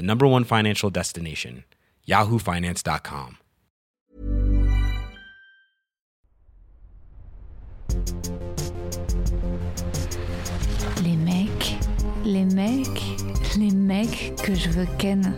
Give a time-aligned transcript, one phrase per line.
[0.00, 1.64] the number one financial destination,
[2.08, 3.36] yahoofinance.com.
[11.04, 11.76] Les mecs,
[12.24, 13.02] les mecs,
[13.58, 15.36] les mecs que je veux ken.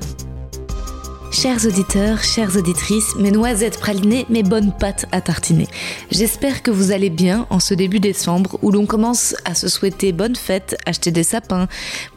[1.32, 5.66] Chers auditeurs, chères auditrices, mes noisettes pralinées, mes bonnes pâtes à tartiner.
[6.10, 10.12] J'espère que vous allez bien en ce début décembre où l'on commence à se souhaiter
[10.12, 11.68] bonne fête, acheter des sapins.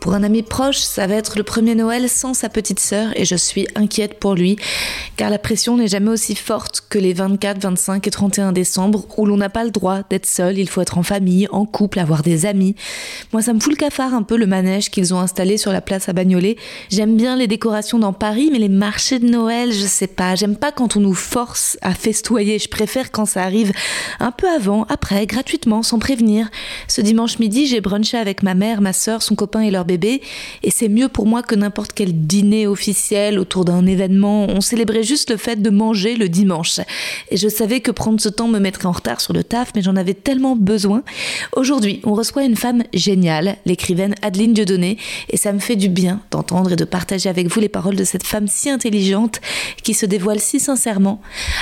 [0.06, 3.26] Pour un ami proche, ça va être le premier Noël sans sa petite sœur et
[3.26, 4.56] je suis inquiète pour lui
[5.18, 9.26] car la pression n'est jamais aussi forte que les 24, 25 et 31 décembre où
[9.26, 12.22] l'on n'a pas le droit d'être seul, il faut être en famille, en couple, avoir
[12.22, 12.76] des amis.
[13.34, 15.82] Moi, ça me fout le cafard un peu le manège qu'ils ont installé sur la
[15.82, 16.58] place à Bagnolet.
[16.92, 20.36] J'aime bien les décorations dans Paris, mais les marchés de Noël, je sais pas.
[20.36, 22.60] J'aime pas quand on nous force à festoyer.
[22.60, 23.72] Je préfère quand ça arrive
[24.20, 26.52] un peu avant, après, gratuitement, sans prévenir.
[26.88, 29.95] Ce dimanche midi, j'ai brunché avec ma mère, ma soeur, son copain et leur bébé.
[30.04, 34.48] Et c'est mieux pour moi que n'importe quel dîner officiel autour d'un événement.
[34.50, 36.80] On célébrait juste le fait de manger le dimanche.
[37.30, 39.82] Et je savais que prendre ce temps me mettrait en retard sur le taf, mais
[39.82, 41.04] j'en avais tellement besoin.
[41.56, 44.98] Aujourd'hui, on reçoit une femme géniale, l'écrivaine Adeline Dieudonné,
[45.30, 48.04] et ça me fait du bien d'entendre et de partager avec vous les paroles de
[48.04, 49.40] cette femme si intelligente
[49.84, 51.22] qui se dévoile si sincèrement.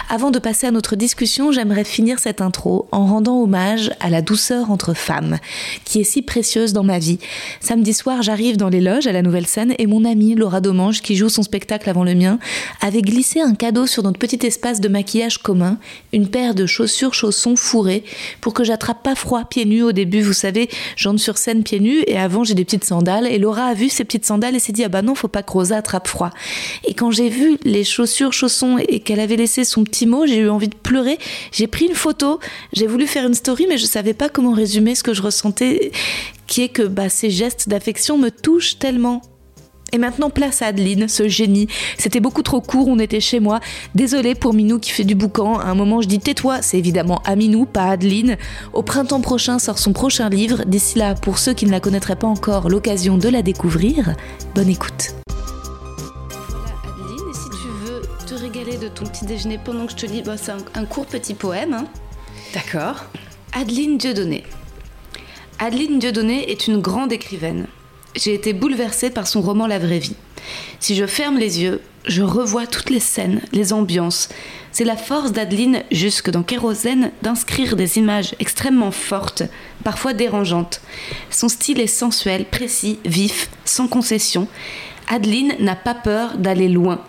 [0.09, 4.21] Avant de passer à notre discussion, j'aimerais finir cette intro en rendant hommage à la
[4.21, 5.37] douceur entre femmes,
[5.85, 7.19] qui est si précieuse dans ma vie.
[7.59, 11.01] Samedi soir, j'arrive dans les loges à la nouvelle scène et mon amie Laura Domange,
[11.01, 12.39] qui joue son spectacle avant le mien,
[12.81, 15.77] avait glissé un cadeau sur notre petit espace de maquillage commun,
[16.13, 18.03] une paire de chaussures chaussons fourrées,
[18.41, 20.21] pour que j'attrape pas froid pieds nus au début.
[20.21, 23.65] Vous savez, j'entre sur scène pieds nus et avant j'ai des petites sandales et Laura
[23.65, 25.77] a vu ces petites sandales et s'est dit ah bah non faut pas que Rosa
[25.77, 26.31] attrape froid.
[26.87, 30.37] Et quand j'ai vu les chaussures chaussons et qu'elle avait laissé son petit mot, j'ai
[30.37, 31.19] eu envie de pleurer.
[31.51, 32.39] J'ai pris une photo,
[32.71, 35.91] j'ai voulu faire une story, mais je savais pas comment résumer ce que je ressentais,
[36.47, 39.21] qui est que bah, ces gestes d'affection me touchent tellement.
[39.91, 41.67] Et maintenant, place à Adeline, ce génie.
[41.99, 43.59] C'était beaucoup trop court, on était chez moi.
[43.93, 45.59] Désolée pour Minou qui fait du boucan.
[45.59, 48.37] À un moment, je dis tais-toi, c'est évidemment à Minou, pas Adeline.
[48.73, 50.63] Au printemps prochain sort son prochain livre.
[50.65, 54.15] D'ici là, pour ceux qui ne la connaîtraient pas encore, l'occasion de la découvrir.
[54.55, 55.13] Bonne écoute.
[56.83, 60.05] Adeline, et si tu veux te régaler de ton petit déjeuner pendant que je te
[60.07, 61.73] lis, bah, c'est un, un court petit poème.
[61.73, 61.85] hein.
[62.55, 63.05] D'accord.
[63.53, 64.43] Adeline Dieudonné.
[65.65, 67.67] Adeline Dieudonné est une grande écrivaine.
[68.17, 70.17] J'ai été bouleversée par son roman La vraie vie.
[70.81, 74.27] Si je ferme les yeux, je revois toutes les scènes, les ambiances.
[74.73, 79.43] C'est la force d'Adeline, jusque dans Kérosène, d'inscrire des images extrêmement fortes,
[79.85, 80.81] parfois dérangeantes.
[81.29, 84.49] Son style est sensuel, précis, vif, sans concession.
[85.07, 86.99] Adeline n'a pas peur d'aller loin.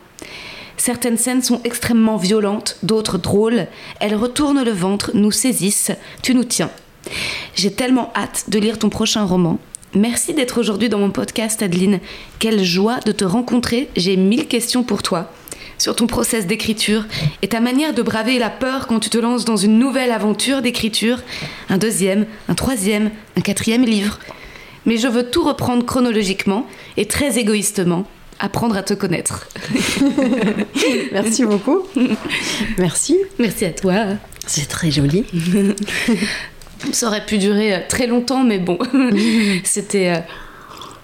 [0.77, 3.67] Certaines scènes sont extrêmement violentes, d'autres drôles.
[3.99, 5.91] Elles retournent le ventre, nous saisissent,
[6.23, 6.71] tu nous tiens.
[7.55, 9.59] J'ai tellement hâte de lire ton prochain roman.
[9.95, 12.01] Merci d'être aujourd'hui dans mon podcast, Adeline.
[12.39, 13.89] Quelle joie de te rencontrer.
[13.97, 15.31] J'ai mille questions pour toi
[15.79, 17.05] sur ton process d'écriture
[17.43, 20.63] et ta manière de braver la peur quand tu te lances dans une nouvelle aventure
[20.63, 21.23] d'écriture,
[21.69, 24.19] un deuxième, un troisième, un quatrième livre.
[24.87, 26.67] Mais je veux tout reprendre chronologiquement
[26.97, 28.07] et très égoïstement,
[28.39, 29.49] apprendre à te connaître.
[31.13, 31.83] Merci beaucoup.
[32.79, 33.17] Merci.
[33.39, 34.05] Merci à toi.
[34.47, 35.25] C'est très joli.
[36.93, 38.79] Ça aurait pu durer euh, très longtemps, mais bon,
[39.65, 40.15] c'était.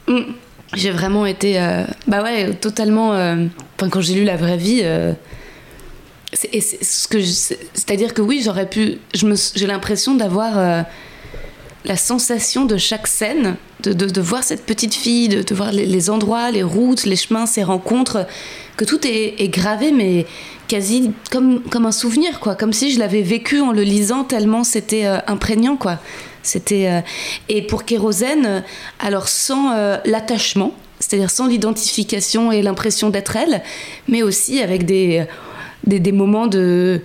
[0.08, 0.32] euh, mm,
[0.74, 1.60] J'ai vraiment été.
[1.60, 3.12] euh, bah ouais, totalement.
[3.14, 3.46] euh,
[3.76, 4.82] Enfin, quand j'ai lu La vraie vie.
[6.32, 8.98] c'est- et c'est ce que je- C'est-à-dire que oui, j'aurais pu.
[9.14, 10.84] J'ai l'impression d'avoir.
[11.84, 15.72] La sensation de chaque scène, de, de- de voir cette petite fille, de, de voir
[15.72, 18.26] les, endroits, les routes, les chemins, ces rencontres,
[18.76, 20.26] que tout est, gravé, mais
[20.68, 22.54] quasi comme, comme un souvenir, quoi.
[22.54, 25.98] Comme si je l'avais vécu en le lisant, tellement c'était euh, imprégnant, quoi.
[26.42, 27.00] C'était euh,
[27.48, 28.62] Et pour Kérosène,
[28.98, 33.62] alors sans euh, l'attachement, c'est-à-dire sans l'identification et l'impression d'être elle,
[34.06, 35.24] mais aussi avec des,
[35.86, 37.00] des moments de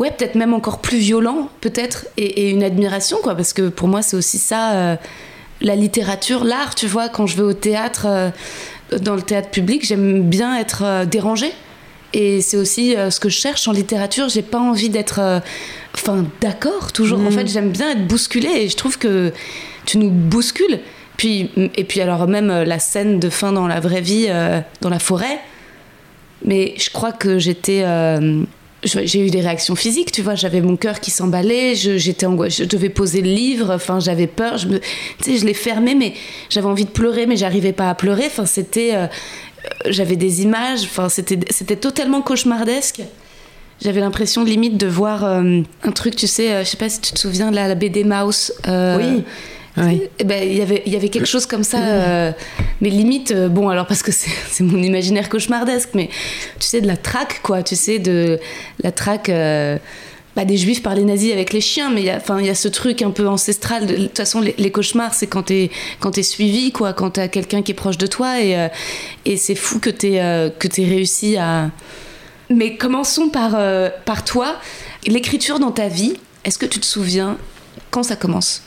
[0.00, 3.86] ouais, peut-être même encore plus violent, peut-être, et, et une admiration, quoi, parce que pour
[3.86, 4.96] moi, c'est aussi ça, euh,
[5.60, 8.30] la littérature, l'art, tu vois, quand je vais au théâtre, euh,
[8.98, 11.52] dans le théâtre public, j'aime bien être euh, dérangée.
[12.14, 14.28] Et c'est aussi euh, ce que je cherche en littérature.
[14.30, 15.20] J'ai pas envie d'être,
[15.94, 17.20] enfin, d'accord toujours.
[17.20, 17.32] En Mhm.
[17.32, 19.32] fait, j'aime bien être bousculée et je trouve que
[19.86, 20.80] tu nous bouscules.
[21.18, 24.26] Puis, et puis alors même la scène de fin dans la vraie vie,
[24.80, 25.38] dans la forêt.
[26.44, 27.84] Mais je crois que j'étais,
[28.82, 30.10] j'ai eu des réactions physiques.
[30.12, 31.74] Tu vois, j'avais mon cœur qui s'emballait.
[31.74, 32.64] J'étais angoissée.
[32.64, 33.70] Je devais poser le livre.
[33.74, 34.56] Enfin, j'avais peur.
[34.58, 34.84] Je me, tu
[35.22, 36.14] sais, je l'ai fermé, mais
[36.48, 38.24] j'avais envie de pleurer, mais j'arrivais pas à pleurer.
[38.26, 39.06] Enfin, c'était euh,
[39.88, 43.02] j'avais des images, enfin c'était c'était totalement cauchemardesque.
[43.82, 47.00] J'avais l'impression limite de voir euh, un truc, tu sais, euh, je sais pas si
[47.00, 48.52] tu te souviens de la, la BD Mouse.
[48.68, 49.22] euh, Oui.
[49.76, 50.02] Oui.
[50.18, 52.32] eh ben, il y avait il y avait quelque chose comme ça, euh,
[52.80, 56.08] mais limite, euh, bon alors parce que c'est mon imaginaire cauchemardesque, mais
[56.58, 58.38] tu sais de la traque quoi, tu sais de
[58.82, 59.28] la traque.
[59.28, 59.78] euh,
[60.36, 62.10] bah, des juifs par les nazis avec les chiens, mais il y
[62.50, 63.86] a- ce truc un peu ancestral.
[63.86, 65.70] De, toute façon, les, cauchemars, c'est quand t'es
[66.12, 68.68] t'es suivi, quoi, quand t'as quelqu'un qui est proche de toi, et,
[69.24, 71.70] et c'est fou que t'aies réussi à.
[72.48, 73.58] Mais commençons par
[74.04, 74.54] par toi,
[75.04, 76.14] l'écriture dans ta vie.
[76.44, 77.36] Est-ce que tu te souviens?
[77.90, 78.62] Quand ça commence?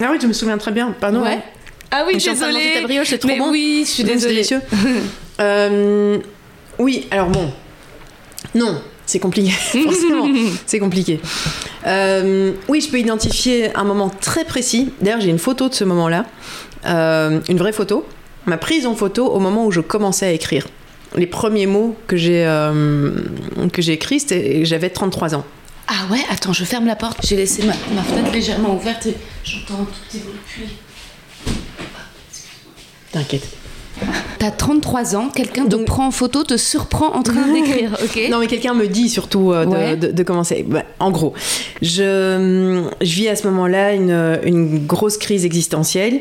[0.00, 0.94] Ah oui, je me souviens très bien.
[1.00, 1.24] Pardon.
[1.24, 1.38] hein.
[1.90, 3.50] Ah oui, ta brioche, c'est trop mais bon.
[3.50, 4.34] oui, je suis désolée.
[4.34, 4.60] délicieux.
[5.40, 6.18] Euh,
[6.80, 7.52] oui, alors bon.
[8.56, 9.50] Non, c'est compliqué,
[9.84, 10.26] forcément.
[10.66, 11.20] c'est compliqué.
[11.86, 14.90] Euh, oui, je peux identifier un moment très précis.
[15.00, 16.26] D'ailleurs, j'ai une photo de ce moment-là.
[16.86, 18.04] Euh, une vraie photo.
[18.46, 20.66] Ma prise en photo au moment où je commençais à écrire.
[21.14, 22.42] Les premiers mots que j'ai
[23.72, 25.44] que j'ai écrits, c'était j'avais 33 ans.
[25.88, 27.18] Ah ouais, attends, je ferme la porte.
[27.26, 29.14] J'ai laissé ma, ma fenêtre légèrement ouverte et
[29.44, 30.34] j'entends un tout petit bruit
[30.66, 31.52] de.
[33.12, 33.48] T'inquiète.
[34.38, 38.38] T'as 33 ans, quelqu'un te prend en photo, te surprend en train d'écrire, ok Non,
[38.38, 39.96] mais quelqu'un me dit surtout euh, de, Ouais.
[39.96, 40.64] de- de commencer.
[40.68, 41.32] Bah, en gros,
[41.82, 46.20] je, je vis à ce moment-là une, une grosse crise existentielle.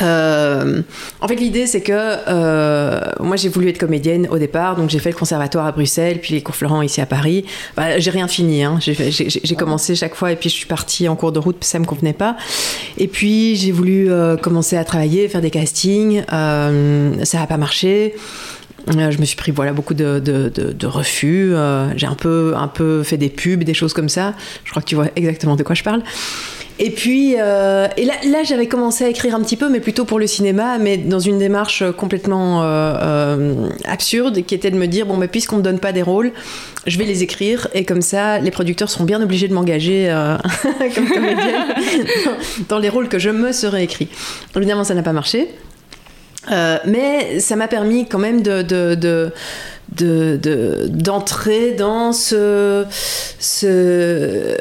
[0.00, 0.82] Euh,
[1.20, 4.98] en fait, l'idée, c'est que euh, moi, j'ai voulu être comédienne au départ, donc j'ai
[4.98, 7.44] fait le conservatoire à Bruxelles, puis les cours Florent ici à Paris.
[7.76, 8.78] Bah, j'ai rien fini, hein.
[8.80, 11.84] j'ai, commencé chaque fois et puis je suis partie en cours de route, ça me
[11.84, 12.36] convenait pas.
[12.98, 18.14] Et puis j'ai voulu euh, commencer à travailler, faire des castings, ça n'a pas marché.
[18.88, 21.52] Je me suis pris voilà beaucoup de, de, refus.
[21.94, 24.34] J'ai un peu un peu fait des pubs, des choses comme ça.
[24.64, 26.02] Je crois que tu vois exactement de quoi je parle.
[26.84, 30.18] Et puis euh, et là, j'avais commencé à écrire un petit peu, mais plutôt pour
[30.18, 32.66] le cinéma, mais dans une démarche complètement euh,
[33.00, 36.32] euh, absurde, qui était de me dire bon, mais puisqu'on me donne pas des rôles,
[36.88, 40.36] je vais les écrire et comme ça, les producteurs seront bien obligés de m'engager euh,
[40.96, 41.66] comme comédienne
[42.68, 44.08] dans, les rôles que je me serais écrit.
[44.56, 45.50] Évidemment, ça n'a pas marché.
[46.50, 49.32] Euh, mais ça m'a permis quand même de,
[49.96, 52.84] de- de- d'entrer dans ce,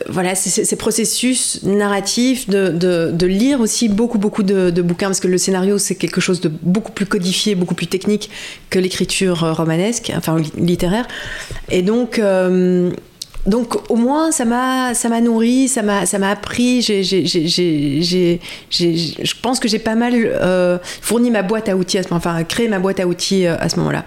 [0.09, 5.19] voilà ces, ces- ces processus narratifs de, de, lire aussi beaucoup beaucoup de, bouquins parce
[5.19, 8.29] que le scénario c'est quelque chose de beaucoup plus codifié beaucoup plus technique
[8.69, 11.07] que l'écriture euh, romanesque enfin li- littéraire
[11.69, 12.91] et donc euh,
[13.47, 16.81] donc au moins ça m'a ça m'a nourri, ça m'a ça m'a appris.
[16.83, 17.01] J'ai
[18.69, 22.77] je pense que j'ai pas mal euh, fourni ma boîte à outils enfin créé ma
[22.77, 24.05] boîte à outils à ce moment-là.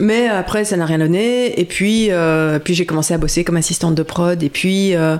[0.00, 1.60] Mais après ça n'a rien donné.
[1.60, 4.42] Et puis euh, puis j'ai commencé à bosser comme assistante de prod.
[4.42, 5.16] Et puis euh,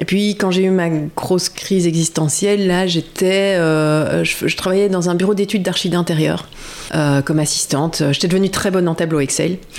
[0.00, 4.88] et puis quand j'ai eu ma grosse crise existentielle, là j'étais, euh, je, je travaillais
[4.88, 6.48] dans un bureau d'études d'archi d'intérieur
[7.24, 8.02] comme assistante.
[8.12, 9.58] J'étais devenue très bonne en tableau Excel.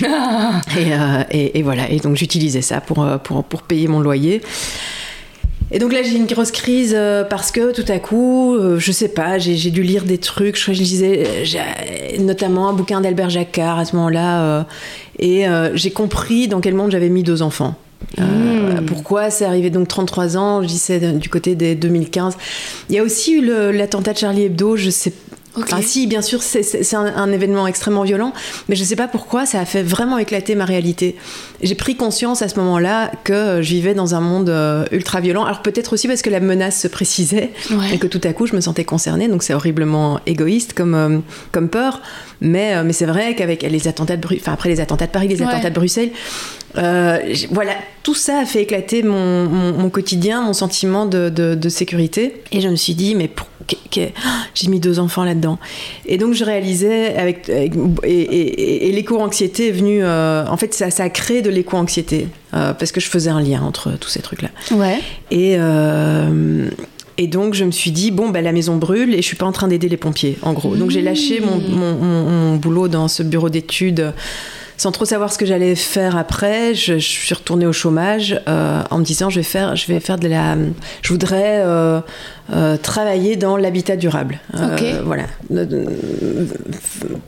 [0.78, 0.92] Et,
[1.30, 4.42] et, et voilà, et donc j'utilisais ça pour, pour, pour payer mon loyer.
[5.72, 8.90] Et donc là, j'ai une grosse crise euh, parce que tout à coup, euh, je
[8.90, 10.56] sais pas, j'ai dû lire des trucs.
[10.56, 14.66] Je crois que je lisais euh, notamment un bouquin d'Albert Jacquard à ce moment-là.
[15.18, 17.76] et j'ai compris dans quel monde j'avais mis deux enfants.
[18.18, 19.70] Euh, Pourquoi c'est arrivé?
[19.70, 22.36] Donc 33 ans Je dis c'est du côté des 2015.
[22.88, 24.76] Il y a aussi eu l'attentat de Charlie Hebdo.
[24.76, 25.12] Je sais
[25.56, 28.32] Enfin, si, bien sûr, c'est- un, un événement extrêmement violent,
[28.68, 31.16] mais je ne sais pas pourquoi ça a fait vraiment éclater ma réalité.
[31.62, 35.44] J'ai pris conscience à ce moment-là que je vivais dans un monde euh, ultra violent.
[35.44, 37.94] Alors peut-être aussi parce que la menace se précisait Ouais.
[37.94, 39.26] et que tout à coup je me sentais concernée.
[39.28, 41.18] Donc c'est horriblement égoïste comme, euh,
[41.52, 42.00] comme peur.
[42.40, 45.12] Mais, euh, mais c'est vrai qu'avec les attentats de Bru- enfin après les attentats de
[45.12, 45.46] Paris, les Ouais.
[45.48, 46.10] attentats de Bruxelles,
[46.78, 47.18] euh,
[47.50, 51.68] voilà, tout ça a fait éclater mon, mon- mon quotidien, mon sentiment de, de- de
[51.68, 52.42] sécurité.
[52.52, 53.49] Et je me suis dit, mais pour, que- que- ah,
[53.92, 55.58] j'ai mis deux enfants là-dedans.
[56.06, 57.72] Et donc je réalisais, avec, avec-
[58.04, 62.28] et, et- et l'éco-anxiété est venue, euh, en fait ça, ça a créé de l'éco-anxiété,
[62.54, 64.50] euh, parce que je faisais un lien entre tous ces trucs-là.
[64.72, 64.98] Ouais.
[65.30, 66.68] Et, euh,
[67.18, 69.44] et donc, je me suis dit, bon, bah, la maison brûle et je suis pas
[69.44, 70.74] en train d'aider les pompiers, en gros.
[70.74, 74.14] Donc, j'ai lâché mon, mon- mon- mon boulot dans ce bureau d'études
[74.80, 78.80] sans trop savoir ce que j'allais faire après, je, je suis retournée au chômage euh,
[78.90, 80.56] en me disant je vais faire, je vais faire de la,
[81.02, 82.00] je voudrais euh,
[82.54, 84.38] euh, travailler dans l'habitat durable.
[84.54, 84.84] Euh, Ok.
[85.04, 85.24] Voilà,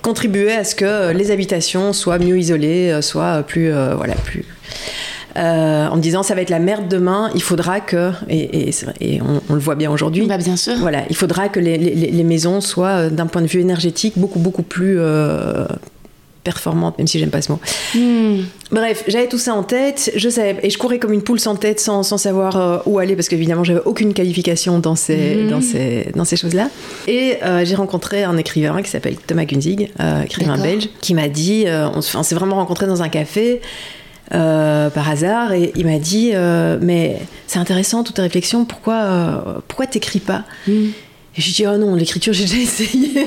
[0.03, 4.45] contribuer à ce que les habitations soient mieux isolées, soient plus, voilà, plus.
[5.37, 9.21] euh, en me disant ça va être la merde demain, il faudra que et, et,
[9.23, 10.27] on, on le voit bien aujourd'hui.
[10.27, 10.75] Bah, bien sûr.
[10.79, 14.39] Voilà, il faudra que les, les- les maisons soient, d'un point de vue énergétique, beaucoup,
[14.39, 15.67] beaucoup plus euh,
[16.45, 17.61] performantes, même si j'aime pas ce mot.
[17.95, 18.43] Hmm.
[18.71, 21.55] Bref, j'avais tout ça en tête, je savais, et je courais comme une poule sans
[21.57, 25.51] tête, sans, sans savoir euh, où aller, parce qu'évidemment, j'avais aucune qualification dans ces, Mhm.
[25.51, 26.69] dans ces, dans ces choses-là.
[27.07, 31.29] Et euh, j'ai rencontré un écrivain qui s'appelle Thomas Gunzig, euh, écrivain belge, qui m'a
[31.29, 33.61] dit, on, on s'est vraiment rencontrés dans un café.
[34.35, 38.95] euh, par hasard et il m'a dit euh, mais c'est intéressant toutes tes réflexions pourquoi
[38.95, 40.45] euh, pourquoi t'écris pas?
[40.67, 40.87] Hmm.
[41.37, 43.27] Et je lui dis, oh non, l'écriture, j'ai déjà essayé.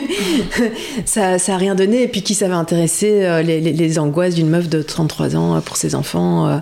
[1.06, 2.04] ça, ça a rien donné.
[2.04, 5.36] Et puis, qui ça va intéresser euh, les, les- les angoisses d'une meuf de 33
[5.36, 6.58] ans euh, pour ses enfants euh.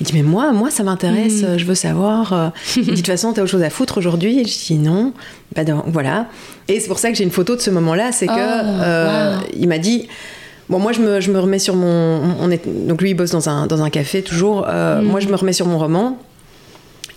[0.00, 1.44] Il dit, mais moi, moi, ça m'intéresse, Mm.
[1.44, 2.52] euh, je veux savoir.
[2.76, 4.40] Il dit, de toute façon, t'as autre chose à foutre aujourd'hui.
[4.40, 5.12] Et je dis, non.
[5.54, 6.26] Bah, donc, voilà.
[6.68, 8.10] Et c'est pour ça que j'ai une photo de ce moment-là.
[8.12, 9.46] C'est que, Oh, wow.
[9.58, 10.08] il m'a dit,
[10.68, 12.20] Bon, moi, je me, je me remets sur mon.
[12.40, 14.66] On est, donc, lui, il bosse dans un, dans un café toujours.
[14.68, 15.04] Euh, Mm.
[15.04, 16.18] Moi, je me remets sur mon roman.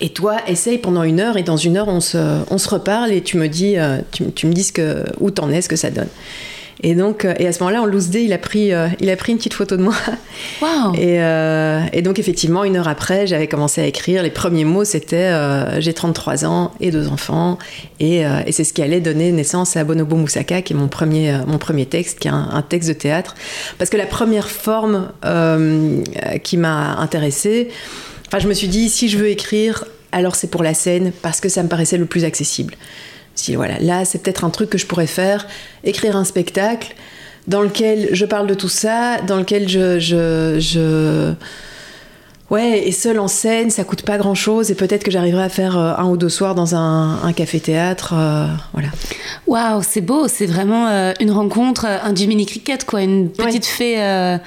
[0.00, 2.18] Et toi, essaye pendant une heure, et dans une heure, on se,
[2.50, 5.30] on se reparle, et tu me dis, euh, tu, tu me dis ce que, où
[5.30, 6.08] t'en es, ce que ça donne.
[6.82, 9.08] Et donc, euh, et à ce moment-là, en loose day, il a pris, euh, il
[9.08, 9.94] a pris une petite photo de moi.
[10.62, 10.94] Waouh.
[10.94, 14.22] Et, euh, et donc, effectivement, une heure après, j'avais commencé à écrire.
[14.22, 17.58] Les premiers mots, c'était euh, j'ai 33 ans et deux enfants.
[17.98, 21.38] Et, et c'est ce qui allait donner naissance à Bonobo Moussaka, qui est mon premier,
[21.46, 23.34] mon premier texte, qui est un, un texte de théâtre.
[23.78, 25.08] Parce que la première forme
[26.42, 27.68] qui m'a intéressée,
[28.26, 31.40] enfin, je me suis dit, si je veux écrire, alors c'est pour la scène, parce
[31.40, 32.74] que ça me paraissait le plus accessible.
[33.34, 35.46] Si voilà, là, c'est peut-être un truc que je pourrais faire,
[35.84, 36.94] écrire un spectacle
[37.46, 41.34] dans lequel je parle de tout ça, dans lequel je, je, je...
[42.48, 45.76] Ouais, et seul en scène, ça coûte pas grand-chose, et peut-être que j'arriverai à faire
[45.76, 48.88] euh, un ou deux soirs dans un, un café-théâtre, euh, voilà.
[49.48, 54.00] Waouh, c'est beau, c'est vraiment euh, une rencontre, un Jiminy Cricket, quoi, une petite fée.
[54.00, 54.38] euh,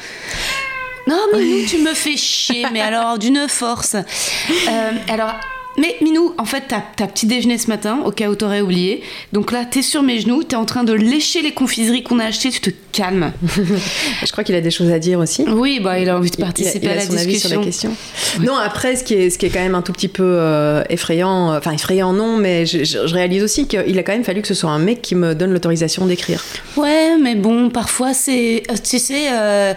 [1.09, 3.95] Non, Minou, tu me fais chier, mais alors d'une force.
[3.95, 5.33] Euh, alors.
[5.77, 9.01] Mais Minou, en fait, t'as petit déjeuner ce matin, au cas où t'aurais oublié.
[9.31, 12.25] Donc là, t'es sur mes genoux, t'es en train de lécher les confiseries qu'on a
[12.25, 13.31] achetées, tu te calmes.
[14.25, 15.45] Je crois qu'il a des choses à dire aussi.
[15.47, 17.49] Oui, bah, il a envie de Il- participer il a, à la son avis sur
[17.51, 17.91] la discussion.
[17.91, 18.43] question.
[18.45, 20.83] Non, après, ce qui, est, ce qui est quand même un tout petit peu euh,
[20.89, 24.25] effrayant, euh, enfin effrayant non, mais je, je- je réalise aussi qu'il a quand même
[24.25, 26.43] fallu que ce soit un mec qui me donne l'autorisation d'écrire.
[26.75, 28.63] Ouais, mais bon, parfois c'est.
[28.83, 29.73] Tu sais, euh,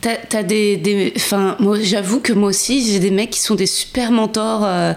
[0.00, 0.76] t'as t'as des.
[0.76, 4.62] des- Enfin, moi, j'avoue que moi aussi, j'ai des mecs qui sont des super mentors.
[4.64, 4.92] euh,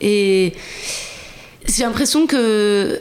[0.00, 0.52] et
[1.68, 3.00] j'ai l'impression que.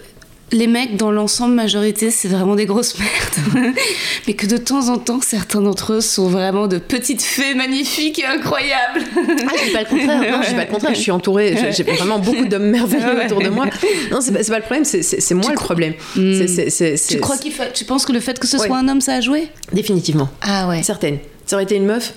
[0.51, 3.73] Les mecs, dans l'ensemble majorité, c'est vraiment des grosses merdes.
[4.27, 8.19] Mais que de temps en temps, certains d'entre eux sont vraiment de petites fées magnifiques
[8.19, 9.01] et incroyables.
[9.17, 10.21] Ah, je dis pas le contraire.
[10.31, 10.93] Non, je dis pas le contraire.
[10.93, 11.57] Je suis entourée.
[11.75, 13.65] j'ai- vraiment beaucoup d'hommes merveilleux autour de moi.
[14.11, 14.85] Non, c'est pas, c'est pas le problème.
[14.85, 15.93] C'est c'est- c'est moi le problème.
[16.13, 17.65] C'est- Tu crois qu'il fa...
[17.65, 18.67] Tu penses que le fait que ce Ouais.
[18.67, 19.47] soit un homme, ça a joué?
[19.73, 20.29] Définitivement.
[20.41, 20.83] Ah ouais.
[20.83, 21.17] Certaines.
[21.45, 22.13] Ça aurait été une meuf.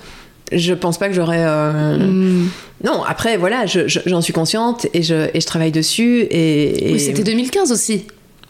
[0.52, 1.44] Je pense pas que j'aurais.
[1.44, 2.48] euh, Hmm.
[2.84, 6.20] Non, après, voilà, je- je- j'en suis consciente et je, et je travaille dessus.
[6.30, 8.04] Et, et- Oui, c'était 2015 aussi.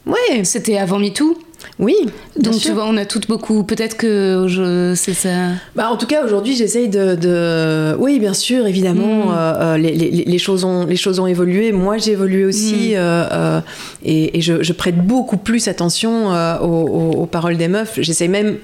[0.06, 1.36] Ouais, C'était avant MeToo.
[1.80, 1.94] oui.
[2.38, 2.70] Donc sûr.
[2.70, 3.64] tu vois, on a toutes beaucoup.
[3.64, 4.94] Peut-être que je...
[4.94, 5.50] c'est ça.
[5.74, 9.30] Bah, en tout cas, aujourd'hui, j'essaye de, de- Oui, bien sûr, évidemment, Mm.
[9.36, 11.72] euh, euh, les, les- les choses ont, les choses ont évolué.
[11.72, 12.90] Moi, j'ai évolué aussi.
[12.92, 12.96] Mm.
[12.96, 13.60] euh, euh,
[14.04, 16.28] et et je, je prête beaucoup plus attention
[16.62, 17.98] aux, aux- aux paroles des meufs.
[18.00, 18.56] J'essaye même...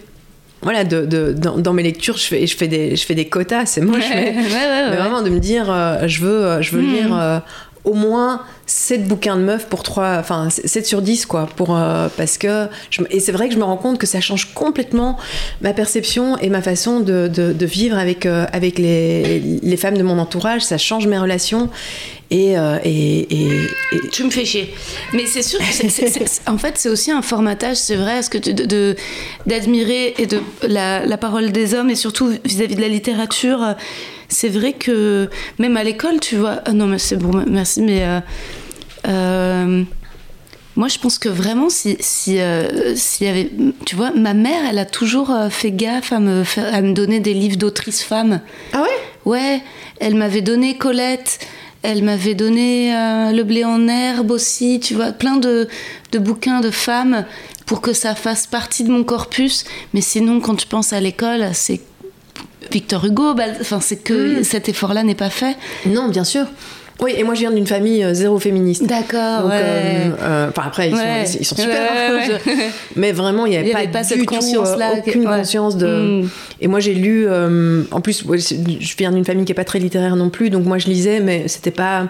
[0.64, 3.28] Voilà, de, de- dans, dans mes lectures, je fais, je fais, des, je fais des
[3.28, 4.90] quotas, c'est moche, mais, ouais, ouais, ouais.
[4.90, 6.92] mais vraiment de me dire, euh, je veux, euh, je veux Mm.
[6.94, 7.38] lire euh,
[7.84, 12.08] au moins 7 bouquins de meufs pour 3, enfin 7 sur 10 quoi, pour, euh,
[12.16, 12.66] parce que,
[13.10, 15.18] et c'est vrai que je me rends compte que ça change complètement
[15.60, 20.02] ma perception et ma façon de, de- vivre avec, euh, avec les, les femmes de
[20.02, 21.68] mon entourage, ça change mes relations
[22.30, 23.68] et, euh, et, et-
[24.12, 24.72] Tu me fais chier.
[25.12, 28.38] Mais c'est sûr que c'est- en fait, c'est aussi un formatage, c'est vrai, ce que
[28.38, 28.96] de
[29.46, 33.74] d'admirer et de la, la parole des hommes et surtout vis-à-vis de la littérature.
[34.24, 35.28] Euh, C'est vrai que
[35.58, 36.60] même à l'école, tu vois.
[36.64, 38.04] ah non, mais c'est bon, merci, mais.
[38.04, 38.20] euh,
[39.06, 39.84] euh,
[40.76, 43.50] moi, je pense que vraiment, si, si, euh, s'il y avait,
[43.86, 47.20] tu vois, ma mère, elle a toujours euh, fait gaffe à me, à me donner
[47.20, 48.40] des livres d'autrices femmes.
[48.72, 48.88] Ah ouais?
[49.24, 49.62] Ouais,
[50.00, 51.38] elle m'avait donné Colette,
[51.82, 55.68] elle m'avait donné euh, Le blé en herbe aussi, tu vois, plein de,
[56.10, 57.24] de bouquins de femmes
[57.66, 59.64] pour que ça fasse partie de mon corpus.
[59.92, 61.80] Mais sinon, quand je pense à l'école, c'est
[62.72, 64.44] Victor Hugo, enfin, c'est que Mm.
[64.44, 65.56] cet effort-là n'est pas fait.
[65.86, 66.46] Non, bien sûr.
[67.00, 68.86] Oui, et moi je viens d'une famille euh, zéro féministe.
[68.86, 69.52] D'accord, ouais.
[69.54, 71.26] euh, euh, enfin après, ils, Ouais.
[71.26, 71.90] sont, ils sont super.
[72.12, 72.50] Ouais, Je-
[72.96, 76.22] Mais vraiment, il n'y avait, pas du cette tout, conscience-là, euh, aucune conscience de.
[76.22, 76.28] Mm.
[76.60, 77.26] Et moi, j'ai lu.
[77.90, 80.78] en plus, je viens d'une famille qui est pas très littéraire non plus, donc moi
[80.78, 82.06] je lisais, mais c'était pas.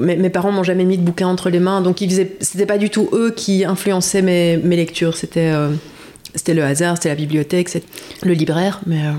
[0.00, 2.36] Mes, mes parents m'ont jamais mis de bouquin entre les mains, donc ils faisaient.
[2.40, 5.16] C'était pas du tout eux qui influençaient mes, mes lectures.
[5.16, 5.50] C'était.
[6.34, 7.82] C'était le hasard, c'était la bibliothèque, c'est
[8.22, 9.12] le libraire, mais euh,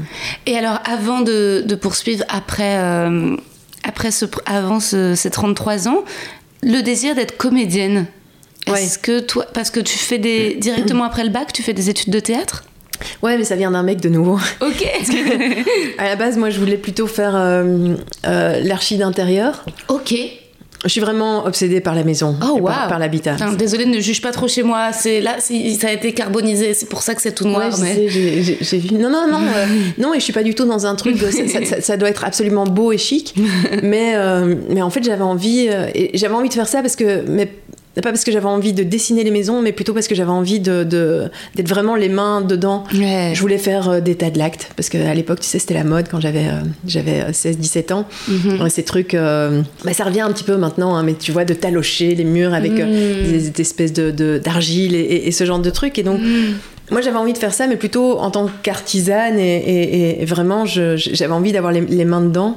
[0.45, 3.35] Et alors, avant de, de poursuivre, après, euh,
[3.83, 6.03] après ce, avant ce- ces 33 ans,
[6.61, 8.05] le désir d'être comédienne.
[8.67, 11.89] Est-ce que toi, parce que tu fais des directement après le bac, tu fais des
[11.89, 12.63] études de théâtre?
[13.21, 14.39] Ouais, mais ça vient d'un mec de nouveau.
[14.61, 14.87] Ok.
[15.97, 19.65] À la base, moi, je voulais plutôt faire euh, euh, l'archi d'intérieur.
[19.89, 20.13] ok.
[20.83, 22.67] Je suis vraiment obsédée par la maison Oh et wow.
[22.67, 23.33] par, par l'habitat.
[23.35, 24.91] Enfin, désolée, ne juge pas trop chez moi.
[24.91, 26.73] C'est là, ça a été carbonisé.
[26.73, 27.71] C'est pour ça que c'est tout noir.
[27.79, 28.09] Ouais, mais...
[28.09, 28.95] j'ai- vu.
[28.95, 29.65] Non, non, non, euh,
[29.97, 31.17] non, et je suis pas du tout dans un truc.
[31.17, 33.33] De, ça, ça- ça- ça doit être absolument beau et chic,
[33.83, 37.23] mais euh, mais en fait, j'avais envie, euh, j'avais envie de faire ça parce que,
[37.29, 37.49] mais
[38.01, 40.59] pas parce que j'avais envie de dessiner les maisons, mais plutôt parce que j'avais envie
[40.59, 42.83] de de- d'être vraiment les mains dedans.
[42.93, 43.31] Ouais.
[43.33, 45.83] Je voulais faire euh, des tas de l'actes parce qu'à l'époque, tu sais, c'était la
[45.83, 48.05] mode quand j'avais euh, j'avais 16-17 ans.
[48.27, 48.69] Mhm.
[48.69, 51.53] Ces trucs, euh, bah, ça revient un petit peu maintenant, hein, mais tu vois, de
[51.53, 53.31] talocher les murs avec euh, Mhm.
[53.31, 55.99] des, des espèces de de- d'argile et, et- et ce genre de trucs.
[55.99, 56.53] Et donc, Mhm.
[56.91, 60.65] moi, j'avais envie de faire ça, mais plutôt en tant qu'artisane et, et- et vraiment,
[60.65, 62.55] je- j'avais envie d'avoir les, les mains dedans.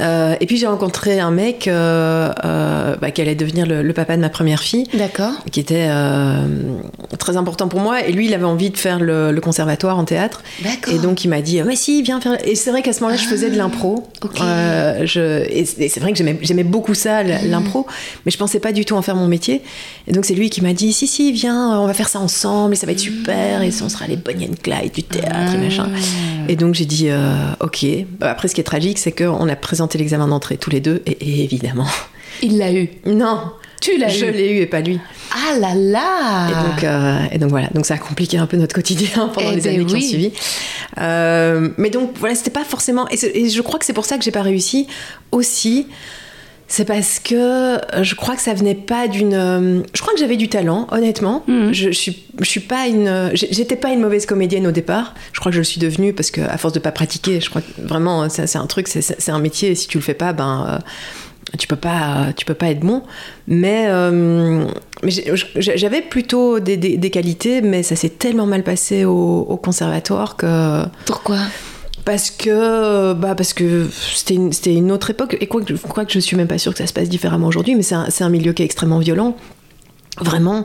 [0.00, 3.92] Euh, et puis j'ai rencontré un mec euh, euh, bah, qui allait devenir le, le
[3.92, 5.32] papa de ma première fille, D'accord.
[5.50, 5.88] qui était
[7.18, 8.06] très important pour moi.
[8.06, 10.42] Et lui, il avait envie de faire le, le conservatoire en théâtre.
[10.62, 10.94] D'accord.
[10.94, 12.36] Et donc il m'a dit, mais si, viens faire.
[12.46, 14.06] Et c'est vrai qu'à ce moment-là, je faisais de l'impro.
[14.22, 15.44] je...
[15.50, 17.86] Et c'est vrai que j'aimais beaucoup ça, l- l'impro,
[18.24, 19.62] mais je pensais pas du tout en faire mon métier.
[20.06, 22.74] Et donc c'est lui qui m'a dit, si, si, viens, on va faire ça ensemble,
[22.74, 25.58] et ça va être super, et on sera les Bonnie and Clyde du théâtre, et
[25.58, 25.88] machin.
[26.48, 27.08] Et donc j'ai dit,
[27.60, 27.86] ok.
[28.20, 31.02] Bah, après, ce qui est tragique, c'est qu'on a présenté l'examen d'entrée tous les deux,
[31.06, 31.86] et, et évidemment,
[32.42, 32.88] Il l'a eu.
[33.06, 33.40] non,
[33.80, 34.30] Tu l'as je eu.
[34.32, 34.98] l'ai eu et pas lui.
[35.32, 36.48] Ah là là.
[36.48, 39.50] Et donc, euh, et donc voilà, donc ça a compliqué un peu notre quotidien pendant
[39.52, 40.32] Eh les ben années qui ont suivi.
[40.98, 43.06] Euh, mais donc voilà, c'était pas forcément.
[43.10, 44.86] Et je crois que c'est pour ça que j'ai pas réussi
[45.32, 45.86] aussi.
[46.70, 49.32] C'est parce que euh, je crois que ça venait pas d'une.
[49.32, 51.42] euh, Je crois que j'avais du talent, honnêtement.
[51.48, 51.72] Mhm.
[51.72, 53.30] Je, je suis, je suis pas une.
[53.32, 55.14] j'ai- J'étais pas une mauvaise comédienne au départ.
[55.32, 57.48] Je crois que je le suis devenue parce que à force de pas pratiquer, je
[57.48, 59.70] crois que vraiment c'est c'est un truc, c'est- un métier.
[59.70, 62.80] Et si tu le fais pas, ben euh, tu peux pas, tu peux pas être
[62.80, 63.02] bon.
[63.46, 64.66] Mais, euh,
[65.02, 65.10] mais
[65.56, 70.36] j'avais plutôt des, des- des qualités, mais ça s'est tellement mal passé au, au conservatoire
[70.36, 71.38] que Pourquoi?
[72.08, 76.38] Parce que bah parce que c'était une, autre époque et quoi que, que je suis
[76.38, 78.64] même pas sûre que ça se passe différemment aujourd'hui, mais c'est un, milieu qui est
[78.64, 79.36] extrêmement violent.
[80.18, 80.64] Vraiment,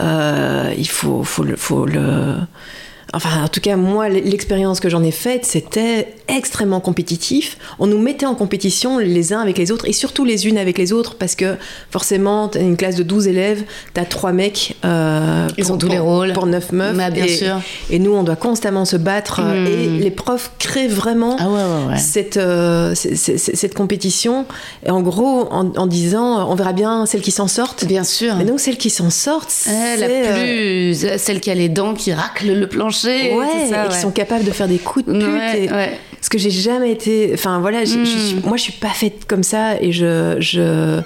[0.00, 1.56] euh, il faut, faut le
[3.14, 7.56] Enfin, en tout cas, moi, l'expérience que j'en ai faite, c'était extrêmement compétitif.
[7.78, 10.76] On nous mettait en compétition les uns avec les autres, et surtout les unes avec
[10.76, 11.56] les autres, parce que
[11.90, 14.76] forcément, t'as une classe de 12 élèves, t'as trois mecs.
[14.84, 16.34] euh, Ils pour- ont tous les rôles.
[16.34, 16.94] Pour 9 meufs.
[16.96, 17.60] Bah, bien et, sûr.
[17.88, 19.66] et nous, on doit constamment se battre, euh, Hmm.
[19.98, 21.98] et les profs créent vraiment Ah ouais, ouais, ouais.
[21.98, 24.44] cette, euh, c- c- c- cette compétition,
[24.84, 27.86] et en gros, en, en disant, on verra bien celles qui s'en sortent.
[27.86, 28.36] Bien sûr.
[28.36, 29.96] Mais donc, celles qui s'en sortent, Eh, c'est...
[29.96, 31.18] la euh, plus.
[31.18, 32.97] Celle qui a les dents qui raclent le plancher.
[33.04, 35.22] Ouais, ça, et qui sont capables de faire des coups de pute.
[35.26, 35.68] Ouais, et-.
[36.16, 37.30] Parce que j'ai jamais été.
[37.34, 38.40] Enfin voilà, je suis- Mm.
[38.48, 40.36] moi je suis pas faite comme ça et je.
[40.40, 41.00] je...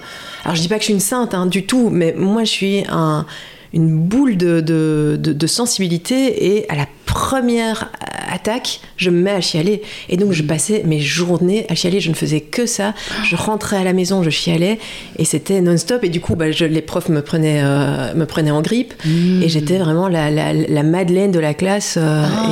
[0.45, 2.51] Alors je dis pas que je suis une sainte hein, du tout, mais moi je
[2.51, 3.27] suis un,
[3.75, 7.91] une boule de, de, de- de sensibilité et à la première
[8.31, 9.83] attaque, je me mets à chialer.
[10.09, 12.95] Et donc je passais mes journées à chialer, je ne faisais que ça.
[13.25, 14.79] Je rentrais à la maison, je chialais
[15.19, 16.05] et c'était non-stop.
[16.05, 18.95] Et du coup, bah, je- les profs me prenaient, euh, me prenaient en grippe
[19.43, 21.97] et j'étais vraiment la, la, la Madeleine de la classe.
[21.99, 22.49] euh, Ah.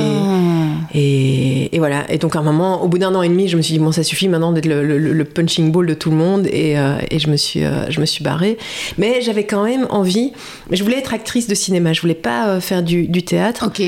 [0.93, 2.03] et, et, et voilà.
[2.11, 3.79] Et donc, à un moment, au bout d'un an et demi, je me suis dit,
[3.79, 6.47] bon, ça suffit maintenant d'être le, le- le punching ball de tout le monde.
[6.47, 8.57] Et, euh, et je, me suis, je me suis barrée.
[8.97, 10.33] Mais j'avais quand même envie.
[10.69, 11.93] Je voulais être actrice de cinéma.
[11.93, 13.65] Je voulais pas faire du, du théâtre.
[13.67, 13.81] Ok.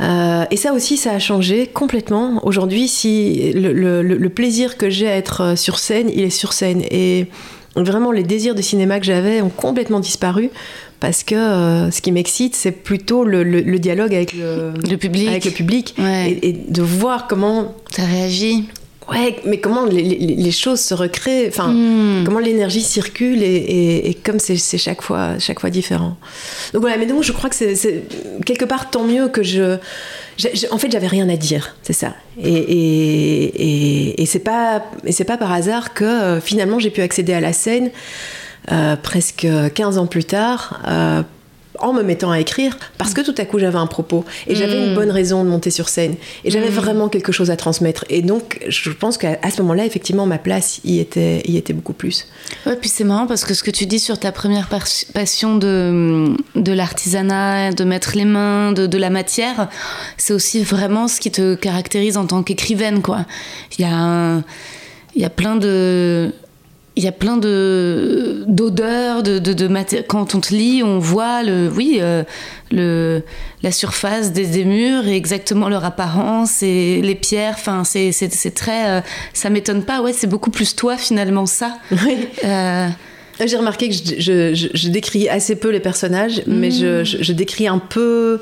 [0.00, 2.40] Euh, et ça aussi, ça a changé complètement.
[2.46, 6.22] Aujourd'hui, si le, le- le- le plaisir que j'ai à être euh, sur scène, il
[6.22, 6.82] est sur scène.
[6.90, 7.26] Et
[7.76, 10.50] vraiment, les désirs de cinéma que j'avais ont complètement disparu.
[11.00, 13.42] Parce que euh, ce qui m'excite, c'est plutôt le,
[13.78, 15.28] dialogue avec le, public.
[15.28, 16.30] avec le public Ouais.
[16.42, 18.68] et, et de voir comment Ça réagit.
[19.10, 22.24] Ouais mais comment les, les- les choses se recréent enfin Hmm.
[22.24, 26.16] comment l'énergie circule et, et- et comme c'est chaque fois chaque fois différent
[26.72, 28.02] donc voilà mais donc je crois que c'est-
[28.46, 29.78] quelque part tant mieux que je
[30.70, 35.36] en fait j'avais rien à dire c'est ça et, et, c'est pas et c'est pas
[35.36, 37.90] par hasard que euh, finalement j'ai pu accéder à la scène
[38.70, 41.22] euh, presque 15 ans plus tard euh,
[41.82, 44.78] en me mettant à écrire parce que tout à coup j'avais un propos et j'avais
[44.86, 44.94] une Mm.
[44.94, 46.14] bonne raison de monter sur scène
[46.44, 48.04] et j'avais vraiment quelque chose à transmettre.
[48.08, 51.92] Et donc je pense qu'à ce moment-là, effectivement, ma place y était, y était beaucoup
[51.92, 52.26] plus.
[52.66, 54.68] Ouais, puis c'est marrant parce que ce que tu dis sur ta première
[55.12, 59.68] passion de, de l'artisanat, de mettre les mains, de, de la matière,
[60.16, 63.26] c'est aussi vraiment ce qui te caractérise en tant qu'écrivaine, quoi.
[63.78, 64.44] Il y a, un-
[65.14, 66.32] il y a plein de.
[66.94, 70.98] Il y a plein de d'odeurs, de, de, de maté- quand on te lit, on
[70.98, 72.22] voit le, oui, euh,
[72.70, 73.22] le,
[73.62, 77.54] la surface des, des murs et exactement leur apparence et les pierres.
[77.56, 79.00] Enfin, c'est, c'est, c'est très, euh,
[79.32, 80.02] ça m'étonne pas.
[80.02, 81.78] Ouais, c'est beaucoup plus toi finalement ça.
[81.92, 82.16] Oui.
[82.44, 82.88] Euh,
[83.44, 87.32] J'ai remarqué que je, je- je- je décris assez peu les personnages, mais je- je
[87.32, 88.38] décris un peu,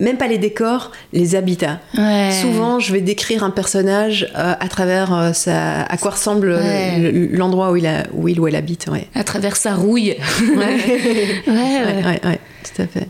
[0.00, 1.78] même pas les décors, les habitats.
[1.96, 2.30] ouais.
[2.40, 6.60] Souvent, je vais décrire un personnage euh, à travers euh, sa, à quoi ressemble euh,
[6.60, 7.28] Ouais.
[7.32, 8.86] l'endroit où il, a, où il ou elle habite.
[8.90, 9.06] Ouais.
[9.14, 10.16] à travers sa rouille.
[10.40, 10.56] Ouais.
[10.56, 11.52] ouais, ouais.
[11.52, 13.08] ouais, ouais, ouais, tout à fait.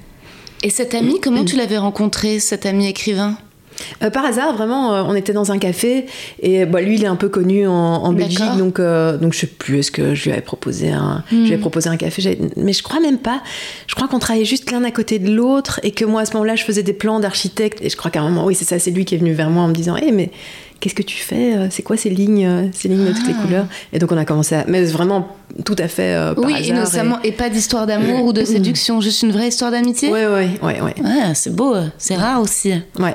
[0.64, 3.36] Et cet ami, comment tu l'avais rencontré, cet ami écrivain?
[4.02, 6.06] Euh, par hasard, vraiment, euh, on était dans un café
[6.40, 9.40] et bah, lui, il est un peu connu en, en Belgique, donc, euh, donc je
[9.40, 12.38] sais plus, est-ce que je lui avais proposé un, je lui avais proposé un café,
[12.56, 13.42] mais je crois même pas.
[13.86, 16.32] Je crois qu'on travaillait juste l'un à côté de l'autre et que moi, à ce
[16.34, 18.78] moment-là, je faisais des plans d'architecte et je crois qu'à un moment, oui, c'est ça,
[18.78, 20.30] c'est lui qui est venu vers moi en me disant, hé, mais
[20.80, 23.42] qu'est-ce que tu fais euh, C'est quoi ces lignes, ces lignes de toutes les Ah.
[23.42, 23.66] couleurs?
[23.92, 25.28] Et donc on a commencé à, mais vraiment
[25.64, 26.66] tout à fait euh, par Oui, hasard.
[26.66, 27.18] innocemment.
[27.22, 27.30] Et...
[27.32, 30.10] pas d'histoire d'amour ou de séduction, juste une vraie histoire d'amitié?
[30.10, 32.72] Ouais, ouais, ouais, ouais, Ouais, c'est beau, c'est rare aussi.
[32.98, 33.14] ouais.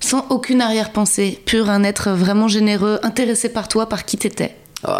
[0.00, 4.54] Sans aucune arrière-pensée, pur un être vraiment généreux, intéressé par toi, par qui t'étais.
[4.86, 4.90] Oh,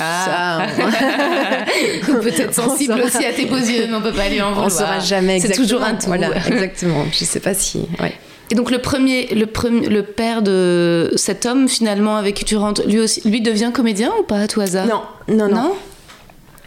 [0.00, 0.66] Ah.
[2.08, 4.40] on- Peut-être sensible On saura- aussi à tes beaux yeux, mais on peut pas lui
[4.40, 4.70] en on vouloir.
[4.70, 5.66] saura jamais C'est exactement.
[5.66, 6.06] toujours un tout.
[6.06, 7.04] Voilà, exactement.
[7.10, 7.80] Je sais pas si.
[8.00, 8.12] Ouais.
[8.50, 12.56] Et donc le premier, le premier, le père de cet homme finalement avec qui tu
[12.56, 14.86] rentres, lui aussi, lui devient comédien ou pas à tout hasard?
[14.86, 15.74] Non, non, non,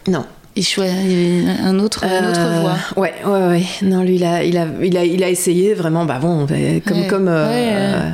[0.08, 0.26] non.
[0.58, 2.76] Il choisit un autre, une autre Euh, voie.
[3.02, 3.64] Ouais, ouais, ouais.
[3.84, 6.04] Non, lui, il a, il a, il a, il a essayé vraiment.
[6.06, 7.70] Bah bon, euh, comme, Ouais, comme, euh, ouais.
[7.74, 8.10] euh,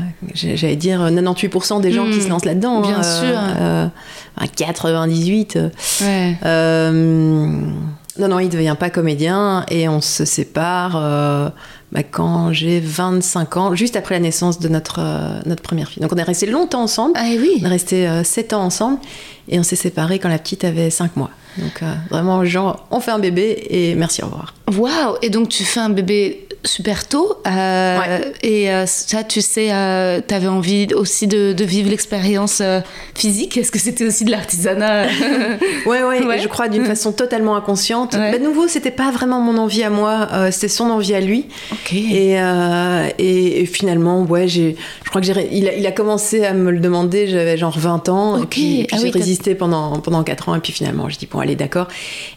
[0.56, 2.82] j'allais dire 98% des gens Hmm, qui se lancent là-dedans.
[2.82, 3.40] bien hein, sûr.
[3.62, 3.88] euh,
[4.38, 5.56] un 98.
[5.58, 5.70] euh,
[6.02, 6.36] Ouais.
[8.20, 11.52] Non, non, il ne devient pas comédien et on se sépare
[11.94, 16.02] bah, quand j'ai 25 ans, juste après la naissance de notre, euh, notre première fille.
[16.02, 17.14] Donc on est resté longtemps ensemble.
[17.16, 17.62] Ah oui.
[17.62, 19.00] On est resté 7 ans ensemble
[19.48, 21.30] et on s'est séparés quand la petite avait 5 mois.
[21.58, 24.54] Donc euh, vraiment, genre, on fait un bébé et merci, au revoir.
[24.76, 27.38] Waouh Et donc tu fais un bébé super tôt.
[27.48, 28.32] euh, Ouais.
[28.42, 32.80] Et euh, ça, tu sais, euh, t'avais envie aussi de, de vivre l'expérience euh,
[33.16, 33.58] physique.
[33.58, 35.08] Est-ce que c'était aussi de l'artisanat?
[35.86, 38.14] Ouais, ouais, je crois d'une façon totalement inconsciente.
[38.14, 38.32] Ouais.
[38.32, 41.46] Bah, de nouveau, c'était pas vraiment mon envie à moi, c'était son envie à lui.
[41.72, 41.94] Ok.
[41.94, 42.34] Et,
[43.20, 46.54] et, et finalement, ouais, j'ai, je crois que j'ai, il a, il a commencé à
[46.54, 49.56] me le demander, j'avais genre 20 ans, et puis, et puis Ah j'ai oui, résisté
[49.56, 51.88] pendant, pendant 4 ans, et puis finalement, je dis, bon, allez, d'accord.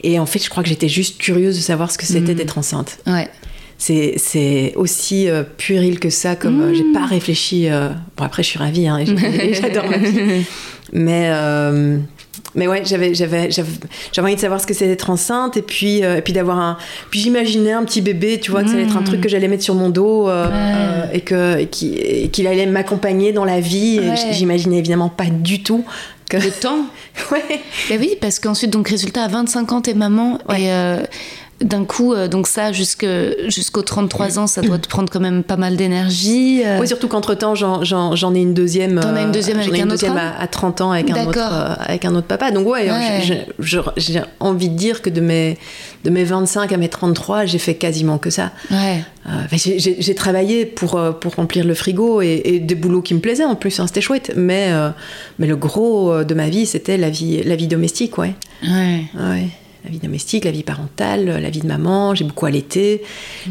[0.02, 2.36] Et en fait, je crois que j'étais juste curieuse de savoir ce que c'était Mm.
[2.36, 2.98] d'être enceinte.
[3.06, 3.28] Ouais.
[3.78, 7.68] C'est, c'est aussi euh, puéril que ça, comme euh, j'ai pas réfléchi.
[7.68, 9.04] euh, Bon, après, je suis ravie, hein,
[9.52, 10.44] j'adore ma fille.
[10.92, 11.98] Mais, euh,
[12.54, 13.68] mais ouais, j'avais, j'avais, j'avais,
[14.12, 16.78] j'avais envie de savoir ce que c'est d'être enceinte et puis, et puis d'avoir un.
[17.10, 19.48] Puis j'imaginais un petit bébé, tu vois, que ça allait être un truc que j'allais
[19.48, 21.10] mettre sur mon dos Ouais.
[21.12, 21.68] et,
[22.30, 23.98] qu'il allait m'accompagner dans la vie.
[23.98, 24.14] Ouais.
[24.32, 25.84] j'imaginais évidemment pas du tout
[26.30, 26.36] que.
[26.36, 26.86] Le temps.
[27.32, 27.60] ouais.
[27.90, 30.38] Ben oui, parce qu'ensuite, donc, résultat, à 25 ans, t'es maman.
[30.48, 30.62] Ouais.
[30.62, 31.02] Et euh,
[31.62, 33.06] d'un coup, euh, donc ça, jusque,
[33.48, 36.62] jusqu'aux 33 ans, ça doit te prendre quand même pas mal d'énergie.
[36.64, 36.78] euh.
[36.80, 39.00] Oui, surtout qu'entre-temps, j'en, j'en- j'en ai une deuxième.
[39.00, 40.90] T'en as une euh, deuxième avec j'en ai un une deuxième à, à 30 ans
[40.92, 42.50] avec un, autre, euh, avec un autre papa.
[42.50, 43.44] Donc, ouais, Ouais.
[43.58, 45.56] j'ai- envie de dire que de mes,
[46.04, 48.50] de mes 25 à mes 33, j'ai fait quasiment que ça.
[48.70, 49.02] Ouais.
[49.26, 53.02] Euh, j'ai- j'ai j'ai travaillé pour, euh, pour remplir le frigo et, et des boulots
[53.02, 54.32] qui me plaisaient en plus, hein, c'était chouette.
[54.36, 54.90] Mais, euh,
[55.38, 58.34] mais le gros euh, de ma vie, c'était la vie, la vie domestique, ouais.
[58.62, 59.04] Ouais.
[59.18, 59.48] Ouais.
[59.86, 63.02] La vie domestique, la vie parentale, la vie de maman, j'ai beaucoup allaité.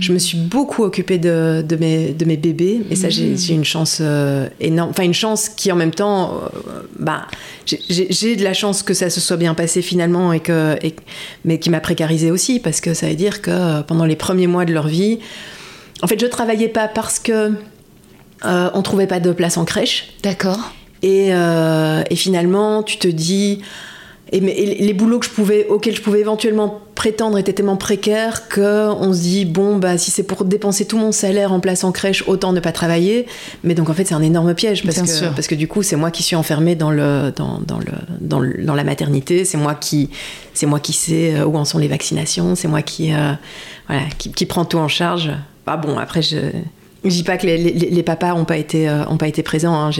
[0.01, 2.81] Je me suis beaucoup occupée de, de, mes, de mes bébés.
[2.91, 4.89] Et ça, j'ai j'ai une chance euh, énorme.
[4.89, 7.27] Enfin, une chance qui, en même temps, euh, bah,
[7.65, 10.93] j'ai- de la chance que ça se soit bien passé finalement, et que, et-
[11.45, 14.47] mais qui m'a précarisée aussi, parce que ça veut dire que euh, pendant les premiers
[14.47, 15.19] mois de leur vie,
[16.01, 17.53] en fait, je travaillais pas parce que
[18.43, 20.09] euh, on trouvait pas de place en crèche.
[20.21, 20.73] D'accord.
[21.01, 23.61] Et, et finalement, tu te dis.
[24.31, 27.77] Et, mais- et les boulots que je pouvais, auxquels je pouvais éventuellement prétendre étaient tellement
[27.77, 31.59] précaires que on se dit bon bah si c'est pour dépenser tout mon salaire en
[31.59, 33.27] place en crèche autant ne pas travailler.
[33.63, 35.31] Mais donc en fait c'est un énorme piège parce Bien que sûr.
[35.35, 38.39] parce que du coup c'est moi qui suis enfermée dans le dans, dans le dans,
[38.39, 39.45] le- dans la maternité.
[39.45, 40.09] C'est moi qui
[40.55, 42.55] c'est moi qui sais euh, où en sont les vaccinations.
[42.55, 43.33] C'est moi qui euh,
[43.87, 45.31] voilà qui, qui prend tout en charge.
[45.67, 46.37] Ah bon après je
[47.05, 49.43] Je dis pas que les, les, les papas ont pas été euh, ont pas été
[49.43, 49.91] présents, hein,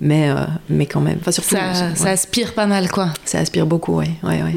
[0.00, 0.34] mais euh,
[0.68, 1.18] mais quand même.
[1.20, 1.94] Enfin surtout, Ça, ouais.
[1.94, 3.08] ça aspire pas mal, quoi.
[3.24, 4.52] Ça aspire beaucoup, ouais, ouais, ouais.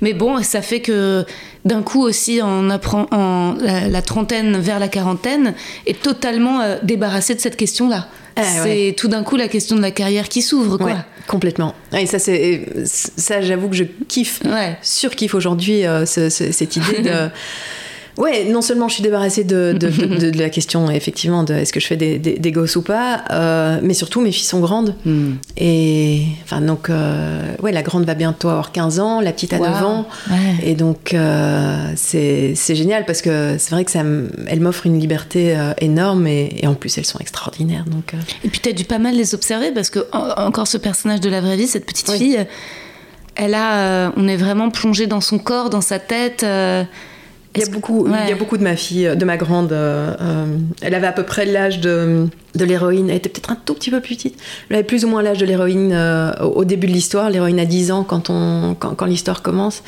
[0.00, 1.24] Mais bon, ça fait que
[1.64, 5.54] d'un coup aussi, on apprend en la, la trentaine vers la quarantaine
[5.86, 8.06] est totalement euh, débarrassé de cette question-là.
[8.38, 10.96] Ah, c'est tout d'un coup la question de la carrière qui s'ouvre, quoi.
[11.26, 11.74] Complètement.
[11.98, 14.76] Et ça, c'est ça, j'avoue que je kiffe, Ouais.
[14.82, 17.10] surkiffe aujourd'hui euh, ce- ce- cette idée de.
[18.18, 21.52] Ouais, non seulement je suis débarrassée de, de, de- de- de la question, effectivement, de
[21.52, 24.46] est-ce que je fais des, des- des gosses ou pas, euh, mais surtout mes filles
[24.46, 24.94] sont grandes.
[25.04, 25.32] Hmm.
[25.58, 29.58] Et enfin, donc, euh, ouais, la grande va bientôt avoir 15 ans, la petite a
[29.58, 29.84] 9 Waouh.
[29.90, 30.08] ans.
[30.30, 30.36] Ouais.
[30.70, 34.02] Et donc, euh, c'est génial parce que c'est vrai que ça
[34.48, 37.84] elle m'offre une liberté euh, énorme et, et en plus, elles sont extraordinaires.
[37.86, 41.20] Donc, Et puis t'as dû pas mal les observer parce que en- encore ce personnage
[41.20, 42.18] de la vraie vie, cette petite Oui.
[42.18, 42.46] fille,
[43.34, 46.44] elle a, on est vraiment plongé dans son corps, dans sa tête.
[47.56, 49.72] Il y, a beaucoup, il y a beaucoup de ma fille, de ma grande.
[49.72, 50.46] euh, euh,
[50.82, 53.08] elle avait à peu près l'âge de, de l'héroïne.
[53.10, 54.38] Elle était peut-être un tout petit peu plus petite.
[54.68, 57.30] Elle avait plus ou moins l'âge de l'héroïne euh, au, début de l'histoire.
[57.30, 59.82] L'héroïne a 10 ans quand, on, quand, quand l'histoire commence.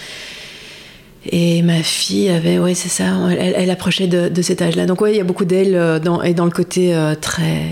[1.30, 4.86] Et ma fille avait, ouais, c'est ça, elle, elle approchait de, de cet âge-là.
[4.86, 7.64] Donc, ouais, il y a beaucoup d'elle dans, et dans le côté euh, très,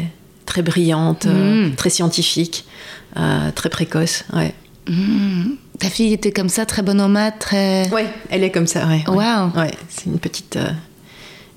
[0.45, 1.75] très brillante, Mm.
[1.77, 2.65] très scientifique,
[3.55, 4.25] très précoce.
[4.35, 4.53] Ouais.
[4.89, 5.55] Hmm.
[5.79, 7.89] Ta fille était comme ça, très bonne en maths, très.
[7.91, 9.05] ouais, elle est comme ça, ouais.
[9.09, 9.51] Waouh.
[9.57, 10.57] Ouais, c'est une petite.
[10.57, 10.71] euh,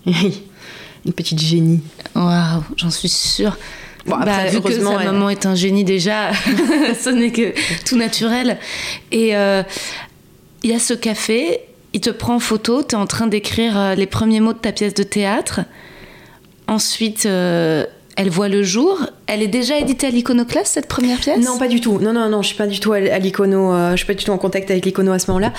[1.05, 1.81] une petite génie.
[2.15, 3.57] Waouh, j'en suis sûre.
[4.05, 6.31] Bon, Bah, après, vu que sa elle- maman est un génie déjà,
[7.01, 7.53] ce n'est que
[7.87, 8.57] tout naturel.
[9.11, 9.63] Et euh,
[10.63, 11.59] il y a ce café,
[11.93, 14.57] il te prend en photo, tu es en train d'écrire euh, les premiers mots de
[14.59, 15.61] ta pièce de théâtre.
[16.67, 17.85] Ensuite, euh,
[18.21, 18.99] elle voit le jour.
[19.27, 21.39] Elle est déjà éditée à l'Iconoclaste, cette première pièce?
[21.45, 21.99] Non, pas du tout.
[21.99, 23.71] Non, non, non, je suis pas du tout à, l'icono.
[23.73, 25.53] euh, je suis pas du tout en contact avec l'icono à ce moment-là.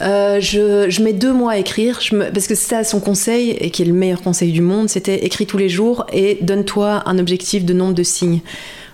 [0.00, 3.00] Euh, je, je mets deux mois à écrire, je me- parce que c'est ça son
[3.00, 6.38] conseil et qui est le meilleur conseil du monde, c'était écris tous les jours et
[6.40, 8.40] donne-toi un objectif de nombre de signes.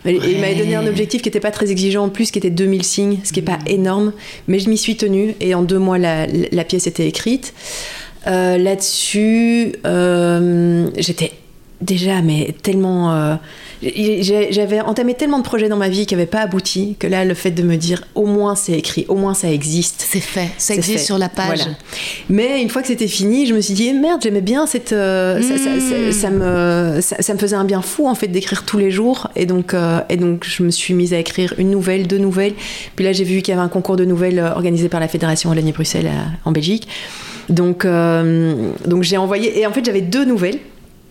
[0.06, 2.50] Et Il m'avait donné un objectif qui n'était pas très exigeant en plus, qui était
[2.50, 4.12] 2000 signes, ce qui n'est pas énorme,
[4.48, 7.54] mais je m'y suis tenue et en deux mois la, la pièce était écrite.
[8.26, 11.32] Euh, Là-dessus, euh, j'étais
[11.84, 13.34] déjà mais tellement euh,
[14.50, 17.34] j'avais entamé tellement de projets dans ma vie qui n'avaient pas abouti que là le
[17.34, 20.04] fait de me dire au moins c'est écrit au moins ça existe.
[20.10, 21.04] C'est fait, ça existe fait.
[21.04, 21.58] sur la page.
[21.58, 21.76] Voilà.
[22.28, 24.92] mais une fois que c'était fini je me suis dit eh, merde j'aimais bien cette
[24.92, 28.64] euh, ça, ça- ça- ça me ça, me faisait un bien fou en fait d'écrire
[28.64, 29.28] tous les jours.
[29.36, 32.54] Et donc euh, et donc je me suis mise à écrire une nouvelle deux nouvelles.
[32.96, 35.50] Puis là j'ai vu qu'il y avait un concours de nouvelles organisé par la fédération
[35.50, 36.10] Wallonie-Bruxelles
[36.44, 36.88] en Belgique.
[37.48, 40.58] Donc donc j'ai envoyé et en fait j'avais deux nouvelles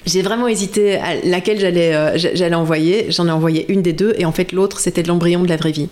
[0.06, 3.08] j'ai vraiment hésité à laquelle j'allais euh, j'a- j'allais envoyer.
[3.10, 5.58] J'en ai envoyé une des deux, et en fait l'autre c'était de l'embryon de la
[5.58, 5.90] vraie vie.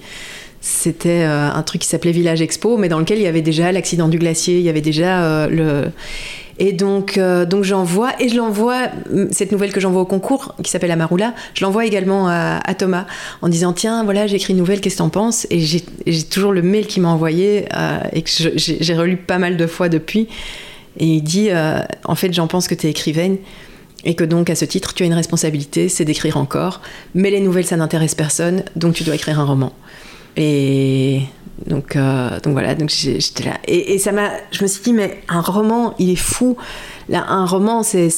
[0.63, 3.71] C'était euh, un truc qui s'appelait Village Expo, mais dans lequel il y avait déjà
[3.71, 5.91] l'accident du glacier, il y avait déjà euh, le.
[6.59, 10.69] Et donc, donc j'envoie, et je l'envoie, hum, cette nouvelle que j'envoie au concours, qui
[10.69, 13.07] s'appelle Amarula, je l'envoie également à, Thomas,
[13.41, 15.47] en disant Tiens, voilà, j'ai écrit une nouvelle, qu'est-ce que t'en penses?
[15.49, 17.65] Et j'ai toujours le mail qu'il m'a envoyé,
[18.13, 20.27] et que j'ai relu pas mal de fois depuis.
[20.99, 21.49] Et il dit
[22.05, 23.37] En fait, j'en pense que t'es écrivaine.
[24.03, 26.81] Et que donc, à ce titre, tu as une responsabilité, c'est d'écrire encore.
[27.13, 29.73] Mais les nouvelles, ça n'intéresse personne, donc tu dois écrire un roman.
[30.37, 31.21] Et
[31.67, 33.57] donc, euh, donc voilà, donc j'étais là.
[33.67, 36.57] Et, et ça m'a, je me suis dit, mais un roman, il est fou.
[37.09, 38.09] Là, un roman, c'est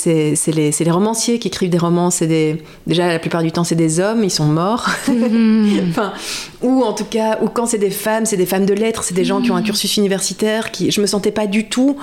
[0.48, 2.12] les, les romanciers qui écrivent des romans.
[2.12, 4.88] C'est des, déjà, la plupart du temps, c'est des hommes, ils sont morts.
[5.90, 6.14] enfin,
[6.62, 9.16] ou en tout cas, ou quand c'est des femmes, c'est des femmes de lettres, c'est
[9.16, 10.72] des gens qui ont un cursus universitaire.
[10.72, 11.98] Qui, je me sentais pas du tout.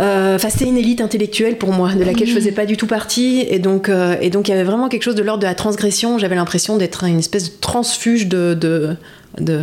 [0.00, 2.86] Euh, Enfin, c'était une élite intellectuelle pour moi, de laquelle je faisais pas du tout
[2.86, 5.46] partie, et donc, euh, et donc il y avait vraiment quelque chose de l'ordre de
[5.46, 6.18] la transgression.
[6.18, 8.96] J'avais l'impression d'être une espèce de transfuge de de,
[9.38, 9.60] de,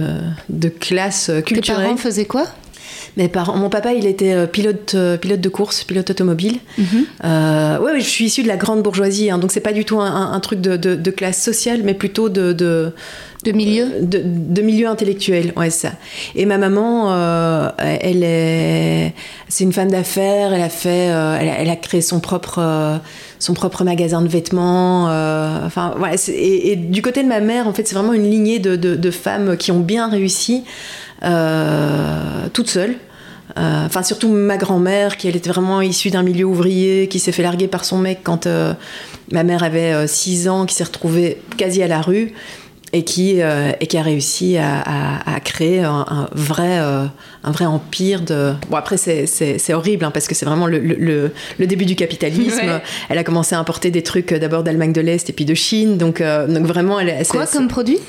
[0.49, 1.85] de classe euh, Tes culturelle.
[1.85, 2.45] parents faisaient quoi?
[3.15, 6.57] Mes parents, mon papa, il était euh, pilote, euh, pilote de course, pilote automobile.
[7.23, 9.85] Euh, ouais, ouais, je suis issue de la grande bourgeoisie, hein, donc c'est pas du
[9.85, 12.93] tout un, un- un truc de, de- de classe sociale, mais plutôt de, de,
[13.43, 15.91] De milieu de, de milieu intellectuel, ouais, ça.
[16.35, 19.13] Et ma maman, euh, elle est,
[19.47, 20.53] c'est une femme d'affaires.
[20.53, 22.97] Elle a fait, euh, elle, a, elle a créé son propre, euh,
[23.39, 25.05] son propre magasin de vêtements.
[25.65, 26.17] enfin, voilà.
[26.17, 28.75] c'est- Et, et du côté de ma mère, en fait, c'est vraiment une lignée de,
[28.75, 30.63] de- de femmes qui ont bien réussi,
[31.23, 32.95] euh, toutes seules.
[33.57, 37.31] Euh, Enfin, surtout ma grand-mère, qui elle était vraiment issue d'un milieu ouvrier, qui s'est
[37.31, 38.73] fait larguer par son mec quand euh,
[39.31, 42.33] ma mère avait 6 ans, qui s'est retrouvée quasi à la rue
[42.93, 47.03] et qui, euh, et qui a réussi à, à- à créer un, un vrai, euh,
[47.43, 48.53] un vrai empire de...
[48.69, 49.27] Bon, après, c'est-
[49.73, 51.31] horrible, hein, parce que c'est vraiment le, le-
[51.67, 52.59] début du capitalisme.
[52.65, 52.81] Ouais.
[53.09, 55.53] Elle a commencé à importer des trucs euh, d'abord d'Allemagne de l'Est et puis de
[55.53, 56.99] Chine, donc, euh, donc vraiment...
[56.99, 57.99] Elle, Quoi comme produit?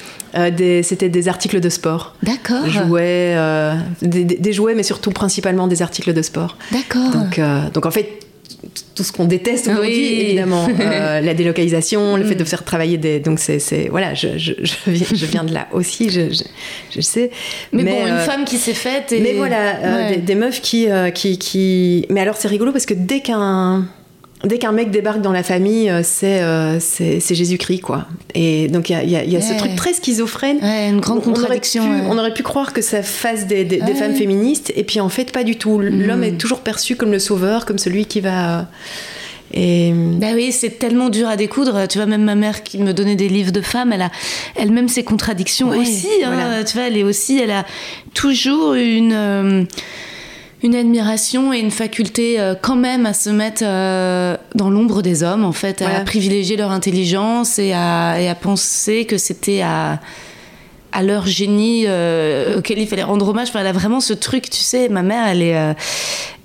[0.83, 2.15] C'était des articles de sport.
[2.23, 2.67] D'accord.
[2.69, 3.37] Jouets,
[4.03, 6.57] des, des- jouets, mais surtout principalement des articles de sport.
[6.71, 7.11] D'accord.
[7.11, 7.41] Donc,
[7.75, 8.21] donc en fait,
[8.95, 10.19] tout ce qu'on déteste aujourd'hui, Oui.
[10.21, 10.67] évidemment.
[10.81, 13.21] Euh, la délocalisation, le fait de faire travailler des.
[13.21, 13.89] Donc, c'est.
[13.91, 14.53] Voilà, je, je,
[14.87, 16.33] je, viens, de là aussi, je,
[16.95, 17.31] je, sais.
[17.73, 19.13] Mais, bon, une euh, femme qui s'est faite.
[19.13, 19.21] Et...
[19.21, 20.17] mais voilà, euh, Ouais.
[20.17, 22.07] des, des meufs qui, qui, qui.
[22.11, 23.87] Mais alors, c'est rigolo parce que dès qu'un.
[24.45, 28.07] Dès qu'un mec débarque dans la famille, euh, c'est euh, c'est Jésus-Christ, quoi.
[28.37, 30.59] Et donc, il y a, y a- y a ce truc très schizophrène.
[30.63, 31.83] Ouais, une grande On- on aurait contradiction.
[31.85, 32.07] pu- ouais.
[32.09, 35.33] On aurait pu croire que ça fasse des, des- femmes féministes, et puis en fait,
[35.33, 35.81] pas du tout.
[35.81, 36.25] L'homme Mm.
[36.25, 38.61] est toujours perçu comme le sauveur, comme celui qui va.
[38.61, 38.63] euh,
[39.55, 39.93] Et.
[39.95, 41.89] Bah oui, c'est tellement dur à découdre.
[41.89, 44.11] Tu vois, même ma mère qui me donnait des livres de femmes, elle a
[44.57, 46.07] elle-même ses contradictions Ouais, aussi.
[46.23, 46.31] hein.
[46.33, 46.63] voilà.
[46.65, 47.65] Tu vois, elle est aussi, elle a
[48.15, 49.65] toujours une euh,
[50.63, 55.23] une admiration et une faculté euh, quand même à se mettre euh, dans l'ombre des
[55.23, 60.01] hommes, en fait, à privilégier leur intelligence et à, et à penser que c'était à
[60.93, 63.49] à leur génie euh, auquel il fallait rendre hommage.
[63.49, 65.75] Enfin, elle a vraiment ce truc, tu sais, ma mère, elle est, euh,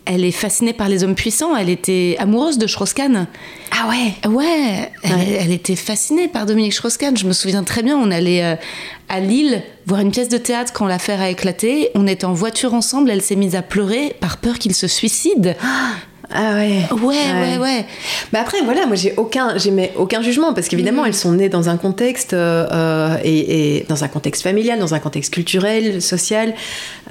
[0.06, 1.56] elle est fascinée par les hommes puissants.
[1.56, 3.28] Elle était amoureuse de Strauss-Kahn.
[3.72, 7.18] Ah ouais Ouais, elle, était fascinée par Dominique Strauss-Kahn.
[7.18, 8.56] Je me souviens très bien, on allait euh,
[9.10, 11.90] à Lille voir une pièce de théâtre quand l'affaire a éclaté.
[11.96, 15.56] On était en voiture ensemble, elle s'est mise à pleurer par peur qu'il se suicide.
[16.36, 16.80] Ah ouais.
[16.92, 17.86] Ouais, ouais, ouais.
[18.32, 19.56] Bah après, voilà, moi j'ai aucun,
[19.98, 21.08] aucun jugement parce qu'évidemment Mhm.
[21.10, 24.94] elles sont nées dans un contexte euh, euh, et, et dans un contexte familial, dans
[24.96, 26.54] un contexte culturel, social,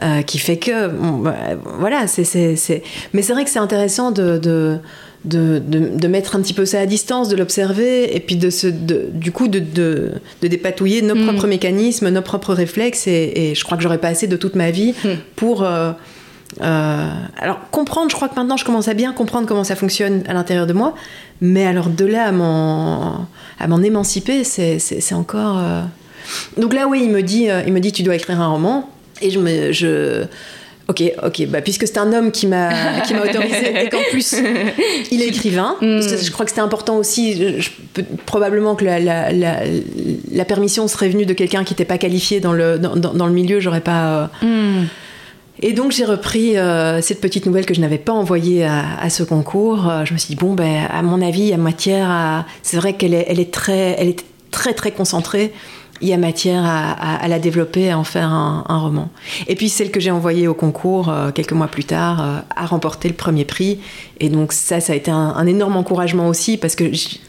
[0.02, 1.34] euh, qui fait que, bon, bah,
[1.78, 2.24] voilà, c'est,
[3.12, 4.78] Mais c'est vrai que c'est intéressant de, de,
[5.24, 8.50] de, de- de mettre un petit peu ça à distance, de l'observer et puis de
[8.50, 10.10] se, de, du coup de, de,
[10.42, 11.26] de dépatouiller nos Mhm.
[11.26, 14.56] propres mécanismes, nos propres réflexes et, et je crois que j'aurais pas assez de toute
[14.56, 15.16] ma vie Mhm.
[15.36, 15.92] pour euh,
[16.60, 20.22] euh, alors comprendre, je crois que maintenant je commence à bien comprendre comment ça fonctionne
[20.28, 20.94] à l'intérieur de moi,
[21.40, 23.26] mais alors de là à m'en,
[23.58, 25.58] à m'en émanciper, c'est, c'est, c'est encore.
[25.58, 25.80] euh,
[26.58, 28.88] Donc là, oui, il me dit, euh, il me dit, tu dois écrire un roman,
[29.20, 30.24] et je me, je.
[30.88, 34.34] Ok, ok, bah puisque c'est un homme qui m'a, qui m'a autorisé et qu'en plus
[35.12, 37.34] il est écrivain, parce que je crois que c'était important aussi.
[37.36, 39.60] je- je peux- probablement que la, la, la,
[40.32, 43.26] la permission serait venue de quelqu'un qui n'était pas qualifié dans le, dans, dans- dans
[43.28, 44.28] le milieu, j'aurais pas.
[44.42, 44.86] euh, Hmm.
[45.62, 49.22] Et donc j'ai repris euh, cette petite nouvelle que je n'avais pas envoyée à, ce
[49.22, 49.88] concours.
[49.88, 52.46] Euh, je me suis dit bon ben à mon avis il y a matière à.
[52.62, 55.52] C'est vrai qu'elle est, très, elle est très très concentrée.
[56.00, 59.08] Il y a matière à, la développer, à en faire un, roman.
[59.46, 63.06] Et puis celle que j'ai envoyée au concours euh, quelques mois plus tard a remporté
[63.06, 63.78] le premier prix.
[64.18, 67.20] Et donc ça, ça a été un, énorme encouragement aussi parce que j-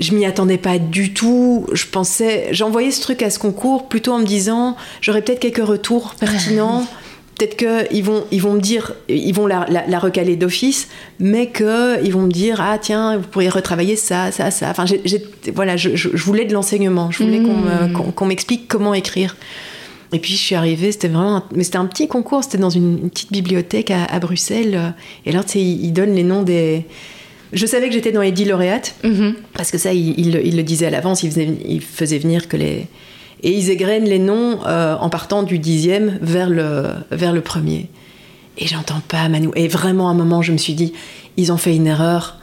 [0.00, 1.66] je m'y attendais pas du tout.
[1.72, 5.64] Je pensais, j'envoyais ce truc à ce concours plutôt en me disant, j'aurais peut-être quelques
[5.64, 6.84] retours pertinents.
[7.38, 10.88] Peut-être qu'ils vont, ils vont me dire, ils vont la, la- la recaler d'office,
[11.20, 14.68] mais qu'ils vont me dire, ah tiens, vous pourriez retravailler ça, ça, ça.
[14.70, 15.22] Enfin, j'ai- j'ai-
[15.54, 17.10] voilà, je, je- je voulais de l'enseignement.
[17.12, 18.12] Je voulais qu'on me- Mm.
[18.12, 19.36] qu'on m'explique comment écrire.
[20.12, 22.70] Et puis je suis arrivée, c'était vraiment, un- mais c'était un petit concours, c'était dans
[22.70, 24.94] une, une petite bibliothèque à, à Bruxelles.
[25.24, 26.84] Et tu sais, ils, ils donnent les noms des.
[27.52, 28.94] Je savais que j'étais dans les 10 lauréates.
[29.04, 29.34] Mhm.
[29.54, 31.32] Parce que ça, il, il le- il le disait à l'avance, il
[31.66, 32.86] il faisait venir que les...
[33.42, 37.88] Et ils égrènent les noms euh, en partant du dixième vers le, vers le premier.
[38.58, 39.48] Et j'entends pas Manu.
[39.54, 40.92] Et vraiment, à un moment, je me suis dit,
[41.36, 42.36] ils ont fait une erreur.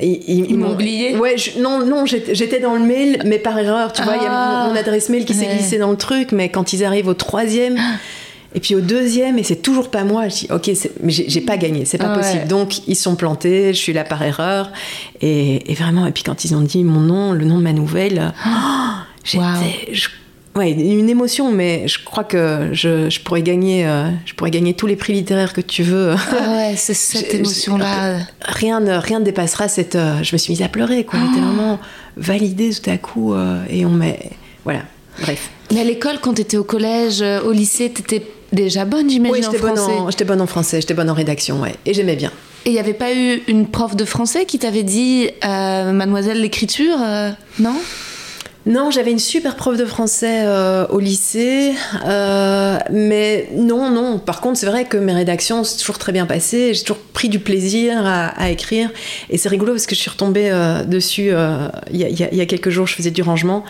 [0.00, 3.92] Ils, Ils m'ont oublié Ouais, je- non, non, j'étais dans le mail, mais par erreur.
[3.92, 4.64] Tu vois, il y a Ah.
[4.66, 5.54] mon, mon adresse mail qui s'est Ouais.
[5.56, 7.76] glissée dans le truc, mais quand ils arrivent au troisième,
[8.54, 10.70] et puis au deuxième, et c'est toujours pas moi, je dis, ok,
[11.04, 12.22] mais j'ai pas gagné, c'est pas Ah ouais.
[12.22, 12.48] possible.
[12.48, 14.72] Donc, ils sont plantés, je suis là par erreur.
[15.20, 17.72] Et, et vraiment, et puis quand ils ont dit mon nom, le nom de ma
[17.74, 18.50] nouvelle, oh,
[19.22, 19.44] j'étais.
[19.44, 19.52] Wow.
[19.92, 20.08] je-
[20.54, 24.74] Ouais, une émotion, mais je crois que je, je pourrais gagner, euh, je pourrais gagner
[24.74, 26.10] tous les prix littéraires que tu veux.
[26.14, 28.18] Ah ouais, c'est cette émotion-là.
[28.42, 29.96] rien ne, rien ne dépassera cette.
[29.96, 31.18] euh, je me suis mise à pleurer, quoi.
[31.20, 31.80] J'étais vraiment
[32.18, 34.18] validée tout à coup, euh, et on met.
[34.64, 34.80] Voilà.
[35.22, 35.48] Bref.
[35.72, 39.50] Mais à l'école, quand t'étais au collège, au lycée, t'étais déjà bonne, j'imagine, Oui, en
[39.52, 39.92] j'étais bonne, français.
[39.98, 41.74] en- j'étais bonne en français, j'étais bonne en rédaction, ouais.
[41.86, 42.30] Et j'aimais bien.
[42.66, 46.98] Et il n'y avait pas eu une prof de français qui t'avait dit, mademoiselle l'écriture,
[47.58, 47.74] non?
[48.64, 51.72] Non, j'avais une super prof de français euh, au lycée,
[52.06, 54.20] euh, mais non, non.
[54.20, 56.72] Par contre, c'est vrai que mes rédactions c'est toujours très bien passé.
[56.72, 58.88] J'ai toujours pris du plaisir à, à écrire,
[59.30, 61.32] et c'est rigolo parce que je suis retombée euh, dessus
[61.92, 62.86] il y, a- y y quelques jours.
[62.86, 63.64] Je faisais du rangement.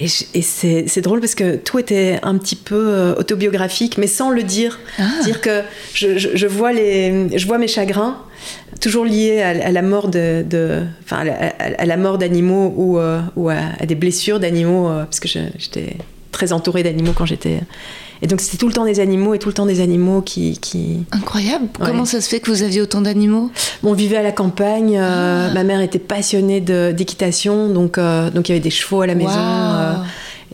[0.00, 4.80] Et, c'est drôle parce que tout était un petit peu autobiographique, mais sans le dire.
[4.98, 5.04] Ah.
[5.22, 5.60] Dire que
[5.94, 8.18] je, je- je vois les, je vois mes chagrins,
[8.84, 12.18] toujours liés à, à la mort de, de- enfin à la, à- à la mort
[12.18, 15.96] d'animaux ou, euh, ou à, des blessures d'animaux, euh, parce que j'étais
[16.32, 17.60] très entourée d'animaux quand j'étais.
[18.20, 20.58] Et donc c'était tout le temps des animaux et tout le temps des animaux qui,
[20.58, 21.04] qui...
[21.12, 21.64] Incroyable.
[21.80, 21.86] Ouais.
[21.86, 23.50] Comment ça se fait que vous aviez autant d'animaux?
[23.82, 24.98] Bon, on vivait à la campagne.
[25.00, 29.14] euh, Ma mère était passionnée d'équitation, donc donc il y avait des chevaux à la
[29.14, 29.30] maison.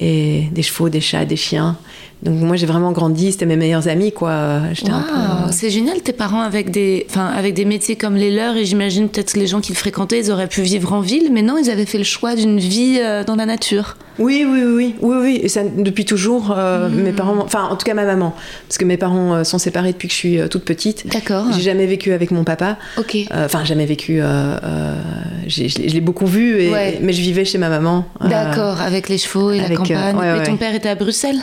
[0.03, 1.77] Et des chevaux, des chats, des chiens.
[2.23, 4.61] Donc moi j'ai vraiment grandi, c'était mes meilleurs amis quoi.
[5.01, 8.57] Peu- euh, C'est génial, tes parents avec des, enfin, avec des métiers comme les leurs,
[8.57, 11.41] et j'imagine peut-être les gens qui le fréquentaient, ils auraient pu vivre en ville, mais
[11.43, 13.97] non, ils avaient fait le choix d'une vie euh, dans la nature.
[14.21, 15.41] Oui, oui, oui, oui, oui.
[15.43, 18.35] Et ça, depuis toujours, euh, mes parents, enfin, en tout cas ma maman,
[18.69, 21.07] parce que mes parents euh, sont séparés depuis que je suis euh, toute petite.
[21.09, 21.47] D'accord.
[21.55, 22.77] J'ai jamais vécu avec mon papa.
[22.99, 23.17] Ok.
[23.35, 24.21] Enfin, jamais vécu.
[24.21, 26.99] je l'ai beaucoup vu, et- Ouais.
[27.01, 28.05] mais je vivais chez ma maman.
[28.21, 30.17] D'accord, avec les chevaux et la avec, euh, campagne.
[30.17, 31.39] ouais, Mais ton père était à Bruxelles?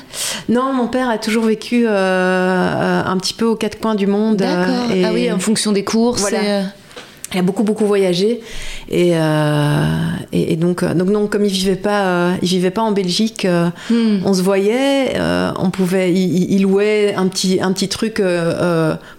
[0.48, 4.38] Non, mon père a toujours vécu un petit peu aux quatre coins du monde.
[4.38, 4.86] D'accord.
[5.04, 6.22] Ah oui, en fonction des courses.
[6.22, 6.62] Voilà.
[6.62, 6.64] et,
[7.34, 8.40] Il a beaucoup beaucoup voyagé
[8.90, 9.84] et, euh,
[10.32, 12.92] et, et donc euh, donc non comme il vivait pas euh, il vivait pas en
[12.94, 14.20] Belgique euh, Hmm.
[14.26, 15.14] on se voyait
[15.60, 18.22] on pouvait il, louait un petit un petit truc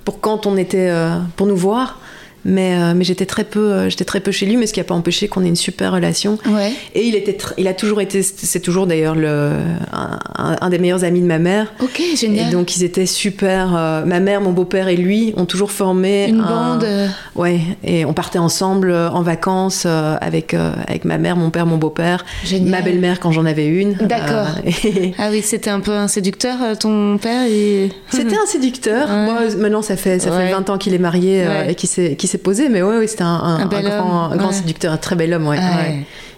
[0.04, 0.90] pour quand on était
[1.36, 1.98] pour nous voir
[2.44, 4.80] mais euh, mais j'étais très peu euh, j'étais très peu chez lui mais ce qui
[4.80, 6.72] a pas empêché qu'on ait une super relation Ouais.
[6.94, 9.52] et il était il a toujours été c'est toujours d'ailleurs le
[9.92, 12.50] un, des meilleurs amis de ma mère Ok, et génial.
[12.52, 16.40] donc ils étaient super euh, ma mère mon beau-père et lui ont toujours formé Une
[16.40, 16.86] un- bande.
[17.34, 22.24] Ouais, et on partait ensemble en vacances avec, avec ma mère, mon père, mon beau-père,
[22.44, 22.70] Génial.
[22.70, 23.92] ma belle-mère quand j'en avais une.
[23.94, 24.46] D'accord.
[24.64, 27.90] Et Ah oui, c'était un peu un séducteur, ton père et...
[28.10, 29.08] C'était un séducteur.
[29.08, 29.24] Ouais.
[29.24, 30.46] Moi, maintenant, ça fait, ça Ouais.
[30.48, 33.22] fait 20 ans qu'il est marié et qu'il s'est, s'est posé, mais ouais, ouais, c'était
[33.22, 33.98] un, un- Un bel un
[34.36, 34.52] grand, ouais.
[34.52, 35.46] séducteur, un très bel homme.
[35.48, 35.58] Ouais.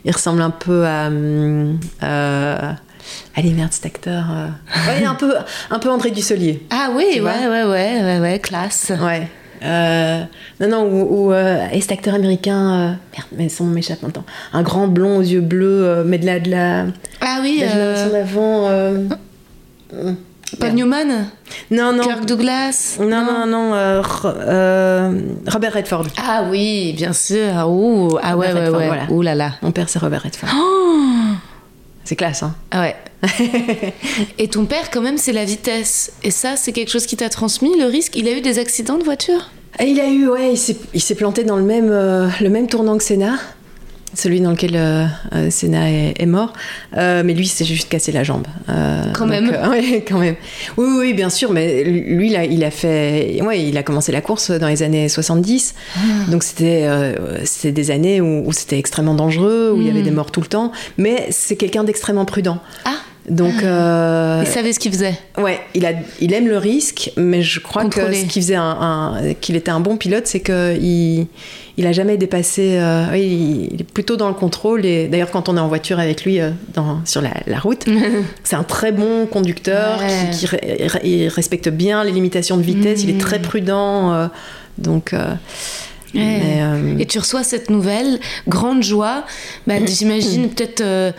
[0.04, 1.08] Il ressemble un peu à.
[1.08, 2.72] hum, euh,
[3.36, 4.24] allez, merde, cet acteur.
[4.30, 4.46] euh,
[4.88, 5.34] ouais, un, peu,
[5.70, 6.66] un peu André Dussolier.
[6.70, 8.92] Ah oui, ouais, ouais, ouais, ouais, ouais, classe.
[9.02, 9.28] Ouais.
[9.62, 10.22] Euh,
[10.60, 14.02] non, non, ou, ou, euh, et cet acteur américain, euh, merde, mais son nom m'échappe
[14.02, 14.24] maintenant.
[14.54, 16.84] Un grand blond aux yeux bleus, euh, mais de la, de la,
[17.20, 18.12] Ah oui, de la euh, génération
[19.92, 20.08] d'avant.
[20.54, 20.72] Euh, Paul.
[20.72, 21.26] Newman,
[21.70, 22.02] Non, non.
[22.04, 22.96] Kirk Douglas.
[23.00, 26.06] Non, non, non, euh, Ro- euh, Robert Redford.
[26.16, 27.52] Ah oui, bien sûr.
[27.68, 28.86] Ouh, ah ouais, Robert ouais, Redford, ouais.
[28.86, 29.02] voilà.
[29.10, 29.52] Ouh là là.
[29.62, 30.48] Mon père, c'est Robert Redford.
[30.54, 31.02] Oh
[32.04, 32.54] C'est classe, hein.
[32.70, 32.96] Ah ouais.
[34.38, 36.12] Et ton père, quand même, c'est la vitesse.
[36.22, 38.16] Et ça, c'est quelque chose qui t'a transmis, le risque?
[38.16, 39.50] Il a eu des accidents de voiture?
[39.84, 40.54] Il a eu, ouais,
[40.94, 43.34] il s'est, planté dans le même, euh, le même tournant que Senna,
[44.14, 46.52] celui dans lequel euh, euh, Senna est, est mort.
[46.96, 48.46] Euh, mais lui, il s'est juste cassé la jambe.
[48.68, 49.48] Euh, Quand donc, même.
[49.70, 50.36] ouais, quand même.
[50.76, 54.12] Oui, oui, bien sûr, mais lui, il a, il a fait, ouais, il a commencé
[54.12, 55.74] la course dans les années 70.
[55.96, 55.98] Ah.
[56.30, 56.88] Donc c'était,
[57.72, 60.46] des années où, où c'était extrêmement dangereux, où il y avait des morts tout le
[60.48, 60.72] temps.
[60.98, 62.58] Mais c'est quelqu'un d'extrêmement prudent.
[62.84, 62.94] Ah
[63.28, 65.14] Donc, euh, Il savait ce qu'il faisait.
[65.38, 68.08] Ouais, il, a, il aime le risque, mais je crois Contrôler.
[68.10, 68.62] que ce qui faisait un,
[69.22, 71.28] un- qu'il était un bon pilote, c'est qu'il il
[71.86, 72.76] a jamais dépassé.
[72.78, 74.84] euh, oui, il, il est plutôt dans le contrôle.
[74.84, 77.84] Et d'ailleurs, quand on est en voiture avec lui euh, dans, sur la, la route,
[78.44, 80.30] c'est un très bon conducteur Ouais.
[80.32, 83.02] qui, qui re- re- il respecte bien les limitations de vitesse.
[83.04, 84.12] Il est très prudent.
[84.12, 84.26] euh,
[84.78, 85.12] donc.
[85.12, 85.40] Ouais.
[86.14, 88.18] mais, Et tu reçois cette nouvelle,
[88.48, 89.22] grande joie.
[89.68, 91.12] Bah, J'imagine peut-être euh,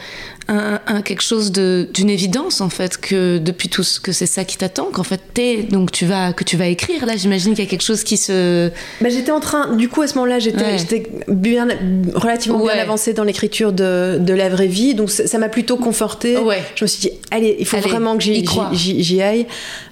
[0.47, 4.43] un, un- quelque chose d'une évidence en fait que depuis tout ce que c'est ça
[4.43, 7.15] qui t'attend, qu'en fait t'es donc tu vas que tu vas écrire là.
[7.15, 8.69] J'imagine qu'il y a quelque chose qui se
[9.01, 10.77] Bah, j'étais en train, du coup à ce moment-là, j'étais Ouais.
[10.77, 11.67] j'étais bien,
[12.15, 12.73] relativement Ouais.
[12.73, 16.37] bien avancée dans l'écriture de, de la vraie vie, donc ça m'a plutôt confortée.
[16.37, 16.61] Ouais.
[16.75, 19.45] Je me suis dit, allez, il faut Allez, vraiment que j'y aille.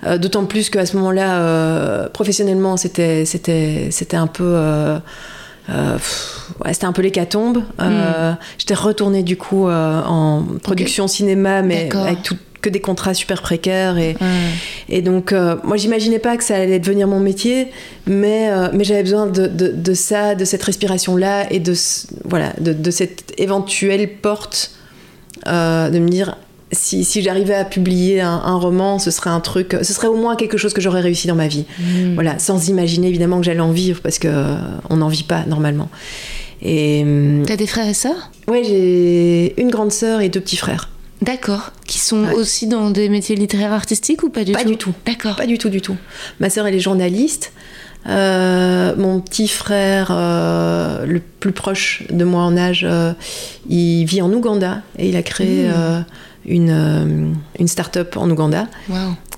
[0.05, 4.43] Euh, D'autant plus qu'à ce moment-là, euh, professionnellement, c'était c'était c'était un peu.
[4.45, 4.97] euh,
[5.69, 5.97] euh,
[6.63, 7.57] ouais, c'était un peu l'hécatombe.
[7.57, 7.81] Hmm.
[7.81, 13.13] Euh, J'étais retournée du coup euh, en production cinéma, mais avec tout, que des contrats
[13.13, 14.17] super précaires et,
[14.89, 17.69] et donc, moi, j'imaginais pas que ça allait devenir mon métier,
[18.05, 21.73] mais, mais j'avais besoin de, de, de ça, de cette respiration-là et de,
[22.25, 24.71] voilà, de, de cette éventuelle porte
[25.45, 26.35] de me dire
[26.71, 30.15] si, si j'arrivais à publier un, un roman, ce serait un truc, ce serait au
[30.17, 31.65] moins quelque chose que j'aurais réussi dans ma vie.
[31.79, 32.13] Mm.
[32.13, 34.55] Voilà, sans imaginer évidemment que j'allais en vivre parce que euh,
[34.89, 35.89] on n'en vit pas normalement.
[36.61, 38.31] Et hum, T'as des frères et sœurs?
[38.47, 40.89] Ouais, j'ai une grande sœur et deux petits frères.
[41.21, 41.71] D'accord.
[41.85, 42.33] Qui sont Ouais.
[42.33, 44.93] aussi dans des métiers littéraires artistiques ou pas du Pas tout du tout.
[45.05, 45.35] D'accord.
[45.35, 45.95] Pas du tout, du tout.
[46.39, 47.51] Ma sœur, elle est journaliste.
[48.07, 53.11] Euh, mon petit frère, euh, le plus proche de moi en âge, euh,
[53.69, 56.05] il vit en Ouganda et il a créé Mmh.
[56.45, 58.67] Une, euh, une start-up en Ouganda.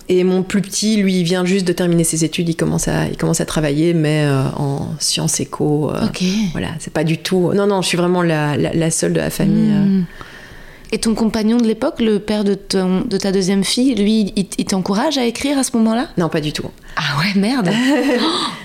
[0.10, 3.08] Et mon plus petit, lui, il vient juste de terminer ses études, il commence à,
[3.08, 5.90] il commence à travailler, mais euh, en sciences éco.
[5.92, 6.22] euh, Ok.
[6.52, 7.54] Voilà, c'est pas du tout.
[7.54, 9.72] Non, non, je suis vraiment la, la- la seule de la famille.
[9.72, 10.02] euh.
[10.94, 14.48] Et ton compagnon de l'époque, le père de, ton- de ta deuxième fille, lui, il,
[14.58, 16.08] il t'encourage à écrire à ce moment-là?
[16.18, 16.66] Non, pas du tout.
[16.98, 17.70] Ah ouais, merde.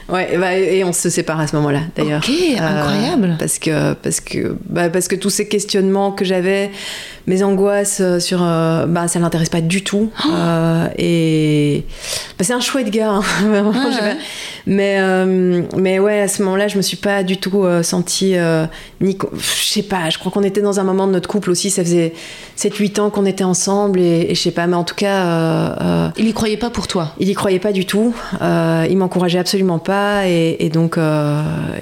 [0.08, 2.22] Ouais, bah, et on se sépare à ce moment-là, d'ailleurs.
[2.24, 3.34] Ok, incroyable.
[3.40, 6.70] parce que, parce que, bah, parce que tous ces questionnements que j'avais,
[7.26, 10.08] mes angoisses sur, bah, ça l'intéresse pas du tout.
[10.24, 10.28] Oh.
[10.98, 11.84] et
[12.38, 13.70] bah, c'est un chouette gars, hein, vraiment.
[13.70, 13.98] Ouais.
[13.98, 14.14] pas.
[14.68, 18.36] Mais, euh, mais ouais, à ce moment-là, je me suis pas du tout euh, sentie
[18.36, 18.64] euh,
[19.00, 19.18] ni.
[19.36, 21.68] Je sais pas, je crois qu'on était dans un moment de notre couple aussi.
[21.68, 22.12] Ça faisait
[22.58, 25.68] 7-8 ans qu'on était ensemble et, et je sais pas, mais en tout cas, euh,
[25.80, 27.12] euh, Il y croyait pas pour toi.
[27.18, 28.14] il y croyait pas du tout.
[28.40, 30.98] Euh, il m'encourageait absolument pas et, et donc,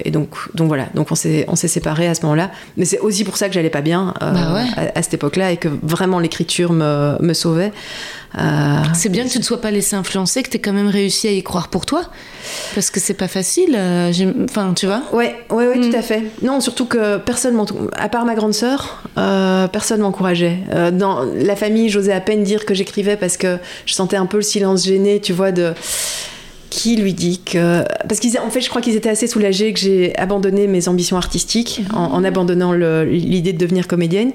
[0.03, 0.87] et donc, donc voilà.
[0.93, 2.51] Donc on s'est on s'est séparés à ce moment-là.
[2.77, 4.65] Mais c'est aussi pour ça que j'allais pas bien Bah ouais.
[4.93, 7.71] à, à cette époque-là et que vraiment l'écriture me, me sauvait.
[8.37, 10.89] Euh, C'est bien que tu ne sois pas laissé influencer, que tu aies quand même
[10.89, 12.01] réussi à y croire pour toi.
[12.73, 13.75] Parce que c'est pas facile.
[13.77, 14.11] euh,
[14.49, 15.01] Enfin, tu vois.
[15.13, 15.89] Ouais, ouais, ouais, Mm.
[15.89, 16.23] tout à fait.
[16.41, 17.57] Non, surtout que personne,
[17.97, 20.59] à part ma grande sœur, euh, personne m'encourageait.
[20.73, 24.25] Euh, dans la famille, j'osais à peine dire que j'écrivais parce que je sentais un
[24.25, 25.73] peu le silence gêné, tu vois, de
[26.71, 29.79] qui lui dit que parce qu'ils en fait je crois qu'ils étaient assez soulagés que
[29.79, 34.31] j'ai abandonné mes ambitions artistiques en, en abandonnant l'idée de devenir comédienne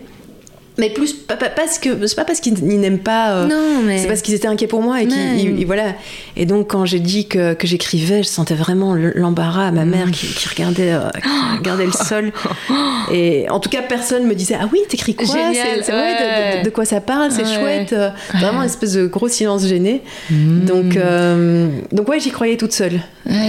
[0.80, 3.82] mais plus pas, pas- parce que c'est pas parce qu'ils ils n'aiment pas euh, Non,
[3.84, 3.98] mais.
[3.98, 5.94] c'est parce qu'ils étaient inquiets pour moi et qu'ils voilà.
[6.36, 9.70] Et donc quand j'ai dit que, que j'écrivais, je sentais vraiment l'embarras.
[9.70, 11.28] Ma mère qui, qui regardait, euh, qui
[11.58, 12.32] regardait le sol.
[13.12, 15.54] Et en tout cas, personne me disait ah oui, t'écris quoi Génial,
[15.84, 16.18] C'est- ouais, de-
[16.52, 16.62] de, ouais.
[16.64, 17.60] de quoi ça parle C'est Ouais.
[17.60, 17.92] chouette.
[17.92, 20.02] Euh, Vraiment une espèce de gros silence gêné.
[20.30, 20.64] Mm.
[20.64, 23.00] Donc euh, donc ouais, j'y croyais toute seule.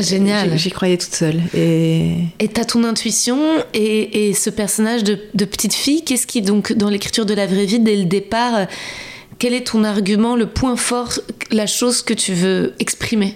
[0.01, 0.51] Génial.
[0.51, 1.39] J'y- J'y croyais toute seule.
[1.55, 3.37] Et Et t'as ton intuition
[3.73, 7.47] et, et ce personnage de, de petite fille, qu'est-ce qui, donc, dans l'écriture de la
[7.47, 8.65] vraie vie, dès le départ, euh,
[9.39, 11.13] quel est ton argument, le point fort,
[11.51, 13.35] la chose que tu veux exprimer?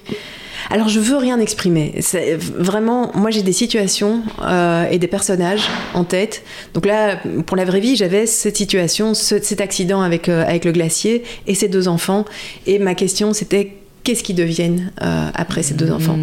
[0.71, 1.93] Alors je veux rien exprimer.
[1.99, 5.61] C'est vraiment, moi j'ai des situations euh, et des personnages
[5.93, 6.43] en tête.
[6.73, 10.65] Donc là, pour la vraie vie, j'avais cette situation, ce- cet accident avec euh, avec
[10.65, 12.25] le glacier et ces deux enfants.
[12.65, 16.17] Et ma question c'était qu'est-ce qu'ils deviennent euh, après ces deux enfants?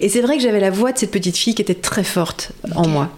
[0.00, 2.52] Et c'est vrai que j'avais la voix de cette petite fille qui était très forte
[2.76, 3.10] en moi.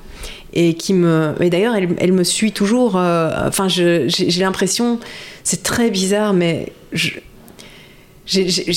[0.52, 1.34] Et qui me.
[1.40, 2.96] Et d'ailleurs, elle, me suit toujours.
[2.96, 4.98] euh, Enfin, j'ai l'impression.
[5.44, 7.22] C'est très bizarre, mais j'ai-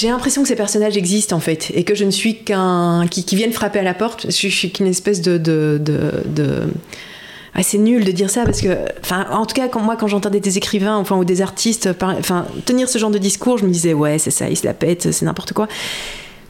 [0.08, 3.54] l'impression que ces personnages existent en fait et que je ne suis qu'un qui, viennent
[3.54, 4.26] frapper à la porte.
[4.30, 6.64] Je, suis qu'une espèce de de, de, de-
[7.54, 10.40] Ah, c'est nul de dire ça parce que, enfin, en tout cas, moi, quand j'entendais
[10.40, 13.94] des écrivains, enfin, ou des artistes, enfin, tenir ce genre de discours, je me disais,
[13.94, 15.68] ouais, c'est ça, ils se la pètent, c'est n'importe quoi.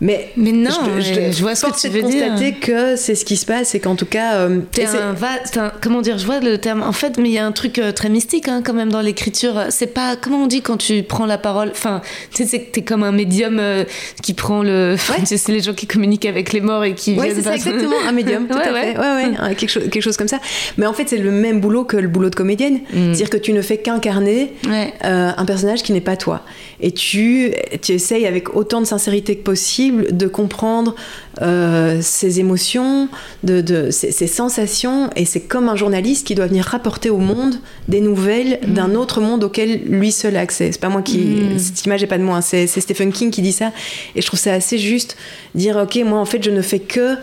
[0.03, 2.27] Mais Mais non, je, je, vois ce que tu veux de dire.
[2.27, 5.27] constater que c'est ce qui se passe et qu'en tout cas, euh, c'est- un va-
[5.55, 6.83] un- comment dire, je vois le terme.
[6.83, 8.99] En fait, mais il y a un truc euh, très mystique hein, quand même dans
[9.01, 9.53] l'écriture.
[9.69, 11.69] C'est pas comment on dit quand tu prends la parole?
[11.71, 12.01] Enfin,
[12.31, 13.85] tu sais, c'est que t'es comme un médium euh,
[14.21, 14.95] qui prend le.
[15.23, 18.11] C'est les gens qui communiquent avec les morts et qui viennent c'est ça, exactement, un
[18.11, 18.93] médium, tout Ouais, à ouais.
[18.93, 18.99] fait.
[18.99, 20.39] Ouais, ouais, quelque, chose, quelque chose comme ça.
[20.77, 22.81] Mais en fait, c'est le même boulot que le boulot de comédienne.
[22.91, 26.41] C'est-à-dire que tu ne fais qu'incarner euh, un personnage qui n'est pas toi.
[26.83, 30.95] Et tu, tu essayes avec autant de sincérité que possible de comprendre
[31.41, 33.07] euh, ses émotions,
[33.43, 35.09] de, de, ses, ses sensations.
[35.15, 37.55] Et c'est comme un journaliste qui doit venir rapporter au monde
[37.87, 40.73] des nouvelles d'un autre monde auquel lui seul a accès.
[40.73, 41.19] C'est pas moi qui.
[41.19, 41.57] Mm.
[41.57, 42.41] Cette image n'est pas de moi, hein.
[42.41, 43.71] c'est c'est Stephen King qui dit ça.
[44.17, 45.15] Et je trouve ça assez juste.
[45.55, 47.15] Dire, ok, moi en fait, je ne fais que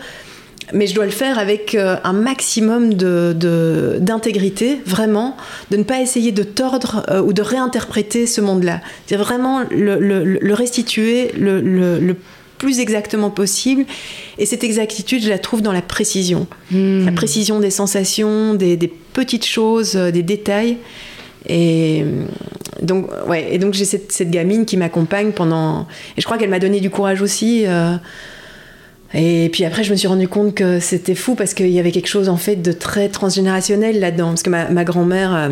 [0.73, 5.35] mais je dois le faire avec euh, un maximum de- de- d'intégrité, vraiment,
[5.71, 8.79] de ne pas essayer de tordre euh, ou de réinterpréter ce monde-là.
[9.07, 12.15] C'est vraiment le, le- le restituer le,
[12.57, 13.85] plus exactement possible.
[14.37, 16.45] Et cette exactitude, je la trouve dans la précision.
[16.69, 17.05] Hmm.
[17.05, 20.77] La précision des sensations, des, des petites choses, euh, des détails.
[21.49, 22.05] Et
[22.83, 25.87] donc, ouais, et donc j'ai cette, cette gamine qui m'accompagne pendant.
[26.15, 27.63] Et je crois qu'elle m'a donné du courage aussi.
[27.65, 27.95] euh,
[29.13, 31.91] et puis après, je me suis rendu compte que c'était fou parce qu'il y avait
[31.91, 34.29] quelque chose en fait de très transgénérationnel là-dedans.
[34.29, 35.49] Parce que ma, ma grand-mère euh,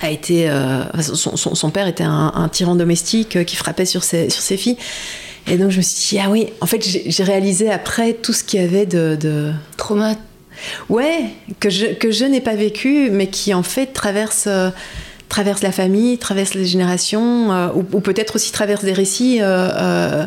[0.00, 0.48] a été.
[0.48, 4.30] euh, son, son- son père était un, un tyran domestique euh, qui frappait sur ses,
[4.30, 4.76] sur ses filles.
[5.46, 8.32] Et donc je me suis dit, ah oui, en fait, j'ai j'ai réalisé après tout
[8.32, 10.14] ce qu'il y avait de- de, Trauma.
[10.88, 11.24] Ouais,
[11.60, 14.70] que je, que je n'ai pas vécu, mais qui en fait traverse, euh,
[15.28, 19.68] traverse la famille, traverse les générations, euh, ou, ou peut-être aussi traverse des récits euh,
[19.76, 20.26] euh,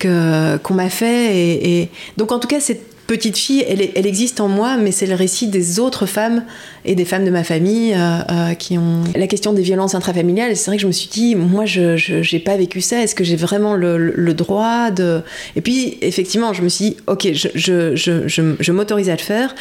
[0.00, 1.36] qu'on m'a fait.
[1.36, 5.16] Et, Donc en tout cas, cette petite fille, elle, existe en moi, mais c'est le
[5.16, 6.44] récit des autres femmes
[6.84, 9.02] et des femmes de ma famille euh, euh, qui ont...
[9.16, 12.40] La question des violences intrafamiliales, c'est vrai que je me suis dit, moi, je n'ai
[12.40, 15.22] pas vécu ça, est-ce que j'ai vraiment le, droit de...
[15.56, 19.18] Et puis, effectivement, je me suis dit, ok, je, je, je, je m'autorise à le
[19.18, 19.56] faire,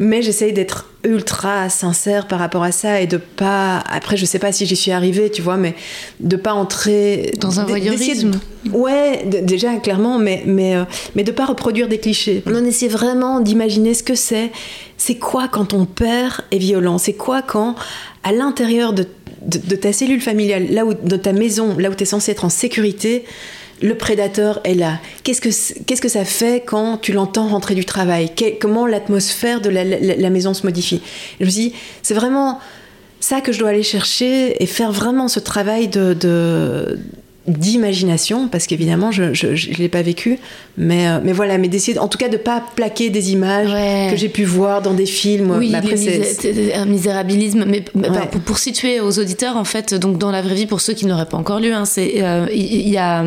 [0.00, 3.84] mais j'essaye d'être ultra sincère par rapport à ça et de pas...
[3.90, 5.74] Après, je sais pas si j'y suis arrivée, tu vois, mais
[6.20, 7.32] de pas entrer...
[7.38, 8.32] Dans un de- voyeurisme.
[8.72, 10.84] Ouais, déjà clairement, mais mais euh,
[11.14, 12.42] mais de pas reproduire des clichés.
[12.46, 14.50] On essaie vraiment d'imaginer ce que c'est.
[14.96, 17.74] C'est quoi quand ton père est violent C'est quoi quand
[18.22, 19.06] à l'intérieur de,
[19.42, 22.32] de, de ta cellule familiale, là où de ta maison, là où tu es censé
[22.32, 23.24] être en sécurité,
[23.82, 24.98] le prédateur est là.
[25.24, 28.32] Qu'est-ce que, qu'est-ce que ça fait quand tu l'entends rentrer du travail?
[28.60, 31.00] Comment l'atmosphère de la, maison se modifie?
[31.40, 31.72] Je me dis,
[32.02, 32.60] c'est vraiment
[33.20, 36.98] ça que je dois aller chercher et faire vraiment ce travail de,
[37.46, 40.38] d'imagination, parce qu'évidemment, je ne l'ai pas vécu,
[40.76, 43.70] mais, euh, mais voilà, mais d'essayer en tout cas de pas plaquer des images
[44.10, 45.56] que j'ai pu voir dans des films.
[45.58, 47.82] Oui, après, c'est un misérabilisme, mais
[48.44, 51.26] pour, situer aux auditeurs, en fait, donc dans la vraie vie, pour ceux qui n'auraient
[51.26, 53.24] pas encore lu, hein, c'est euh, il y, a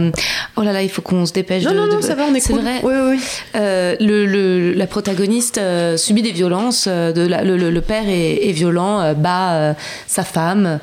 [0.55, 1.63] oh là là, il faut qu'on se dépêche.
[1.63, 2.81] Non de, non non, ça va, on est, c'est vrai.
[2.83, 3.19] Oui oui.
[3.55, 5.59] Euh, le, la protagoniste
[5.97, 9.75] subit des violences, de le, père est, est violent, bat
[10.07, 10.79] sa femme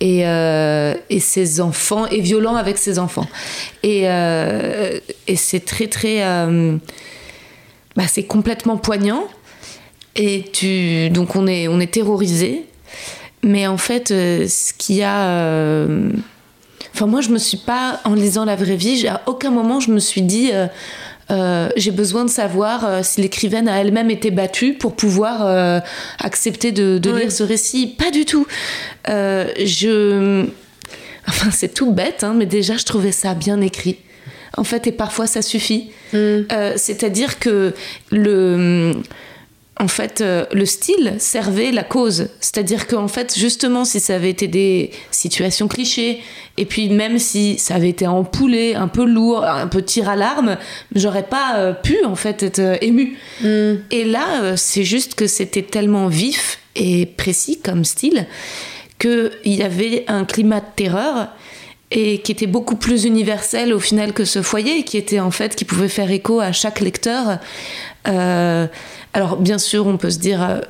[0.00, 3.26] et, euh, et, ses enfants, et violent avec ses enfants.
[3.82, 6.24] Et, euh, et c'est très, très.
[6.24, 6.76] Euh,
[7.96, 9.24] bah, c'est complètement poignant.
[10.16, 12.64] Et tu, donc on est, on est terrorisé.
[13.42, 15.86] Mais en fait, ce qu'il y a.
[16.94, 19.90] Enfin, moi, je me suis pas, en lisant La vraie vie, à aucun moment je
[19.92, 20.50] me suis dit.
[21.30, 25.80] Euh, j'ai besoin de savoir euh, si l'écrivaine a elle-même été battue pour pouvoir euh,
[26.18, 27.86] accepter de, lire ce récit.
[27.86, 28.46] Pas du tout.
[29.06, 30.46] je...
[31.28, 33.98] Enfin, c'est tout bête, hein, mais déjà, je trouvais ça bien écrit.
[34.56, 35.92] En fait, et parfois, ça suffit.
[36.12, 36.40] Mm.
[36.76, 37.72] C'est-à-dire que
[38.10, 38.94] le
[39.80, 42.28] en fait, euh, le style servait la cause.
[42.40, 46.20] C'est-à-dire qu'en fait, justement, si ça avait été des situations clichés,
[46.58, 50.16] et puis même si ça avait été empoulé, un peu lourd, un peu tir à
[50.16, 50.58] l'arme,
[50.94, 53.16] j'aurais pas euh, pu, en fait, être euh, ému.
[53.40, 53.76] Mm.
[53.90, 58.26] Et là, c'est juste que c'était tellement vif et précis comme style
[58.98, 61.28] qu'il y avait un climat de terreur
[61.90, 65.56] et qui était beaucoup plus universel au final que ce foyer, qui était en fait,
[65.56, 67.38] qui pouvait faire écho à chaque lecteur.
[69.12, 70.60] Alors bien sûr, on peut se dire euh,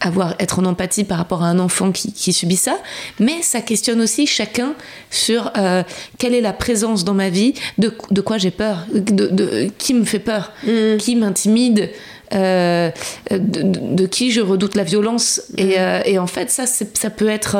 [0.00, 2.78] avoir être en empathie par rapport à un enfant qui, subit ça,
[3.18, 4.74] mais ça questionne aussi chacun
[5.10, 5.82] sur euh,
[6.18, 7.90] quelle est la présence dans ma vie, de,
[8.20, 10.96] quoi j'ai peur, de, qui me fait peur, mm.
[10.98, 11.90] qui m'intimide.
[12.32, 12.92] Euh,
[13.32, 16.02] de, qui je redoute la violence et, mm.
[16.04, 17.56] et en fait ça ça peut être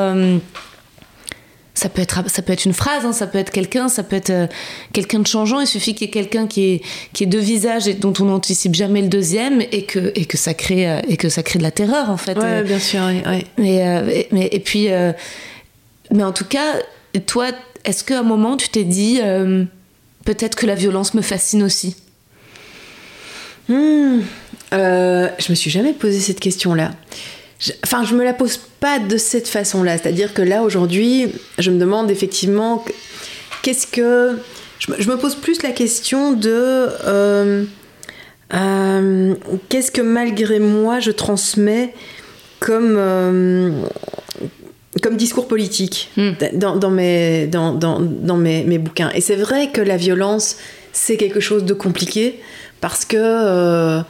[1.80, 4.16] ça peut être ça peut être une phrase hein, ça peut être quelqu'un ça peut
[4.16, 4.46] être euh,
[4.92, 6.82] quelqu'un de changeant il suffit qu'il y ait quelqu'un qui est
[7.14, 10.36] qui est deux visages et dont on n'anticipe jamais le deuxième et que et que
[10.36, 12.62] ça crée euh, et que ça crée de la terreur en fait ouais, euh.
[12.64, 14.88] bien sûr oui, mais, mais et puis
[16.10, 16.74] mais en tout cas
[17.24, 17.46] toi
[17.86, 19.20] est-ce qu'à un moment tu t'es dit
[20.26, 21.96] peut-être que la violence me fascine aussi?
[23.68, 24.20] Hmm.
[24.72, 26.90] je me suis jamais posé cette question là
[27.84, 29.98] enfin, je me la pose pas de cette façon-là.
[29.98, 32.84] C'est-à-dire que là, aujourd'hui, je me demande effectivement
[33.62, 34.38] qu'est-ce que.
[34.78, 36.88] Je me, pose plus la question de.
[37.06, 37.64] Euh,
[38.54, 39.34] euh,
[39.68, 41.94] qu'est-ce que malgré moi je transmets
[42.60, 42.94] comme.
[42.96, 43.70] Euh,
[45.02, 46.32] comme discours politique hmm.
[46.54, 49.10] dans, mes, dans, dans, dans mes, mes, bouquins.
[49.14, 50.56] Et c'est vrai que la violence,
[50.92, 52.40] c'est quelque chose de compliqué
[52.80, 54.02] parce que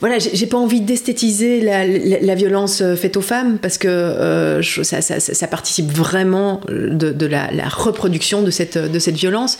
[0.00, 5.46] voilà, j'ai pas envie d'esthétiser la, violence euh, faite aux femmes parce que euh, ça,
[5.48, 8.78] participe vraiment de, la, reproduction de cette,
[9.08, 9.58] violence.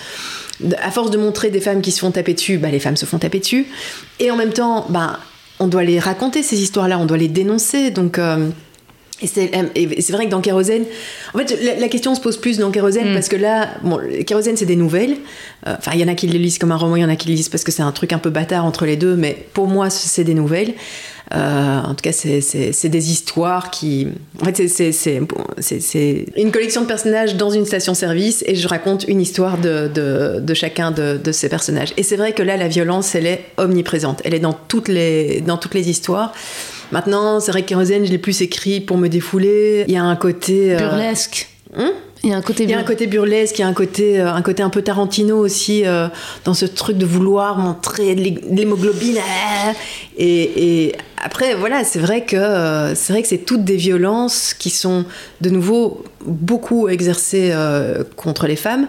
[0.81, 3.05] À force de montrer des femmes qui se font taper dessus, bah, les femmes se
[3.05, 3.67] font taper dessus.
[4.21, 5.19] Et en même temps, bah,
[5.59, 7.91] on doit les raconter, ces histoires-là, on doit les dénoncer.
[7.91, 8.19] Donc.
[8.19, 8.49] Euh,
[9.21, 10.85] et c'est vrai que dans Kérosène,
[11.35, 13.15] en fait, la, question se pose plus dans Kérosène mm.
[13.15, 15.17] parce que là, bon, Kérosène, c'est des nouvelles.
[15.67, 17.09] Euh, enfin, il y en a qui le lisent comme un roman, il y en
[17.09, 19.17] a qui le lisent parce que c'est un truc un peu bâtard entre les deux,
[19.17, 20.75] mais pour moi, c'est des nouvelles.
[21.35, 24.07] Euh, en tout cas, c'est des histoires qui.
[24.41, 29.59] En fait, c'est une collection de personnages dans une station-service et je raconte une histoire
[29.59, 31.93] de, de, de chacun de, de, ces personnages.
[31.97, 34.23] Et c'est vrai que là, la violence, elle est omniprésente.
[34.25, 36.33] Elle est dans toutes les, dans toutes les histoires.
[36.93, 39.85] Maintenant, c'est vrai que Kérosène, je l'ai plus écrit pour me défouler.
[39.89, 40.75] Il y a un côté.
[40.75, 41.49] Euh, Burlesque.
[41.77, 41.93] Hein
[42.25, 43.75] il y a un côté, il y a un côté burlesque, il y a un
[43.75, 46.09] côté, euh, un côté un peu Tarantino aussi euh,
[46.45, 49.19] dans ce truc de vouloir montrer de l'hémoglobine.
[50.17, 54.71] Et, et, après, voilà, c'est vrai que c'est vrai que c'est toutes des violences qui
[54.71, 55.05] sont
[55.41, 57.53] de nouveau beaucoup exercées
[58.17, 58.89] contre les femmes.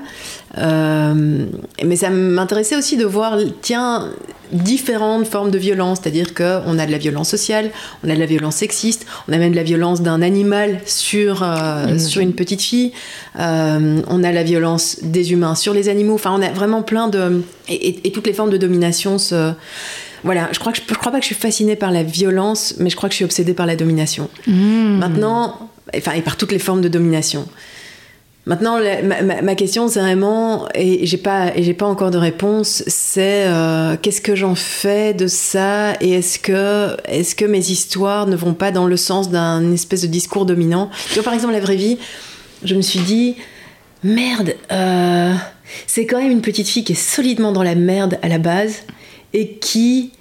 [0.57, 1.45] Euh,
[1.83, 4.09] mais ça m'intéressait aussi de voir, tiens,
[4.51, 7.69] différentes formes de violence, c'est-à-dire qu'on a de la violence sociale,
[8.03, 11.43] on a de la violence sexiste, on a même de la violence d'un animal sur,
[11.43, 12.91] euh, sur une petite fille,
[13.39, 17.07] euh, on a la violence des humains sur les animaux, enfin on a vraiment plein
[17.07, 17.43] de...
[17.67, 19.51] Et, toutes les formes de domination se...
[20.25, 22.89] Voilà, je crois, que je, crois pas que je suis fascinée par la violence, mais
[22.89, 24.27] je crois que je suis obsédée par la domination.
[24.47, 24.97] Mmh.
[24.97, 27.47] Maintenant, enfin, et par toutes les formes de domination.
[28.45, 28.79] Maintenant,
[29.43, 33.95] ma, question, c'est vraiment, et j'ai pas, et j'ai pas encore de réponse, c'est euh,
[34.01, 38.55] qu'est-ce que j'en fais de ça et est-ce que, est-ce que mes histoires ne vont
[38.55, 40.89] pas dans le sens d'un espèce de discours dominant?
[41.13, 41.99] Vois, par exemple, la vraie vie,
[42.63, 43.35] je me suis dit,
[44.03, 45.35] merde, euh,
[45.85, 48.77] c'est quand même une petite fille qui est solidement dans la merde à la base
[49.33, 50.11] et qui,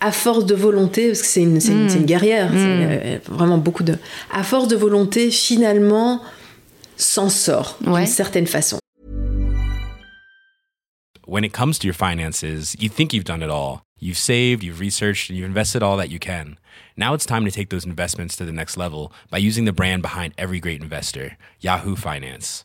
[0.00, 1.96] à force de volonté, parce que c'est une, c'est une- Mm.
[1.96, 2.88] une guerrière, c'est, Mm.
[2.90, 3.96] euh, vraiment beaucoup de.
[4.32, 6.20] À force de volonté, finalement,
[6.96, 8.00] s'en sort Ouais.
[8.04, 8.78] d'une certaine façon.
[11.26, 13.80] When it comes to your finances, you think you've done it all.
[14.00, 16.56] You've saved, you've researched, and you've invested all that you can.
[16.96, 20.02] Now it's time to take those investments to the next level by using the brand
[20.02, 22.64] behind every great investor, Yahoo Finance.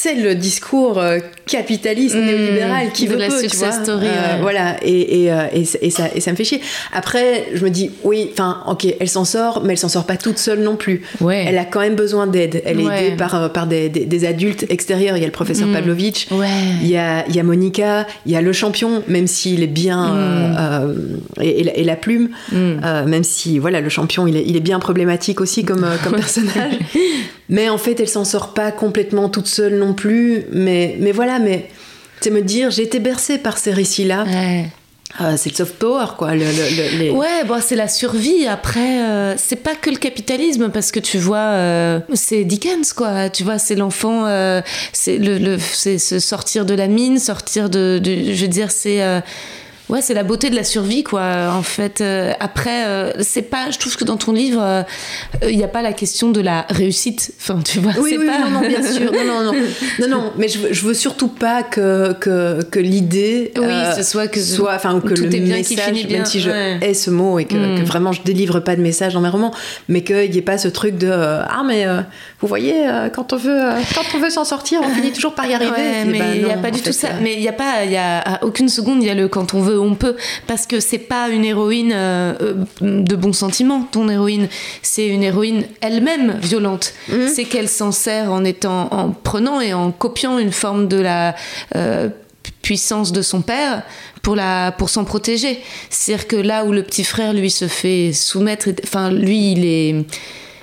[0.00, 3.72] c'est le discours euh, capitaliste Mmh, néolibéral qui de veut la peu, tu vois.
[3.72, 4.40] story, Euh, ouais.
[4.42, 6.60] Voilà, et, et, euh, et, ça, et ça me fait chier.
[6.92, 10.16] Après, je me dis, oui, enfin, ok, elle s'en sort, mais elle s'en sort pas
[10.16, 11.02] toute seule non plus.
[11.20, 11.44] Ouais.
[11.48, 12.62] Elle a quand même besoin d'aide.
[12.64, 15.16] Elle est aidée par, par des, des- des adultes extérieurs.
[15.16, 15.72] Il y a le professeur Mm.
[15.72, 16.28] Pavlovitch.
[16.30, 16.46] Ouais.
[16.82, 19.66] Il y a, il y a Monica, il y a le champion, même s'il est
[19.66, 20.94] bien, euh,
[21.40, 22.56] et, et la, plume, Mm.
[22.84, 26.12] euh, même si voilà le champion, il est, il est bien problématique aussi comme, comme
[26.16, 26.74] personnage.
[27.48, 30.44] Mais en fait, elle s'en sort pas complètement toute seule non plus.
[30.52, 31.68] Mais, mais voilà, mais
[32.20, 34.24] c'est me dire, j'ai été bercée par ces récits-là.
[34.24, 34.66] Ouais.
[35.22, 36.34] Euh, c'est le soft power, quoi.
[36.34, 38.46] Le, le- le- les- Ouais, bon, c'est la survie.
[38.46, 43.30] Après, euh, c'est pas que le capitalisme, parce que tu vois, euh, c'est Dickens, quoi.
[43.30, 44.60] Tu vois, c'est l'enfant, euh,
[44.92, 48.70] c'est le, le- c'est se sortir de la mine, sortir de, de- je veux dire,
[48.70, 49.00] c'est.
[49.90, 51.50] Euh, Ouais, c'est la beauté de la survie, quoi.
[51.52, 53.70] En fait, Euh, après, euh, c'est pas.
[53.70, 54.82] Je trouve que dans ton livre, euh,
[55.48, 57.32] il n'y a pas la question de la réussite.
[57.40, 58.38] Enfin, tu vois, Oui, c'est oui, pas.
[58.38, 59.10] non, non, bien sûr.
[59.12, 59.58] Non, non, non.
[60.00, 63.92] Non, non, mais je veux, je veux surtout pas que, que, que l'idée Oui, euh,
[63.96, 66.40] ce soit que- soit, enfin, que tout le est bien message, finit bien, même si
[66.40, 66.78] je ouais.
[66.82, 67.80] hais ce mot et que, Mm.
[67.80, 69.52] que vraiment je délivre pas de message dans mes romans,
[69.88, 72.00] mais qu'il n'y ait pas ce truc de euh, ah mais euh,
[72.40, 75.34] vous voyez euh, quand on veut euh, quand on veut s'en sortir, on finit toujours
[75.34, 75.70] par y arriver.
[75.72, 77.08] Ouais, mais il n'y a pas du fait, tout ça.
[77.08, 79.14] euh, Mais il n'y a pas, il y a à aucune seconde, il y a
[79.14, 80.16] le quand on veut, on peut.
[80.46, 82.64] Parce que c'est pas une héroïne euh, euh,
[83.02, 84.48] de bons sentiments, ton héroïne.
[84.82, 86.92] C'est une héroïne elle-même violente.
[87.08, 87.28] Mhm.
[87.28, 91.34] C'est qu'elle s'en sert en étant, en prenant et en copiant une forme de la
[91.76, 92.08] euh,
[92.62, 93.82] puissance de son père
[94.22, 95.60] pour la pour s'en protéger.
[95.90, 99.64] C'est-à-dire que là où le petit frère lui se fait soumettre, et- enfin lui il
[99.64, 100.04] est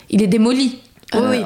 [0.10, 0.80] il est démoli.
[1.14, 1.38] Oui, oui.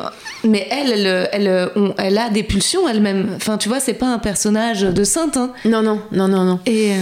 [0.46, 3.30] Mais elle, elle, elle, on- elle a des pulsions elle-même.
[3.36, 5.38] Enfin, tu vois, c'est pas un personnage de sainte.
[5.38, 5.52] hein.
[5.66, 6.60] Non, non, non, non, non.
[6.66, 6.94] Et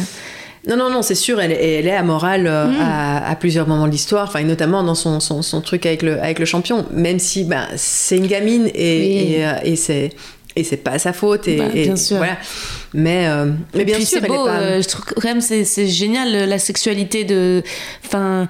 [0.68, 2.76] Non, non, non, c'est sûr, elle, est- elle est amorale euh, Mm.
[2.82, 6.20] à, à plusieurs moments de l'histoire, enfin, notamment dans son, son, son truc avec le,
[6.22, 9.34] avec le champion, même si ben, c'est une gamine et, Oui.
[9.36, 10.10] et, euh, et c'est.
[10.60, 12.18] Et c'est pas sa faute, et, Bah, et bien sûr.
[12.18, 12.36] voilà.
[12.92, 13.46] Mais, euh,
[13.76, 14.46] mais bien puis sûr, c'est elle est beau.
[14.46, 14.58] pas.
[14.60, 17.62] euh, je trouve quand même c'est c'est génial la sexualité de.
[18.04, 18.48] Enfin,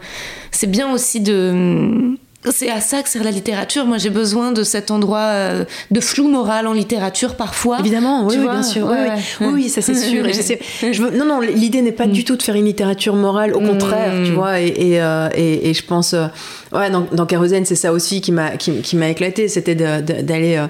[0.51, 2.15] c'est bien aussi de.
[2.49, 3.85] C'est à ça que sert la littérature.
[3.85, 7.79] Moi, j'ai besoin de cet endroit euh, de flou moral en littérature parfois.
[7.79, 8.85] Évidemment, oui, oui, vois, bien sûr.
[8.87, 9.09] ouais, oui, oui.
[9.09, 9.47] ouais.
[9.47, 10.23] Oui, oui, ça c'est sûr.
[10.29, 13.59] Je je non, non, l'idée n'est pas du tout de faire une littérature morale, au
[13.59, 13.67] Mm.
[13.67, 14.61] contraire, tu vois.
[14.61, 16.27] Et, et, euh, et- et je pense, euh,
[16.71, 20.55] ouais, dans, dans Kérosène, c'est ça aussi qui m'a qui, qui m'a éclaté, c'était d'aller.
[20.57, 20.67] euh,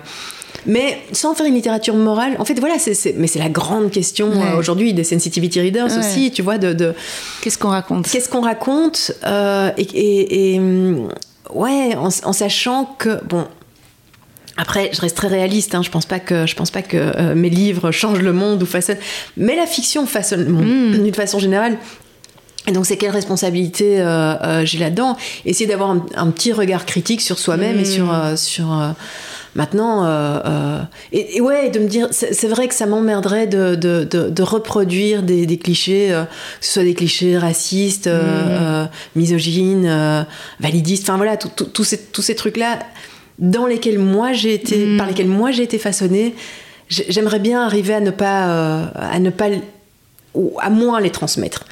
[0.65, 4.29] mais sans faire une littérature morale, en fait, voilà, c'est, mais c'est la grande question
[4.29, 4.37] Ouais.
[4.53, 5.97] euh, aujourd'hui des sensitivity readers Ouais.
[5.99, 6.93] aussi, tu vois, de, de
[7.41, 8.09] Qu'est-ce qu'on raconte?
[8.09, 11.09] Qu'est-ce qu'on raconte euh, et, et- et, hum,
[11.53, 13.45] ouais, en, en sachant que bon.
[14.59, 15.75] Après, je reste très réaliste.
[15.75, 18.63] Hein, je pense pas que je pense pas que euh, mes livres changent le monde
[18.63, 18.97] ou façonnent,
[19.37, 20.65] mais la fiction façonne le monde
[20.97, 21.03] Mm.
[21.03, 21.77] d'une façon générale.
[22.67, 25.15] Et donc, c'est quelle responsabilité euh, euh, j'ai là-dedans?
[25.45, 27.85] Essayer d'avoir un, un petit regard critique sur soi-même et Mm.
[27.85, 28.95] sur sur
[29.55, 30.05] maintenant.
[30.05, 30.79] euh, euh,
[31.11, 34.43] et, et ouais, de me dire, c'est vrai que ça m'emmerderait de, de, de, de
[34.43, 38.85] reproduire des, des clichés, euh, que ce soit des clichés racistes, euh,
[39.15, 40.25] misogynes,
[40.59, 41.03] validistes.
[41.09, 42.79] Enfin voilà, tous ces tous ces trucs-là
[43.39, 44.97] dans lesquels moi j'ai été, Mm.
[44.97, 46.33] par lesquels moi j'ai été façonnée.
[46.89, 49.47] J'ai- J'aimerais bien arriver à ne pas, à ne pas,
[50.33, 51.65] ou à moins les transmettre.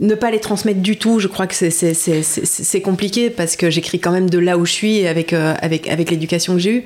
[0.00, 4.12] Ne pas les transmettre du tout, je crois que c'est- compliqué parce que j'écris quand
[4.12, 6.84] même de là où je suis euh, avec, avec l'éducation que j'ai eue.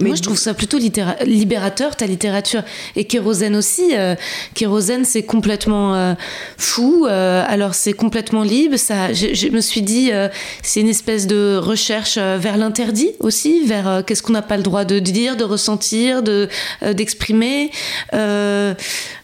[0.00, 0.78] Moi, je trouve ça plutôt
[1.24, 2.62] libérateur, ta littérature.
[2.96, 3.90] Et Kérosène aussi.
[3.94, 4.14] Euh,
[4.54, 6.14] Kérosène, c'est complètement euh,
[6.56, 7.06] fou.
[7.08, 8.76] euh, alors, c'est complètement libre.
[8.76, 10.28] Ça, je, je me suis dit, euh,
[10.62, 14.56] c'est une espèce de recherche euh, vers l'interdit aussi, vers euh, qu'est-ce qu'on n'a pas
[14.56, 16.48] le droit de dire, de ressentir, de
[16.82, 17.70] euh, d'exprimer.
[18.14, 18.74] Euh,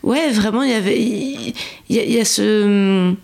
[0.03, 1.55] ouais, vraiment, il y avait, il
[1.91, 3.15] y, a- il y a ce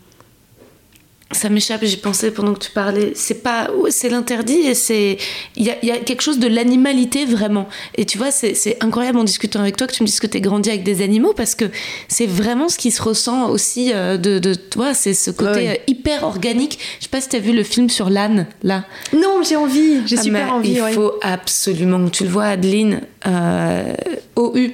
[1.33, 3.13] ça m'échappe, j'y pensais pendant que tu parlais.
[3.15, 5.17] C'est pas, c'est l'interdit et c'est,
[5.57, 7.69] il y a, y a, quelque chose de l'animalité vraiment.
[7.95, 10.39] Et tu vois, c'est incroyable en discutant avec toi que tu me dises que tu
[10.39, 11.67] es grandi avec des animaux parce que
[12.09, 15.75] c'est vraiment ce qui se ressent aussi euh, de, de toi, c'est ce côté euh,
[15.87, 16.79] hyper organique.
[16.99, 18.85] Je sais pas si tu as vu le film sur l'âne là.
[19.13, 20.73] Non, j'ai envie, j'ai ah, super envie.
[20.73, 23.95] Il faut absolument que tu le vois, Adeline, euh,
[24.37, 24.73] OU.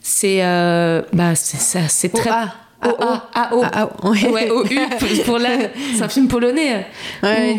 [0.00, 0.38] C'est,
[1.12, 2.30] bah, c'est ça, c'est très.
[2.80, 4.10] A O.
[4.10, 4.50] ouais.
[4.50, 4.78] O U
[5.24, 5.50] pour là
[5.96, 6.86] c'est un film polonais.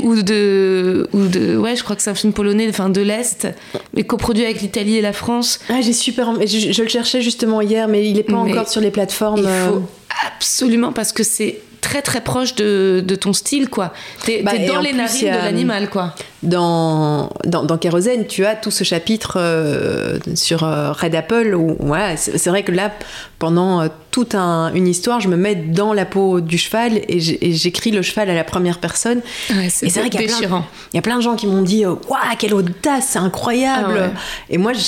[0.03, 3.47] Ou, de ou de ouais je crois que c'est un film polonais enfin de l'est
[3.93, 5.59] mais coproduit avec l'Italie et la France.
[5.69, 8.81] Ah j'ai super je, je, le cherchais justement hier mais il est pas encore sur
[8.81, 10.25] les plateformes il faut euh.
[10.25, 13.93] absolument parce que c'est très très proche de, de ton style quoi.
[14.25, 16.13] T'es bah, dans les narines de l'animal quoi.
[16.43, 21.75] dans, dans, dans Kérosène tu as tout ce chapitre euh, sur euh, Red Apple où
[21.79, 22.91] ouais, c'est vrai que là
[23.37, 27.19] pendant euh, toute un, une histoire je me mets dans la peau du cheval et
[27.19, 29.21] j'écris le cheval à la première personne.
[29.49, 32.19] Ouais, et c'est vrai qu'il y, y, a plein de gens qui m'ont dit waouh
[32.37, 34.11] quelle audace c'est incroyable.
[34.15, 34.19] Ah
[34.49, 34.81] et moi je,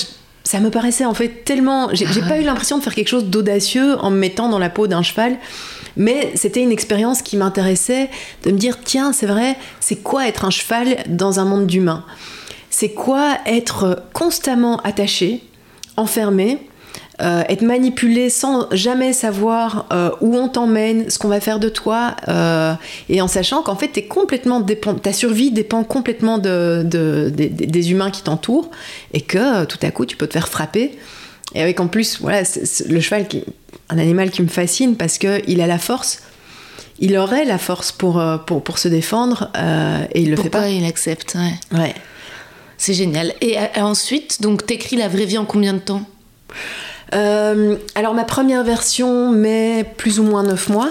[0.43, 3.25] ça me paraissait en fait tellement j'ai ah pas eu l'impression de faire quelque chose
[3.25, 5.37] d'audacieux en me mettant dans la peau d'un cheval
[5.97, 8.09] mais c'était une expérience qui m'intéressait
[8.43, 12.05] de me dire tiens, c'est vrai, c'est quoi être un cheval dans un monde d'humains?
[12.69, 15.43] C'est quoi être constamment attaché,
[15.97, 16.59] enfermé
[17.21, 21.69] euh, être manipulé sans jamais savoir euh, où on t'emmène, ce qu'on va faire de
[21.69, 22.73] toi, euh,
[23.09, 27.91] et en sachant qu'en fait, es complètement dépend, ta survie dépend complètement de, de, des
[27.91, 28.71] humains qui t'entourent,
[29.13, 30.97] et que tout à coup, tu peux te faire frapper.
[31.53, 32.41] Et avec en plus, voilà,
[32.89, 33.43] le cheval qui,
[33.91, 36.21] un animal qui me fascine parce qu'il a la force.
[36.99, 40.49] Il aurait la force pour, euh, pour, pour se défendre euh, et il le fait
[40.49, 40.69] pas.
[40.69, 41.79] il accepte, ouais.
[41.79, 41.95] ouais.
[42.77, 43.33] C'est génial.
[43.41, 46.03] Et euh, ensuite, donc, t'écris la vraie vie en combien de temps?
[47.13, 50.89] Alors, ma première version met plus ou moins 9 mois.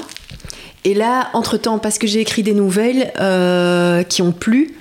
[0.84, 3.10] Et là, entre-temps, parce que j'ai écrit des nouvelles
[4.06, 4.74] qui ont plu,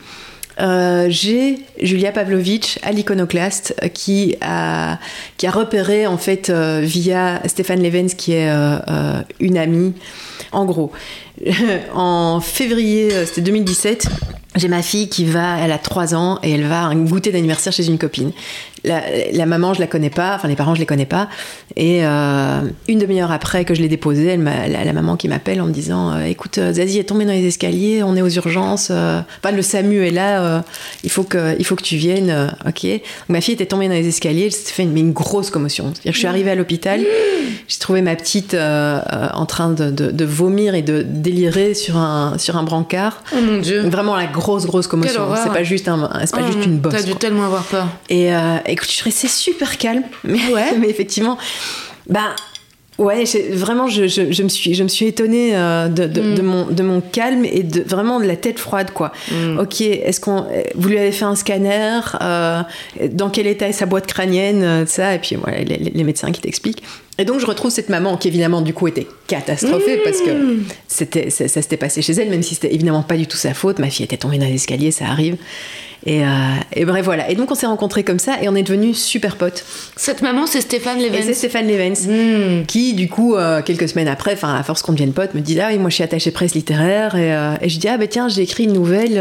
[0.60, 5.00] euh, j'ai Julia Pavlovitch à l'iconoclaste euh, qui a,
[5.48, 8.50] repéré en fait euh, via Stéphane Levens qui est
[9.40, 9.94] une amie.
[10.52, 10.92] En gros,
[11.94, 14.08] en février, c'était 2017,
[14.56, 17.88] j'ai ma fille qui va, elle a 3 ans et elle va goûter d'anniversaire chez
[17.88, 18.32] une copine
[18.84, 21.30] la, maman, je la connais pas, enfin les parents, je les connais pas.
[21.76, 25.72] Et euh, une demi-heure après que je l'ai déposée, la, maman qui m'appelle en me
[25.72, 28.92] disant euh, Écoute, euh, Zazie est tombée dans les escaliers, on est aux urgences.
[28.92, 30.64] enfin, le SAMU est là,
[31.04, 32.54] il, faut que, il faut que tu viennes.
[32.66, 32.88] ok.
[33.28, 35.94] ma fille était tombée dans les escaliers, elle s'est fait une, une grosse commotion.
[36.06, 37.02] je suis arrivée à l'hôpital,
[37.68, 42.64] j'ai trouvé ma petite en train de, vomir et de délirer sur un, sur un
[42.64, 43.24] brancard.
[43.34, 43.82] Oh mon dieu.
[43.82, 45.28] Vraiment la grosse, grosse commotion.
[45.44, 46.94] C'est pas juste, un, c'est pas juste oh, une bosse.
[46.94, 47.88] T'as dû tellement avoir peur.
[48.10, 48.30] Et
[48.66, 50.04] écoute, je suis restée super calme.
[50.24, 51.38] Mais ouais, mais effectivement,
[52.08, 52.36] bah.
[53.00, 53.24] Ouais,
[53.54, 56.36] vraiment, je, je, me suis, je me suis étonnée euh, de, mm.
[56.36, 59.14] de, mon, de mon calme et de vraiment de la tête froide, quoi.
[59.32, 59.60] Mm.
[59.60, 62.62] Ok, est-ce qu'on, vous lui avez fait un scanner euh,
[63.12, 66.42] Dans quel état est sa boîte crânienne euh, Ça, et puis voilà, les, médecins qui
[66.42, 66.84] t'expliquent.
[67.20, 70.04] Et donc je retrouve cette maman qui évidemment du coup était catastrophée mm.
[70.04, 70.32] parce que
[70.88, 73.54] c'était, ça, ça s'était passé chez elle, même si c'était évidemment pas du tout sa
[73.54, 73.78] faute.
[73.78, 75.38] Ma fille était tombée dans l'escalier, ça arrive.
[76.06, 76.28] Et, euh,
[76.74, 77.30] et, bref, voilà.
[77.30, 79.66] Et donc, on s'est rencontrés comme ça et on est devenus super potes.
[79.96, 81.26] Cette maman, c'est Stéphane Levens.
[81.26, 82.08] c'est Stéphane Levens.
[82.08, 82.66] Hmm.
[82.66, 85.60] Qui, du coup, euh, quelques semaines après, enfin, à force qu'on devienne potes, me dit
[85.60, 87.16] Ah oui, moi, je suis attachée presse littéraire.
[87.16, 89.18] Et, euh, et je dis Ah, ben tiens, j'ai écrit une nouvelle.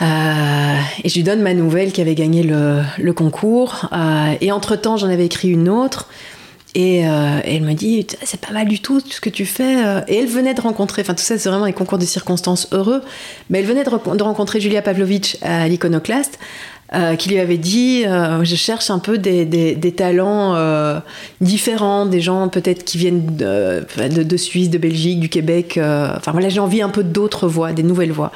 [0.00, 3.88] et je lui donne ma nouvelle qui avait gagné le, le concours.
[4.40, 6.08] et entre-temps, j'en avais écrit une autre.
[6.76, 9.84] Euh, et, elle me dit, c'est pas mal du tout ce que tu fais.
[9.84, 10.00] Euh.
[10.08, 13.02] Et elle venait de rencontrer, enfin tout ça c'est vraiment un concours de circonstances heureux,
[13.50, 16.38] mais elle venait de, rencontrer Julia Pavlovitch à l'iconoclaste.
[16.94, 20.54] Euh, qui lui avait dit je cherche un peu des, des, talents
[21.40, 25.80] différents, des gens peut-être qui viennent de, de, de, Suisse, de Belgique, du Québec.
[25.82, 28.30] enfin voilà, j'ai envie un peu d'autres voix, des nouvelles voix.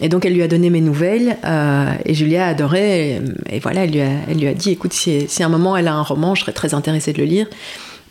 [0.00, 3.20] Et donc elle lui a donné mes nouvelles euh, et Julia a adoré.
[3.50, 5.76] Et, voilà, elle lui a, elle lui a dit écoute, si, si, à un moment
[5.76, 7.46] elle a un roman, je serais très intéressée de le lire.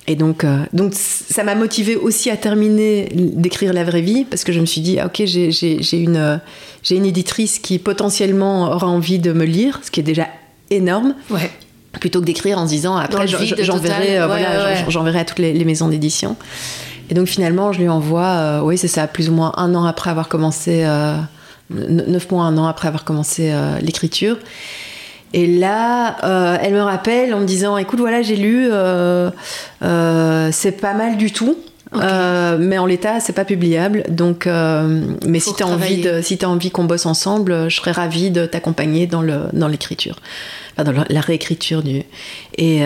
[0.10, 4.44] Et donc, euh, donc ça m'a motivée aussi à terminer d'écrire La vraie vie parce
[4.44, 6.42] que je me suis dit ah, ok, j'ai une,
[6.90, 10.28] une éditrice qui potentiellement aura envie de me lire, ce qui est déjà
[10.70, 11.16] énorme.
[11.30, 11.52] Ouais.
[12.00, 15.66] Plutôt que d'écrire en se disant après j'enverrai euh, voilà, j'enverrai à toutes les, les
[15.66, 16.36] maisons d'édition.
[17.10, 20.10] Et donc finalement, je lui envoie, oui, c'est ça, plus ou moins un an après
[20.10, 20.86] avoir commencé
[21.70, 24.38] neuf mois, un an après avoir commencé euh, l'écriture.
[25.34, 29.30] Et là, euh, elle me rappelle en me disant, écoute, voilà, j'ai lu, euh,
[30.52, 31.58] c'est pas mal du tout.
[31.94, 34.04] mais en l'état, c'est pas publiable.
[34.10, 37.92] Donc, mais si tu as envie de, si as envie qu'on bosse ensemble, je serais
[37.92, 40.16] ravie de t'accompagner dans le dans l'écriture,
[40.78, 42.04] enfin, dans la réécriture du.
[42.58, 42.82] Et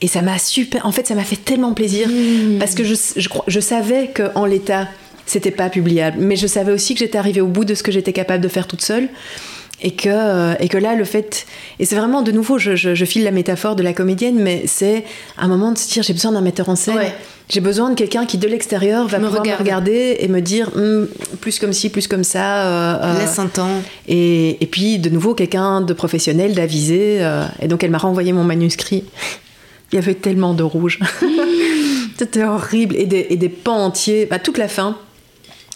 [0.00, 0.86] et ça m'a super.
[0.86, 2.58] En fait, ça m'a fait tellement plaisir mmh.
[2.58, 4.86] parce que je, je, je savais que en l'état,
[5.30, 6.18] c'était pas publiable.
[6.20, 8.48] Mais je savais aussi que j'étais arrivée au bout de ce que j'étais capable de
[8.48, 9.08] faire toute seule.
[9.80, 11.46] Et que, euh, et que là, le fait.
[11.78, 14.64] Et c'est vraiment, de nouveau, je, je, je, file la métaphore de la comédienne, mais
[14.66, 15.04] c'est
[15.38, 16.96] un moment de se dire j'ai besoin d'un metteur en scène.
[16.96, 17.14] Ouais.
[17.48, 19.60] J'ai besoin de quelqu'un qui, de l'extérieur, va Me pouvoir regarde.
[19.60, 21.06] me regarder et me dire Hum,
[21.40, 22.66] plus comme ci, plus comme ça.
[22.66, 23.80] euh, euh, Laisse un temps.
[24.08, 27.18] et, et puis, de nouveau, quelqu'un de professionnel, d'avisé.
[27.20, 29.04] euh, et donc, elle m'a renvoyé mon manuscrit.
[29.92, 30.98] Il y avait tellement de rouge.
[32.18, 32.96] C'était horrible.
[32.96, 34.26] Et des, et des pans entiers.
[34.26, 34.98] Bah, toute la fin,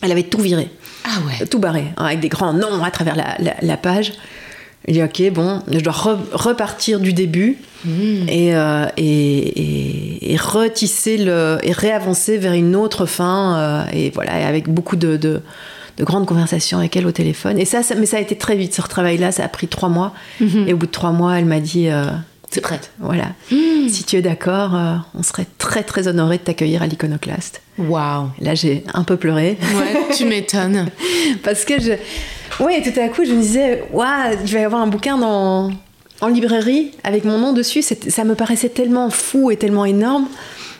[0.02, 0.68] elle avait tout viré,
[1.04, 1.46] Ah ouais.
[1.46, 4.12] tout barré, hein, avec des grands noms à travers la, la- la page.
[4.88, 7.56] Je dis, ok, bon, je dois re- repartir du début
[8.28, 13.56] et, euh, et, et- et retisser le, et réavancer vers une autre fin.
[13.58, 15.40] euh, et voilà, avec beaucoup de, de,
[15.98, 17.58] de grandes conversations avec elle au téléphone.
[17.60, 19.88] Et ça, ça- mais ça a été très vite, ce retravail-là, ça a pris trois
[19.88, 20.14] mois.
[20.40, 22.06] Et au bout de trois mois, elle m'a dit, euh,
[22.52, 22.90] C'est prête.
[23.00, 27.62] voilà, si tu es d'accord, euh, on serait très très honoré de t'accueillir à l'iconoclaste.
[27.78, 28.28] Waouh.
[28.40, 29.56] Là, j'ai un peu pleuré.
[29.74, 30.86] Ouais, tu m'étonnes.
[31.42, 31.92] Parce que je.
[32.60, 35.70] Oui, tout à coup, je me disais, waouh, je vais y avoir un bouquin dans...
[36.20, 37.80] en librairie avec mon nom dessus.
[37.82, 40.26] Ça me paraissait tellement fou et tellement énorme.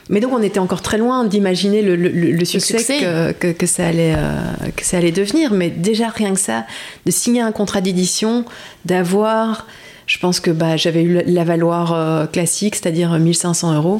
[0.09, 2.99] Mais donc, on était encore très loin d'imaginer le, le- le- le succès, succès.
[2.99, 5.51] Que, que- que ça allait, euh, que ça allait devenir.
[5.53, 6.65] Mais déjà, rien que ça,
[7.07, 8.45] de signer un contrat d'édition,
[8.85, 9.65] d'avoir.
[10.07, 13.99] Je pense que bah, j'avais eu la valoir euh, classique, c'est-à-dire 1500 euros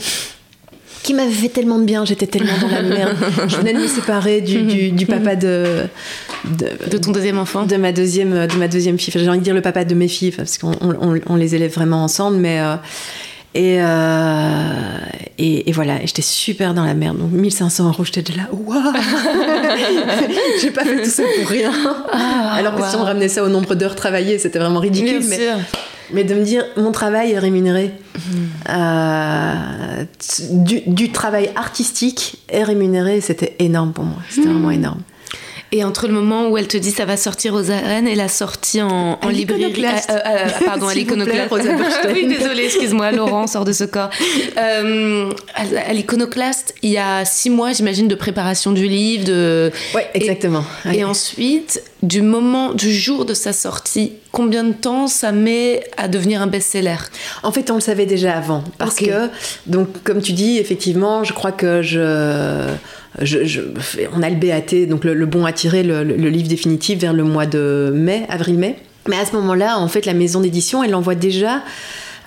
[1.03, 3.17] qui m'avait fait tellement de bien, j'étais tellement dans la merde.
[3.49, 5.83] Je venais de me séparer du, du- du papa de,
[6.45, 7.63] de, De ton deuxième enfant.
[7.65, 9.11] de ma deuxième de ma deuxième fille.
[9.13, 11.35] Enfin, J'ai envie de dire le papa de mes filles parce qu'on on, on- on
[11.35, 12.75] les élève vraiment ensemble, mais euh,
[13.53, 14.97] et, euh,
[15.37, 17.17] et et voilà, j'étais super dans la merde.
[17.17, 18.93] Donc 1500 euros, j'étais de là, waouh
[20.61, 21.71] J'ai pas fait tout ça pour rien.
[22.13, 25.19] Alors que si on ramenait ça au nombre d'heures travaillées, c'était vraiment ridicule.
[25.19, 25.55] Bien mais, sûr.
[26.11, 27.91] Mais de me dire, mon travail est rémunéré.
[28.69, 34.17] Euh, t- du, du travail artistique est rémunéré, c'était énorme pour moi.
[34.29, 35.01] C'était vraiment énorme.
[35.75, 38.27] Et entre le moment où elle te dit ça va sortir aux arènes et la
[38.27, 39.73] sortie en, en À librairie.
[39.87, 41.51] Ah, euh, euh, pardon, à l'iconoclaste.
[42.13, 44.11] Oui, désolée, excuse-moi, Laurent sort de ce corps.
[44.57, 49.25] Euh, à, à l'iconoclaste, il y a six mois, j'imagine, de préparation du livre.
[49.25, 49.71] De...
[49.95, 50.63] Ouais, exactement.
[50.93, 56.07] Et ensuite, du moment, du jour de sa sortie, combien de temps ça met à
[56.07, 56.97] devenir un best-seller?
[57.43, 58.63] En fait, on le savait déjà avant.
[58.77, 59.29] Parce que,
[59.67, 62.67] donc, comme tu dis, effectivement, je crois que je.
[63.21, 63.61] je- je-
[64.15, 67.23] on a le BAT, donc le, le bon à tirer, le, livre définitif, vers le
[67.23, 68.75] mois de mai, avril-mai.
[69.07, 71.61] Mais à ce moment-là, en fait, la maison d'édition, elle l'envoie déjà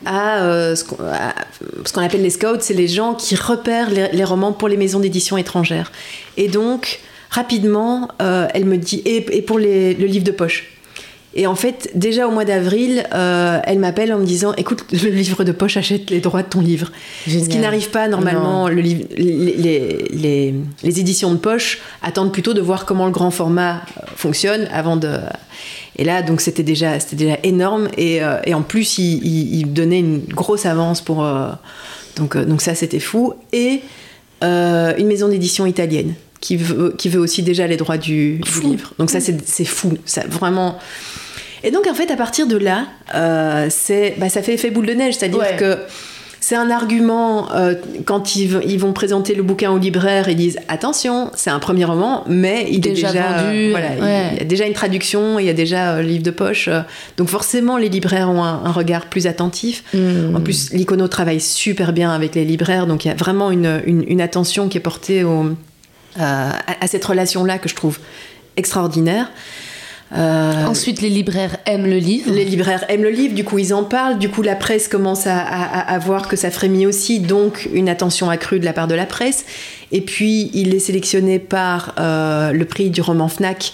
[0.04, 4.52] à, euh, ce qu'on appelle les scouts, c'est les gens qui repèrent les, les romans
[4.52, 5.90] pour les maisons d'édition étrangères.
[6.36, 7.00] Et donc,
[7.36, 10.64] rapidement, euh, elle me dit, et, et pour les- le livre de poche.
[11.38, 15.10] Et en fait, déjà au mois d'avril, euh, elle m'appelle en me disant Écoute, le
[15.10, 16.90] livre de poche achète les droits de ton livre.
[17.26, 18.68] Ce qui n'arrive pas normalement.
[18.70, 23.12] Le livre- les, les- les- les éditions de poche attendent plutôt de voir comment le
[23.12, 25.12] grand format euh, fonctionne avant de.
[25.98, 27.88] Et là, donc c'était déjà, c'était déjà énorme.
[27.98, 31.22] Et, euh, et en plus, il, il- il donnait une grosse avance pour.
[31.22, 31.48] euh,
[32.16, 33.34] donc, donc ça, c'était fou.
[33.52, 33.82] Et
[34.42, 36.14] une maison d'édition italienne
[36.46, 38.92] qui veut, qui veut aussi déjà les droits du, livre.
[39.00, 39.94] Donc ça, c'est fou.
[40.04, 40.78] Ça, vraiment.
[41.64, 42.86] Et donc, en fait, à partir de là,
[43.16, 43.68] euh,
[44.18, 45.14] bah, ça fait effet boule de neige.
[45.16, 45.56] C'est-à-dire Ouais.
[45.58, 45.78] que
[46.38, 47.74] c'est un argument euh,
[48.04, 52.22] quand ils, vont présenter le bouquin au libraire, ils disent attention, c'est un premier roman,
[52.28, 54.28] mais il Déjà est déjà vendu, euh, voilà, il- ouais.
[54.34, 56.68] il y a déjà une traduction, il y a déjà euh, le livre de poche.
[56.68, 56.82] euh,
[57.16, 59.82] donc forcément, les libraires ont un, un regard plus attentif.
[59.92, 60.36] Hmm.
[60.36, 63.80] En plus, l'Icono travaille super bien avec les libraires, donc il y a vraiment une,
[63.84, 65.54] une- une attention qui est portée au- euh,
[66.18, 67.98] à, à cette relation-là que je trouve
[68.56, 69.30] extraordinaire.
[70.16, 72.30] Euh, Ensuite, les libraires aiment le livre.
[72.32, 75.26] les libraires aiment le livre, du coup ils en parlent, du coup la presse commence
[75.26, 78.86] à, à- à voir que ça frémit aussi, donc une attention accrue de la part
[78.86, 79.44] de la presse.
[79.90, 83.72] Et puis il est sélectionné par euh, le prix du roman FNAC,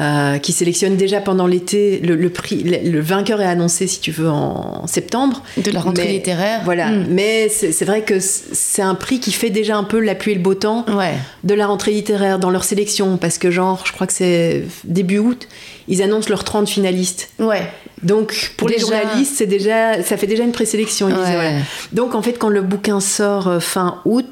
[0.00, 2.62] euh, qui sélectionne déjà pendant l'été le, le prix.
[2.64, 5.42] Le, le vainqueur est annoncé, si tu veux, en septembre.
[5.58, 6.60] De la rentrée Mais- littéraire.
[6.64, 7.06] Voilà, Hmm.
[7.10, 10.34] mais c'est vrai que c'est un prix qui fait déjà un peu la pluie et
[10.36, 11.12] le beau temps Ouais.
[11.44, 15.18] de la rentrée littéraire dans leur sélection, parce que genre, je crois que c'est début
[15.18, 15.46] août,
[15.88, 17.30] ils annoncent leurs 30 finalistes.
[17.38, 17.62] Ouais.
[18.02, 21.06] Donc pour les journalistes, c'est déjà, ça fait déjà une présélection.
[21.08, 21.12] Ouais.
[21.14, 21.50] voilà.
[21.92, 24.26] Donc en fait, quand le bouquin sort euh, fin août,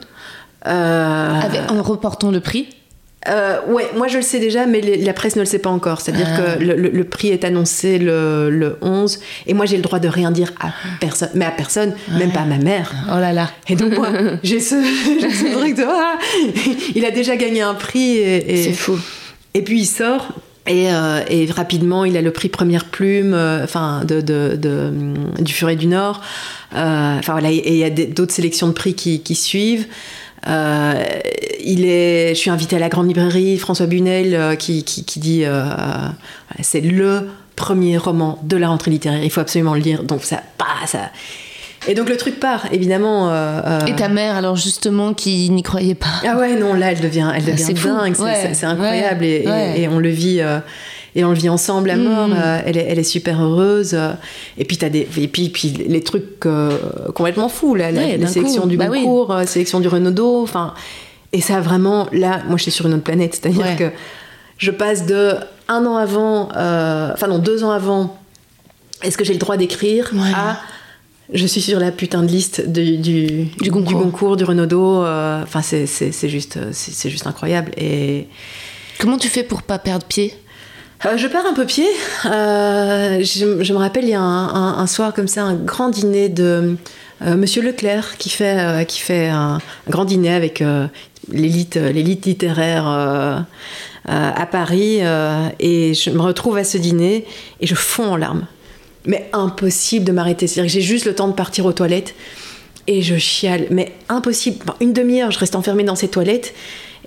[0.67, 2.69] euh, Avec- en reportant le prix.
[3.29, 5.71] Euh, ouais, moi je le sais déjà, mais les- la presse ne le sait pas
[5.71, 6.01] encore.
[6.01, 6.41] C'est-à-dire Ah.
[6.57, 9.99] que le, le- le prix est annoncé le, le 11, et moi j'ai le droit
[9.99, 12.93] de rien dire à personne, mais à personne, même pas à ma mère.
[13.09, 13.51] Oh là là.
[13.68, 14.09] Et donc moi,
[14.43, 14.75] j'ai ce,
[15.21, 16.18] ce truc de ah,
[16.95, 18.99] il a déjà gagné un prix et, et- C'est fou.
[19.55, 20.29] et puis il sort.
[20.66, 24.93] Et, euh, et rapidement, il a le prix Première Plume, euh, enfin de, de- de,
[25.41, 26.21] du Furet du Nord.
[26.77, 29.87] Euh, Enfin voilà, et il y a d'autres sélections de prix qui, qui suivent.
[30.49, 31.05] Euh,
[31.62, 35.20] il est, je suis invitée à la grande librairie François Bunel euh, qui, qui, qui,
[35.20, 35.64] dit euh,
[36.62, 40.03] c'est le premier roman de la rentrée littéraire, il faut absolument le lire.
[40.03, 41.11] Donc ça, bah, ça.
[41.88, 43.30] Et donc le truc part, évidemment.
[43.86, 46.09] Et ta mère, alors justement, qui n'y croyait pas.
[46.26, 49.99] Ah ouais, non, là, elle devient, elle devient dingue, c'est incroyable et, et, et, on
[49.99, 50.43] le vit
[51.15, 52.29] et on le vit ensemble à mort.
[52.29, 52.33] Mm.
[52.33, 53.97] Euh, elle, est, elle, est, super heureuse.
[54.59, 56.79] et puis, as des, et puis, puis les trucs euh,
[57.15, 59.37] complètement fous, là, la, sélection du bah Goncourt, oui.
[59.37, 60.43] Euh, sélection du Renaudot.
[60.43, 60.75] Enfin,
[61.33, 63.35] et ça, vraiment, là, moi, je suis sur une autre planète.
[63.41, 63.91] C'est-à-dire que
[64.59, 65.35] je passe de
[65.69, 68.19] un an avant, enfin, non, deux ans avant,
[69.03, 70.59] est-ce que j'ai le droit d'écrire à
[71.33, 73.87] je suis sur la putain de liste du, du, du, Goncourt.
[73.87, 75.05] du, Goncourt, du Renaudot.
[75.05, 77.71] Enfin, c'est juste, c'est juste incroyable.
[77.77, 78.27] Et
[78.99, 80.35] comment tu fais pour pas perdre pied?
[81.07, 81.87] Euh, je perds un peu pied.
[82.27, 86.77] Euh, je, me rappelle, il y a un, soir comme ça, un grand dîner de
[87.23, 90.63] euh, Monsieur Leclerc qui fait, qui fait un, grand dîner avec
[91.31, 92.87] l'élite, l'élite littéraire
[94.07, 95.01] à Paris.
[95.59, 97.25] et je me retrouve à ce dîner
[97.61, 98.47] et je fonds en larmes.
[99.07, 100.47] Mais impossible de m'arrêter.
[100.47, 102.15] C'est-à-dire que j'ai juste le temps de partir aux toilettes
[102.87, 103.67] et je chiale.
[103.71, 104.67] Mais impossible.
[104.81, 106.55] Une demi-heure, je reste enfermée dans ces toilettes.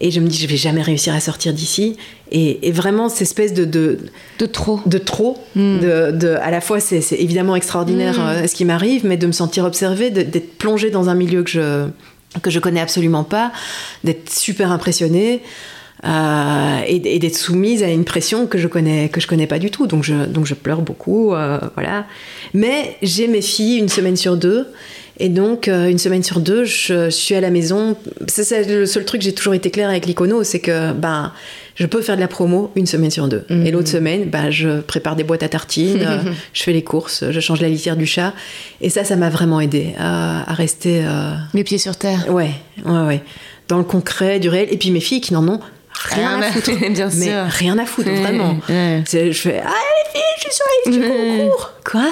[0.01, 1.97] Et je me dis, je vais jamais réussir à sortir d'ici.
[2.31, 3.65] Et, et, vraiment, cette espèce de.
[3.65, 3.99] De,
[4.39, 4.79] de trop.
[4.85, 5.37] De trop.
[5.55, 5.79] Mm.
[5.79, 8.27] De, de, à la fois, c'est évidemment extraordinaire mm.
[8.27, 11.49] euh, ce qui m'arrive, mais de me sentir observée, d'être plongée dans un milieu que
[11.49, 11.87] je,
[12.41, 13.51] que je connais absolument pas,
[14.03, 15.41] d'être super impressionnée.
[16.05, 19.57] Euh, et, et d'être soumise à une pression que je connais que je connais pas
[19.57, 22.05] du tout donc je donc je pleure beaucoup euh, voilà
[22.53, 24.67] mais j'ai mes filles une semaine sur deux
[25.19, 27.95] et donc, euh, une semaine sur deux, je, je suis à la maison.
[28.27, 31.31] C'est le seul truc, j'ai toujours été claire avec l'icono, c'est que ben,
[31.75, 33.45] je peux faire de la promo une semaine sur deux.
[33.49, 33.65] Mmh.
[33.65, 36.17] Et l'autre semaine, ben, je prépare des boîtes à tartines, euh,
[36.53, 38.33] je fais les courses, je change la litière du chat.
[38.81, 41.03] Et ça, ça m'a vraiment aidé à, à rester.
[41.05, 41.33] Euh...
[41.53, 42.25] Les pieds sur terre.
[42.29, 42.51] Ouais,
[42.85, 43.21] ouais, ouais.
[43.67, 44.67] Dans le concret, du réel.
[44.71, 45.59] Et puis mes filles qui n'en ont
[46.09, 46.71] rien à foutre.
[46.91, 47.45] Bien mais sûr.
[47.49, 48.57] rien à foutre, vraiment.
[48.67, 49.03] Ouais.
[49.11, 51.71] Je fais Ah, les filles, je suis sur la liste du concours.
[51.89, 52.09] Quoi?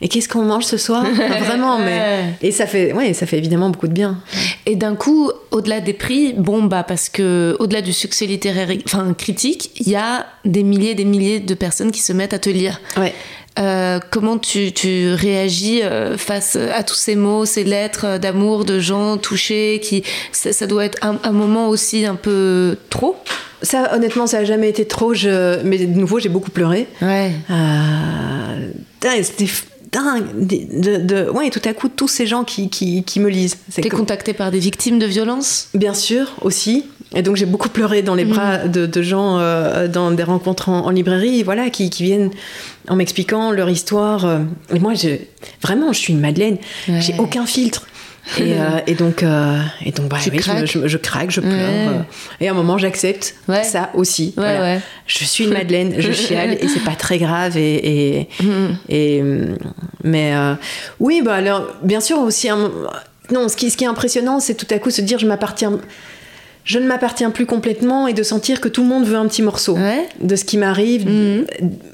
[0.00, 1.04] Et qu'est-ce qu'on mange ce soir?
[1.44, 4.18] Vraiment, mais et ça fait, ouais, ça fait évidemment beaucoup de bien.
[4.66, 9.14] Et d'un coup, au-delà des prix, bon bah parce que au-delà du succès littéraire, enfin
[9.14, 12.38] critique, il y a des milliers, et des milliers de personnes qui se mettent à
[12.38, 12.80] te lire.
[12.96, 13.14] Ouais.
[13.58, 18.78] Euh, comment tu, tu réagis euh, face à tous ces mots, ces lettres d'amour de
[18.78, 23.16] gens touchés qui ça, ça doit être un, un, moment aussi un peu trop?
[23.62, 25.14] Ça, honnêtement, ça a jamais été trop.
[25.14, 25.62] Je...
[25.62, 26.86] Mais de nouveau, j'ai beaucoup pleuré.
[27.00, 27.32] Ouais.
[27.50, 28.70] Euh...
[29.22, 29.46] C'était
[29.96, 30.26] dingue.
[30.36, 33.56] De, ouais, tout à coup, tous ces gens qui, qui, qui me lisent.
[33.74, 33.96] T'es que...
[33.96, 36.84] contacté par des victimes de violence Bien sûr, aussi.
[37.14, 38.70] Et donc j'ai beaucoup pleuré dans les bras mmh.
[38.70, 42.30] de, de, gens euh, dans des rencontres en, en, librairie, voilà, qui, qui viennent
[42.88, 44.40] en m'expliquant leur histoire.
[44.74, 45.10] Et moi, je,
[45.62, 46.58] vraiment, je suis une Madeleine.
[46.88, 47.00] Ouais.
[47.00, 47.86] J'ai aucun filtre.
[48.38, 51.52] Et, euh, et, donc, euh, et donc bah, oui, je, je, je, craque, je pleure.
[51.52, 52.00] Ouais.
[52.40, 53.62] Et à un moment, j'accepte ouais.
[53.62, 54.34] ça aussi.
[54.36, 54.80] Ouais, voilà.
[55.06, 57.56] Je suis une Madeleine, je chiale et c'est pas très grave.
[57.56, 58.78] Et, et, mm.
[58.88, 59.22] et
[60.02, 60.54] mais euh,
[61.00, 62.48] oui, bah alors, bien sûr aussi.
[62.48, 62.70] Un,
[63.30, 65.78] non, ce qui, ce qui est impressionnant, c'est tout à coup se dire je m'appartiens
[66.72, 69.42] je ne m'appartiens plus complètement et de sentir que tout le monde veut un petit
[69.50, 70.04] morceau ouais.
[70.20, 71.02] de ce qui m'arrive.
[71.08, 71.44] -hmm.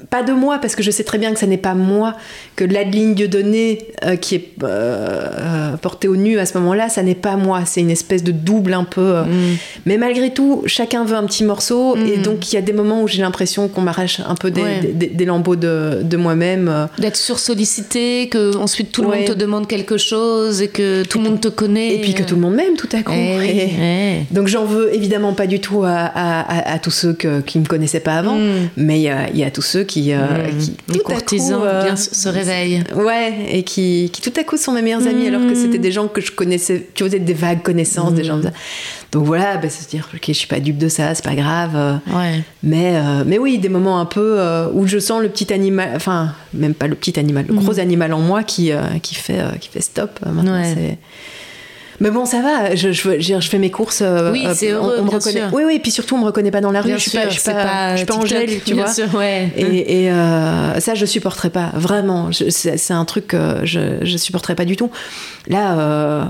[0.09, 2.09] Pas de moi, parce que je sais très bien que ça n'est pas moi,
[2.57, 3.67] que l'Adeline Dieudonné
[4.05, 7.59] euh, qui est euh, portée au nu à ce moment-là, ça n'est pas moi.
[7.65, 9.01] C'est une espèce de double un peu.
[9.15, 9.23] Euh.
[9.23, 9.57] Mm.
[9.87, 12.99] Mais malgré tout, chacun veut un petit morceau et donc il y a des moments
[13.03, 14.79] où j'ai l'impression qu'on m'arrache un peu des, Ouais.
[15.01, 15.75] des, des lambeaux de,
[16.13, 16.65] de moi-même.
[17.03, 19.17] D'être sursollicité, que ensuite tout le Ouais.
[19.19, 21.95] monde te demande quelque chose et que tout le monde te connaît.
[21.95, 23.11] Et puis que tout le monde m'aime tout à coup.
[23.13, 24.33] Eh Et- eh.
[24.35, 27.59] Donc j'en veux évidemment pas du tout à, à- à- à tous ceux que- qui
[27.59, 28.69] me connaissaient pas avant, Mm.
[28.77, 30.57] mais il y a, il y a tous ceux qui, euh, Mm.
[30.57, 32.83] qui Les tout à courtisans coup, euh, bien se réveillent.
[32.95, 35.27] Ouais, et qui, qui tout à coup sont mes meilleurs amis Mm.
[35.35, 38.33] alors que c'était des gens que je connaissais, qui faisaient des vagues connaissances, des gens.
[38.33, 38.51] comme ça.
[39.11, 41.71] Donc voilà, bah, se dire ok, je suis pas dupe de ça, c'est pas grave.
[41.75, 42.41] euh, Ouais.
[42.63, 45.91] mais, euh, mais oui, des moments un peu euh, où je sens le petit animal,
[45.95, 48.71] enfin, même pas le petit animal, le gros animal en moi qui,
[49.03, 50.19] qui, fait, qui fait stop.
[50.25, 50.97] Maintenant, Ouais.
[52.03, 54.01] Mais bon, ça va, je, je, fais mes courses.
[54.01, 55.39] euh, Oui, euh, c'est heureux, on, me reconnaît.
[55.39, 55.53] sûr.
[55.53, 56.89] Oui, oui, et puis surtout, on me reconnaît pas dans la rue.
[56.89, 58.87] Bien je suis sûr, pas, je suis pas, je suis pas TikTok, Angèle, tu vois.
[58.93, 59.49] sûr, ouais.
[59.55, 62.29] Et, et euh, ça, je supporterais pas, vraiment.
[62.49, 64.91] C'est un truc que je, je supporterais pas du tout.
[65.47, 66.23] Là, euh,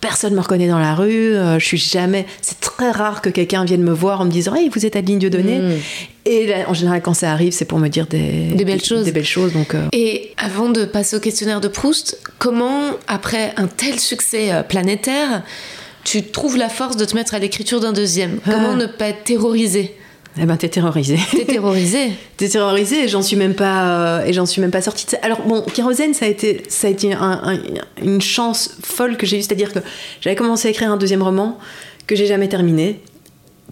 [0.00, 1.34] personne me reconnaît dans la rue.
[1.58, 2.24] je suis jamais.
[2.40, 5.18] C'est très rare que quelqu'un vienne me voir en me disant, hey, vous êtes Adeline
[5.18, 5.58] Dieudonné.
[5.58, 5.72] Mm.
[6.26, 9.04] Et là, en général, quand ça arrive, c'est pour me dire des, Des belles choses.
[9.04, 9.52] Des belles choses.
[9.52, 14.52] Donc, euh, Et avant de passer au questionnaire de Proust, comment, après un tel succès
[14.52, 15.42] euh, planétaire,
[16.04, 18.38] tu trouves la force de te mettre à l'écriture d'un deuxième?
[18.46, 18.50] Ah.
[18.52, 19.94] Comment ne pas être terrorisé?
[20.40, 21.18] Eh ben, t'es terrorisé.
[21.32, 22.12] T'es terrorisé?
[22.36, 25.04] t'es terrorisé et j'en suis même pas euh, et j'en suis même pas sortie.
[25.06, 25.18] de ça.
[25.22, 27.58] Alors bon, Kérosène, ça a été ça a été un- un-
[28.02, 29.80] une chance folle que j'ai eue, c'est-à-dire que
[30.20, 31.58] j'avais commencé à écrire un deuxième roman
[32.06, 33.00] que j'ai jamais terminé.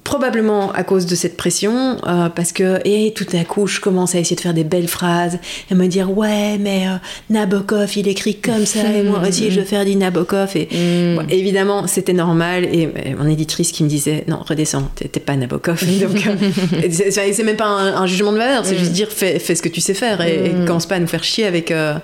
[0.08, 4.14] Probablement à cause de cette pression, euh, parce que et tout à coup je commence
[4.14, 5.38] à essayer de faire des belles phrases
[5.70, 6.92] et me dire ouais mais euh,
[7.28, 10.66] Nabokov il écrit comme ça et moi aussi je veux faire du Nabokov et
[11.14, 15.36] Bon, évidemment c'était normal et, et mon éditrice qui me disait non redescends t'es pas
[15.36, 15.84] Nabokov.
[16.00, 19.54] Donc euh, c'est même pas un, un jugement de valeur c'est juste dire fais, fais
[19.54, 21.94] ce que tu sais faire et, et commence pas à nous faire chier avec euh,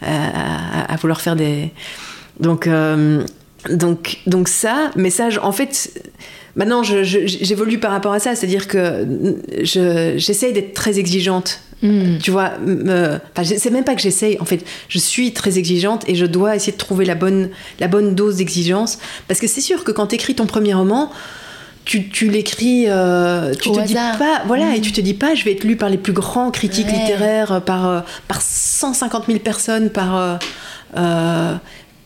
[0.00, 1.72] à, à- à vouloir faire des
[2.38, 2.68] donc
[3.68, 4.90] donc donc ça
[5.28, 5.90] je- en fait
[6.56, 9.06] maintenant je- je- j'évolue par rapport à ça c'est à dire que
[9.62, 11.60] je- j'essaye d'être très exigeante
[12.20, 12.50] tu vois,
[13.36, 16.26] enfin, je- c'est même pas que j'essaye, en fait, je suis très exigeante et je
[16.26, 18.98] dois essayer de trouver la bonne, la bonne dose d'exigence.
[19.28, 21.08] Parce que c'est sûr que quand tu écris ton premier roman,
[21.84, 25.36] tu, tu l'écris, euh, tu Au te dis pas, voilà, et tu te dis pas,
[25.36, 26.98] je vais être lu par les plus grands critiques Ouais.
[26.98, 30.34] littéraires, euh, par, euh, par 150 000 personnes, par, euh,
[30.96, 31.54] euh,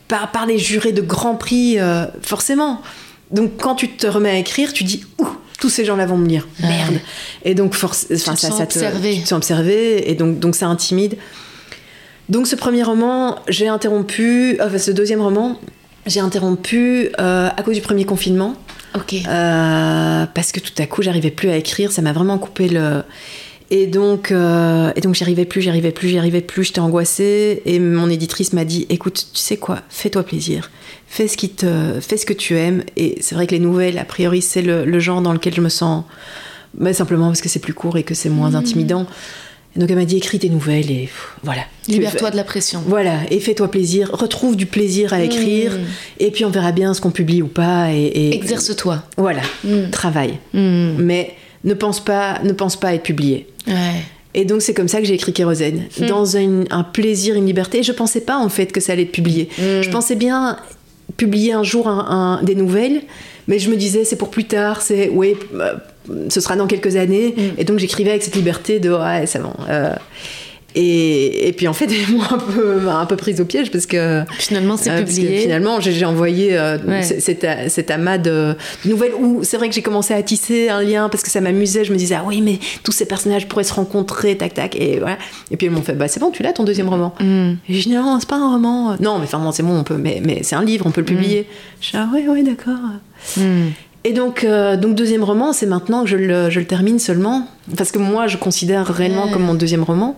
[0.07, 2.79] par, par les jurés de grands prix, euh, forcément.
[3.33, 5.27] Donc quand tu te remets à écrire, tu dis, ouh,
[5.59, 6.69] tous ces gens-là vont me lire, Ouais.
[6.69, 6.99] merde.
[7.43, 9.15] Et donc, te ça, ça te, observé.
[9.15, 11.17] tu te sens observé, et donc, donc ça intimide.
[12.29, 15.59] Donc ce premier roman, j'ai interrompu, enfin ce deuxième roman,
[16.05, 18.55] j'ai interrompu euh, à cause du premier confinement.
[18.95, 19.13] Ok.
[19.15, 23.01] Euh, parce que tout à coup j'arrivais plus à écrire, ça m'a vraiment coupé le.
[23.75, 26.79] Et donc, euh, et donc j'y arrivais plus, j'y arrivais plus, j'y arrivais plus, j'étais
[26.79, 27.63] angoissée.
[27.65, 30.69] Et mon éditrice m'a dit écoute, tu sais quoi, fais-toi plaisir,
[31.07, 32.83] fais ce, qui te, fais ce que tu aimes.
[32.97, 35.61] Et c'est vrai que les nouvelles, a priori, c'est le, le genre dans lequel je
[35.61, 36.03] me sens,
[36.77, 39.07] mais simplement parce que c'est plus court et que c'est moins intimidant.
[39.75, 41.63] Et donc elle m'a dit écris tes nouvelles et pff, voilà.
[41.87, 42.83] Libère-toi de la pression.
[42.85, 45.83] Voilà, et fais-toi plaisir, retrouve du plaisir à écrire, Mm.
[46.19, 47.91] et puis on verra bien ce qu'on publie ou pas.
[47.91, 49.01] Et, et- Exerce-toi.
[49.17, 49.89] Voilà, Mm.
[49.89, 50.37] travaille.
[50.53, 51.33] Mais
[51.63, 53.47] ne pense pas, ne pense pas à être publié.
[53.67, 54.01] Ouais.
[54.35, 56.05] Et donc c'est comme ça que j'ai écrit Kérosène, Mm.
[56.07, 57.79] dans une- un plaisir, une liberté.
[57.79, 59.49] Et je pensais pas en fait que ça allait être publié.
[59.59, 59.81] Mm.
[59.81, 60.57] Je pensais bien
[61.17, 63.01] publier un jour un- un- des nouvelles,
[63.47, 65.73] mais je me disais c'est pour plus tard, c'est oui, euh,
[66.29, 67.35] ce sera dans quelques années.
[67.37, 67.41] Mm.
[67.59, 69.53] Et donc j'écrivais avec cette liberté de ouais, c'est bon.
[69.69, 69.93] euh,
[70.75, 73.85] et, et puis en fait, ils m'ont un peu, un peu prise au piège parce
[73.85, 75.39] que Finalement, c'est euh, parce que publié.
[75.41, 77.03] finalement, j'ai envoyé euh, Ouais.
[77.03, 78.55] cet, cet amas de
[78.85, 81.41] de nouvelles où c'est vrai que j'ai commencé à tisser un lien parce que ça
[81.41, 81.83] m'amusait.
[81.85, 84.75] Je me disais, ah oui, mais tous ces personnages pourraient se rencontrer, tac, tac.
[84.75, 85.17] Et voilà.
[85.51, 87.13] Et puis ils m'ont fait, bah c'est bon, tu l'as ton deuxième roman.
[87.19, 87.53] Hmm.
[87.69, 88.95] Et je dis, non, c'est pas un roman.
[88.99, 91.05] Non, mais enfin, c'est bon, on peut, mais, mais c'est un livre, on peut le
[91.05, 91.47] publier.
[91.81, 92.79] Je dis, ah ouais, ouais, d'accord.
[93.37, 93.69] Hmm.
[94.05, 97.47] Et donc, euh, donc deuxième roman, c'est maintenant que je le, je le termine seulement.
[97.77, 100.17] Parce que moi, je considère réellement comme mon deuxième roman.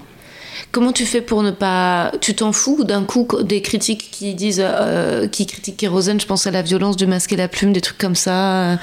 [0.72, 2.12] Comment tu fais pour ne pas.
[2.22, 4.62] Tu t'en fous d'un coup des critiques qui disent.
[4.64, 7.82] euh, qui critiquent Kérosène, je pense à la violence du masque et la plume, des
[7.82, 8.78] trucs comme ça.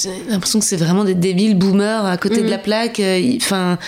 [0.00, 2.50] J'ai l'impression que c'est vraiment des débiles boomers à côté de Mhm.
[2.50, 3.00] la plaque.
[3.00, 3.78] euh, Enfin.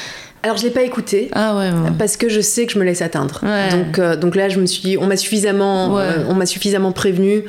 [0.43, 1.31] Alors, je l'ai pas écouté.
[1.33, 1.91] Ah ouais, ouais.
[1.99, 3.41] Parce que je sais que je me laisse atteindre.
[3.43, 3.71] Ouais.
[3.77, 6.93] Donc, euh, donc là, je me suis dit, on m'a suffisamment, euh, on m'a suffisamment
[6.93, 7.43] prévenu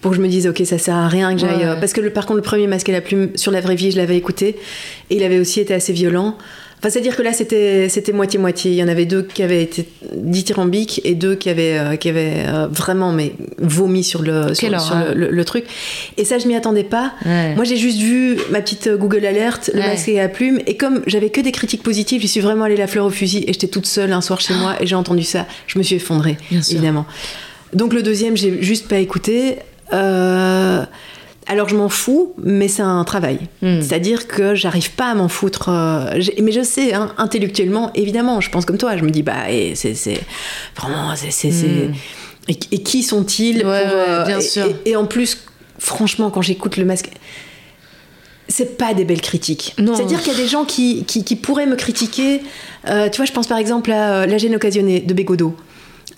[0.00, 1.64] pour que je me dise, ok, ça sert à rien que j'aille.
[1.64, 3.74] Euh, parce que le, par contre, le premier masque et la plume sur la vraie
[3.74, 4.56] vie, je l'avais écouté
[5.10, 6.36] et il avait aussi été assez violent.
[6.78, 8.70] Enfin, c'est-à-dire que là, c'était c'était moitié-moitié.
[8.72, 12.08] Il y en avait deux qui avaient été dithyrambiques et deux qui avaient, euh, qui
[12.10, 15.64] avaient euh, vraiment mais, vomi sur, le, sur, le, le- le truc.
[16.18, 17.12] Et ça, je m'y attendais pas.
[17.24, 17.54] Ouais.
[17.54, 19.86] Moi, j'ai juste vu ma petite euh, Google Alert, le Ouais.
[19.88, 22.76] masque et la plume, et comme j'avais que des critiques positives, j'y suis vraiment allée
[22.76, 25.22] la fleur au fusil, et j'étais toute seule un soir chez moi, et j'ai entendu
[25.22, 26.76] ça, je me suis effondrée, Bien sûr.
[26.76, 27.06] évidemment.
[27.72, 29.56] Donc le deuxième, j'ai juste pas écouté.
[29.92, 30.82] Euh,
[31.48, 33.38] alors je m'en fous, mais c'est un travail.
[33.62, 33.80] Hmm.
[33.80, 35.68] C'est-à-dire que j'arrive pas à m'en foutre.
[35.68, 38.96] euh, mais je sais, hein, intellectuellement, évidemment, je pense comme toi.
[38.96, 40.20] Je me dis, bah, et c'est c'est-
[40.76, 41.48] vraiment, c'est.
[41.48, 41.92] Hmm.
[42.48, 43.84] Et, et qui sont-ils Ouais,
[44.26, 44.66] bien et- sûr.
[44.84, 45.38] Et, et en plus,
[45.78, 47.10] franchement, quand j'écoute le masque.
[48.48, 49.74] C'est pas des belles critiques.
[49.78, 49.96] Non.
[49.96, 52.42] C'est-à-dire qu'il y a des gens qui, qui, qui pourraient me critiquer.
[52.88, 55.56] Euh, tu vois, je pense par exemple à euh, La gêne occasionnée de Bégodeau.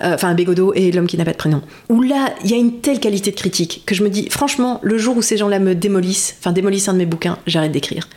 [0.02, 1.62] Euh, Enfin, Bégodeau et L'homme qui n'a pas de prénom.
[1.88, 4.80] Où là, il y a une telle qualité de critique que je me dis, franchement,
[4.82, 8.08] le jour où ces gens-là me démolissent, enfin démolissent un de mes bouquins, j'arrête d'écrire.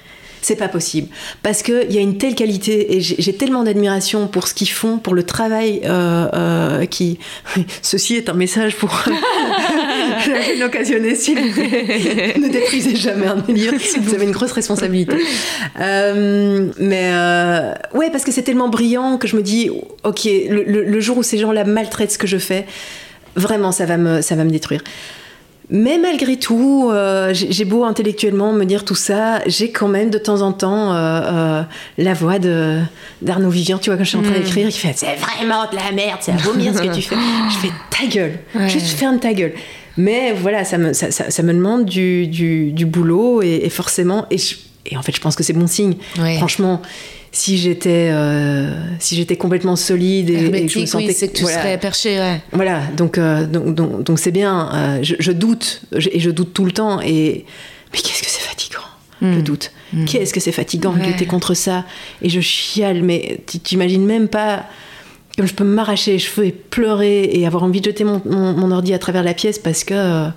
[0.42, 1.08] C'est pas possible.
[1.44, 4.98] Parce qu'il y a une telle qualité et j'ai tellement d'admiration pour ce qu'ils font,
[4.98, 7.20] pour le travail euh, euh, qui.
[7.84, 14.16] Ceci est un message pour la gêne occasionnée, s'il ne détruisez jamais un livres, vous
[14.16, 15.16] avez une grosse responsabilité.
[15.80, 17.12] Euh, mais
[17.94, 19.70] ouais, parce que c'est tellement brillant que je me dis,
[20.04, 22.66] ok, le, le- le jour où ces gens-là maltraitent ce que je fais,
[23.36, 24.82] vraiment, ça va me, ça va me détruire.
[25.74, 30.18] Mais malgré tout, euh, j'ai beau intellectuellement me dire tout ça, j'ai quand même de
[30.18, 31.62] temps en temps euh, euh,
[31.98, 32.80] la voix de
[33.22, 34.44] d'Arnaud Vivian, tu vois, quand je suis en train Mm.
[34.44, 37.16] d'écrire, qui fait C'est vraiment de la merde, c'est à vomir ce que tu fais.
[37.50, 38.68] je fais ta gueule, Ouais.
[38.68, 39.54] juste ferme ta gueule.
[39.98, 43.70] Mais voilà, ça me, ça, ça- ça me demande du, du, du boulot et, et
[43.70, 44.56] forcément, et je,
[44.90, 45.94] Et en fait, je pense que c'est bon signe.
[46.20, 46.38] Ouais.
[46.38, 46.82] Franchement,
[47.32, 51.30] si j'étais euh, si j'étais complètement solide et, et que je me sentais oui, c'est
[51.30, 51.60] que tu voilà.
[51.60, 52.42] serais perché, ouais.
[52.52, 54.70] Voilà, donc euh, donc donc donc c'est bien.
[54.74, 57.00] Euh, je, je doute je- et je doute tout le temps.
[57.02, 57.46] Et
[57.94, 58.80] mais qu'est-ce que c'est fatigant.
[59.22, 59.72] Le doute.
[60.08, 61.86] Qu'est-ce que c'est fatigant de lutter contre ça
[62.24, 64.66] Et je chiale, mais tu t'imagines même pas
[65.38, 68.54] comme je peux m'arracher les cheveux et pleurer et avoir envie de jeter mon, mon,
[68.54, 70.28] mon ordi à travers la pièce parce que euh,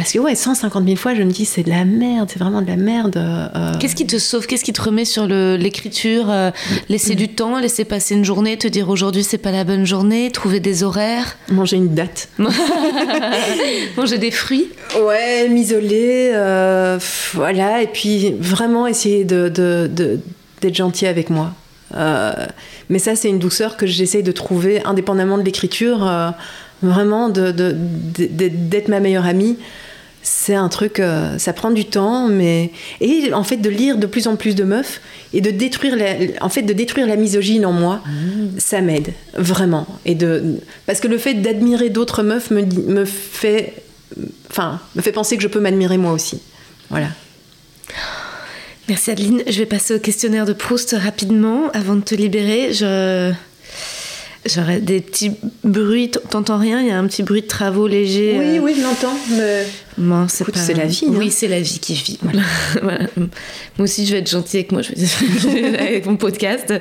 [0.00, 2.62] parce que ouais 150 000 fois je me dis c'est de la merde, c'est vraiment
[2.62, 3.18] de la merde.
[3.18, 6.50] euh, Qu'est-ce qui te sauve Qu'est-ce qui te remet sur l'écriture euh,
[6.88, 10.30] Laisser du temps, laisser passer une journée, te dire aujourd'hui c'est pas la bonne journée,
[10.30, 12.30] trouver des horaires, manger une date.
[13.96, 14.68] manger des fruits?
[15.04, 16.98] Ouais, m'isoler, euh,
[17.34, 19.48] voilà, et puis vraiment essayer de,
[20.60, 21.52] d'être gentil avec moi.
[21.94, 22.32] Euh,
[22.88, 26.30] mais ça, c'est une douceur que j'essaye de trouver indépendamment de l'écriture, euh,
[26.82, 29.58] vraiment de, de- de- d'être ma meilleure amie.
[30.22, 32.70] C'est un truc, euh, ça prend du temps, mais
[33.00, 35.00] et en fait de lire de plus en plus de meufs
[35.32, 38.02] et de détruire la, en fait de détruire la misogyne en moi,
[38.58, 39.86] ça m'aide vraiment.
[40.04, 40.56] Et de
[40.86, 43.74] parce que le fait d'admirer d'autres meufs me, me fait,
[44.50, 46.40] enfin, me fait penser que je peux m'admirer moi aussi.
[46.90, 47.08] Voilà.
[48.88, 49.42] Merci Adeline.
[49.46, 52.72] Je vais passer au questionnaire de Proust rapidement avant de te libérer.
[52.72, 53.32] Je...
[54.46, 55.32] J'aurais des petits
[55.64, 56.10] bruits.
[56.10, 56.80] T'entends rien?
[56.80, 58.36] Il y a un petit bruit de travaux légers.
[58.58, 59.16] euh, oui, je l'entends.
[59.36, 59.66] Mais...
[60.28, 61.12] C'est Écoute, pas- c'est la vie, hein.
[61.14, 62.18] Oui, c'est la vie qui vit.
[62.22, 62.42] Voilà.
[62.82, 63.06] Voilà.
[63.16, 63.28] Moi
[63.78, 66.72] aussi, je vais être gentille avec moi, je vais avec mon podcast.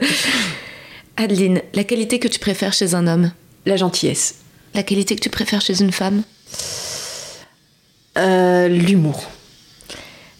[1.17, 3.31] Adeline, la qualité que tu préfères chez un homme?
[3.65, 4.35] La gentillesse,
[4.73, 6.23] La qualité que tu préfères chez une femme?
[8.17, 9.29] Euh, l'humour.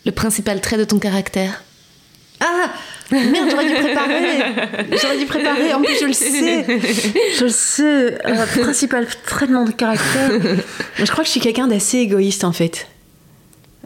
[0.06, 1.64] Le principal trait de ton caractère?
[2.40, 2.72] Ah
[3.32, 4.44] Merde, j'aurais dû préparer.
[5.02, 5.74] J'aurais dû préparer.
[5.74, 6.66] En plus, je le sais.
[7.38, 7.84] Je le sais.
[7.84, 10.32] Euh, principal trait de caractère.
[10.96, 12.88] Je crois que je suis quelqu'un d'assez égoïste, en fait.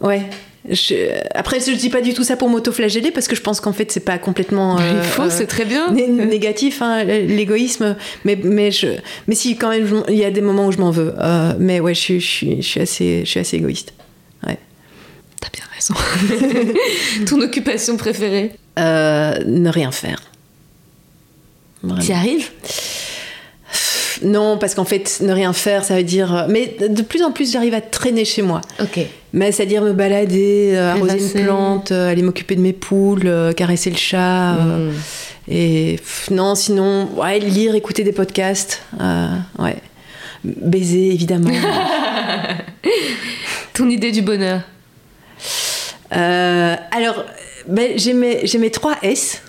[0.01, 0.23] Ouais.
[0.69, 3.73] Je- Après, je dis pas du tout ça pour m'auto-flageller parce que je pense qu'en
[3.73, 4.77] fait, c'est pas complètement.
[4.79, 5.91] euh, Il faut, euh, c'est très bien.
[5.91, 7.95] né- négatif, hein, l'égoïsme.
[8.25, 8.87] Mais, mais, je,
[9.27, 11.13] mais si, quand même, il y a des moments où je m'en veux.
[11.19, 13.93] Euh, mais ouais, je je, je, suis assez, je suis assez égoïste.
[15.43, 15.93] T'as bien raison.
[17.25, 20.21] ton occupation préférée Euh, ne rien faire.
[21.99, 22.49] T'y arrives?
[24.23, 26.33] Non, parce qu'en fait, ne rien faire, ça veut dire.
[26.33, 28.61] euh, Mais de plus en plus, j'arrive à traîner chez moi.
[28.79, 29.01] Ok.
[29.33, 33.97] Mais c'est-à-dire me balader, euh, arroser une plante, aller m'occuper de mes poules, caresser le
[33.97, 34.55] chat.
[34.55, 34.93] euh, Mm.
[35.51, 35.99] et
[36.31, 38.81] non, sinon, ouais, lire, écouter des podcasts.
[39.01, 39.27] euh,
[39.59, 39.75] ouais.
[40.45, 41.49] Baiser, évidemment.
[43.73, 44.61] Ton idée du bonheur?
[46.15, 47.26] Euh, alors,
[47.68, 49.41] ben, j'ai mes, j'ai mes trois S.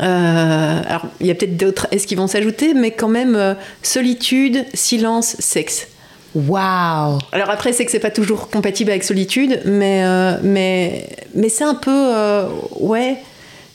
[0.00, 3.54] Euh, alors, il y a peut-être d'autres S qui vont s'ajouter, mais quand même, euh,
[3.82, 5.88] solitude, silence, sexe.
[6.34, 11.48] Waouh Alors après, c'est que c'est pas toujours compatible avec solitude, mais, euh, mais, mais
[11.48, 11.90] c'est un peu...
[11.90, 12.48] euh,
[12.80, 13.16] ouais,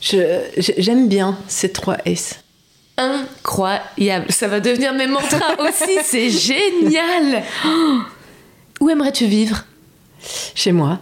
[0.00, 2.38] j'aime bien ces trois S.
[2.98, 4.26] Incroyable.
[4.28, 5.98] Ça va devenir mes mantras aussi.
[6.04, 7.42] C'est génial.
[7.66, 7.98] Oh.
[8.80, 9.64] Où aimerais-tu vivre?
[10.54, 11.00] Chez moi.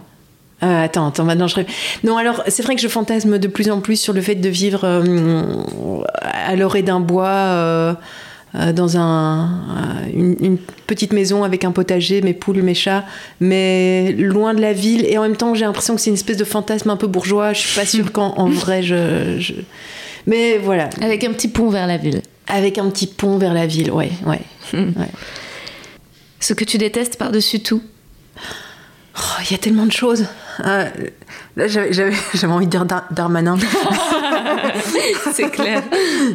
[0.63, 1.65] Euh, attends, attends, maintenant je rêve.
[2.03, 4.49] Non, alors c'est vrai que je fantasme de plus en plus sur le fait de
[4.49, 5.43] vivre euh,
[6.21, 7.93] à l'orée d'un bois, euh,
[8.55, 9.49] euh, dans un,
[10.13, 13.05] une, une petite maison avec un potager, mes poules, mes chats,
[13.39, 15.05] mais loin de la ville.
[15.07, 17.53] Et en même temps, j'ai l'impression que c'est une espèce de fantasme un peu bourgeois.
[17.53, 19.53] Je suis pas sûre qu'en en vrai, je, je-
[20.27, 22.21] Mais voilà, Avec un petit pont vers la ville.
[22.47, 24.41] avec un petit pont vers la ville, ouais, ouais.
[24.73, 24.91] ouais.
[26.39, 27.81] Ce que tu détestes par-dessus tout?
[29.23, 30.25] Oh, Il y a tellement de choses.
[30.65, 30.89] Euh,
[31.55, 33.57] là, j'avais envie de dire Dar- Darmanin.
[35.33, 35.83] C'est clair.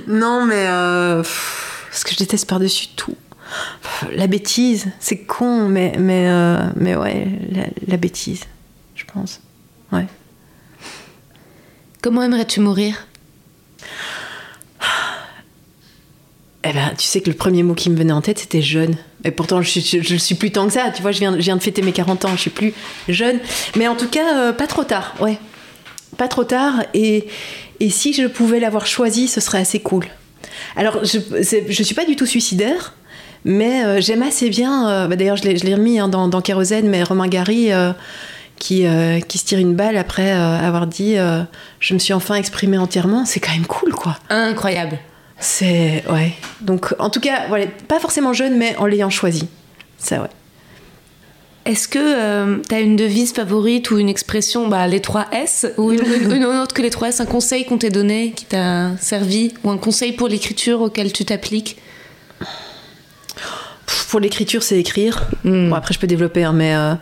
[0.07, 3.15] Non, mais euh, pff, ce que je déteste par-dessus tout.
[3.83, 8.43] Pff, La bêtise, c'est con, mais, mais, euh, mais ouais, la, la bêtise,
[8.95, 9.41] je pense.
[9.93, 10.07] Ouais.
[12.03, 13.07] Comment aimerais-tu mourir?
[16.65, 18.97] Eh ben, tu sais que le premier mot qui me venait en tête, c'était jeune.
[19.27, 20.91] Et pourtant, je, je, je suis plus tant que ça.
[20.95, 22.73] Tu vois, je viens, de fêter mes 40 ans, je suis plus
[23.09, 23.39] jeune.
[23.77, 25.39] Mais en tout cas, euh, pas trop tard, ouais.
[26.17, 26.83] Pas trop tard.
[26.95, 27.27] Et,
[27.81, 30.07] et si je pouvais l'avoir choisi, ce serait assez cool.
[30.77, 31.19] Alors, je,
[31.69, 32.95] je suis pas du tout suicidaire,
[33.45, 34.89] mais euh, j'aime assez bien.
[34.89, 37.73] euh, bah, D'ailleurs, je l'ai remis hein, dans, dans Kérosène, mais Romain Gary.
[37.73, 37.93] euh,
[38.59, 38.87] qui,
[39.29, 41.17] qui se tire une balle après avoir dit
[41.79, 44.17] je me suis enfin exprimé entièrement, c'est quand même cool quoi.
[44.31, 44.99] Incroyable.
[45.39, 46.03] C'est.
[46.11, 46.33] Ouais.
[46.61, 49.49] Donc, en tout cas, voilà, pas forcément jeune, mais en l'ayant choisi.
[49.99, 50.29] Ça, ouais.
[51.67, 55.91] Est-ce que tu as une devise favorite ou une expression, bah, les trois S, ou
[55.93, 58.93] une, une- une autre que les trois S, un conseil qu'on t'ait donné, qui t'a
[59.01, 61.77] servi, ou un conseil pour l'écriture auquel tu t'appliques?
[64.11, 65.29] Pour l'écriture, c'est écrire.
[65.45, 65.71] Mm.
[65.71, 66.75] Bon, après, je peux développer, hein, mais.
[66.75, 66.95] euh,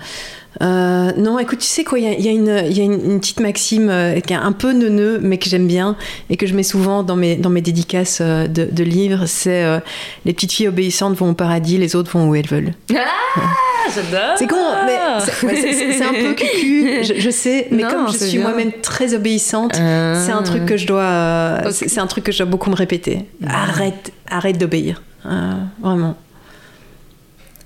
[0.63, 2.93] Euh, non, écoute, tu sais quoi, il y a, y a une, y a une,
[3.13, 5.97] une petite maxime euh, qui est un peu neuneux, mais que j'aime bien
[6.31, 9.27] et que je mets souvent dans mes, dans mes dédicaces euh, de, de livres.
[9.27, 9.81] C'est euh,
[10.25, 12.73] les petites filles obéissantes vont au paradis, les autres vont où elles veulent.
[12.95, 14.57] Ah, j'adore C'est con,
[14.87, 18.71] mais c'est ouais, un peu cucu, je, je sais, mais Non, comme je suis moi-même
[18.81, 20.15] très obéissante, Ah.
[20.25, 22.77] c'est un truc que je dois, euh, c'est un truc que je dois beaucoup me
[22.77, 23.27] répéter.
[23.47, 25.53] Arrête, arrête d'obéir, Euh,
[25.83, 26.17] vraiment.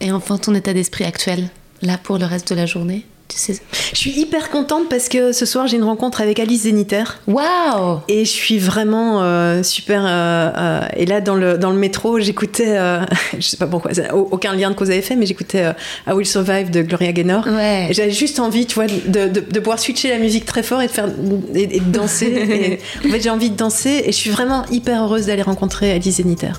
[0.00, 1.48] Et enfin, ton état d'esprit actuel,
[1.82, 3.60] là pour le reste de la journée tu sais.
[3.92, 7.04] Je suis hyper contente parce que ce soir j'ai une rencontre avec Alice Zéniter.
[7.26, 10.02] Waouh Et je suis vraiment euh, super.
[10.04, 12.78] euh, euh, et là, dans le, dans le métro, j'écoutais.
[13.38, 15.64] je sais pas pourquoi, aucun lien de cause à effet, mais j'écoutais
[16.06, 17.46] I Will Survive de Gloria Gaynor.
[17.46, 17.88] Ouais.
[17.90, 20.86] J'avais juste envie, tu vois, de, de, de pouvoir switcher la musique très fort et
[20.86, 21.08] de, faire,
[21.54, 22.26] et, et de danser.
[23.04, 25.92] et, en fait, j'ai envie de danser et je suis vraiment hyper heureuse d'aller rencontrer
[25.92, 26.52] Alice Zéniter.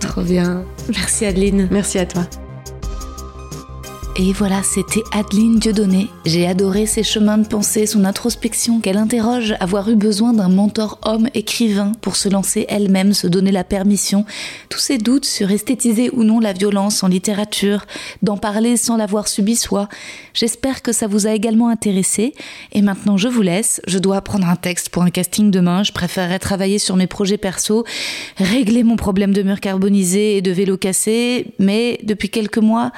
[0.00, 0.64] Trop bien.
[0.94, 1.68] Merci Adeline.
[1.70, 2.22] Merci à toi.
[4.18, 6.08] Et voilà, c'était Adeline Dieudonné.
[6.24, 10.98] J'ai adoré ses chemins de pensée, son introspection, qu'elle interroge avoir eu besoin d'un mentor
[11.04, 14.24] homme écrivain pour se lancer elle-même, se donner la permission,
[14.70, 17.84] tous ses doutes sur esthétiser ou non la violence en littérature,
[18.22, 19.86] d'en parler sans l'avoir subi soi.
[20.32, 22.32] J'espère que ça vous a également intéressé.
[22.72, 23.82] Et maintenant, je vous laisse.
[23.86, 25.82] Je dois prendre un texte pour un casting demain.
[25.82, 27.84] Je préférerais travailler sur mes projets perso,
[28.38, 31.52] régler mon problème de mur carbonisé et de vélo cassé.
[31.58, 32.92] Mais depuis quelques mois,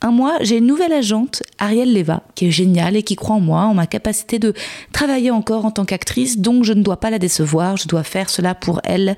[0.00, 3.40] un mois, j'ai une nouvelle agente, Ariel Leva, qui est géniale et qui croit en
[3.40, 4.54] moi, en ma capacité de
[4.92, 8.30] travailler encore en tant qu'actrice, donc je ne dois pas la décevoir, je dois faire
[8.30, 9.16] cela pour elle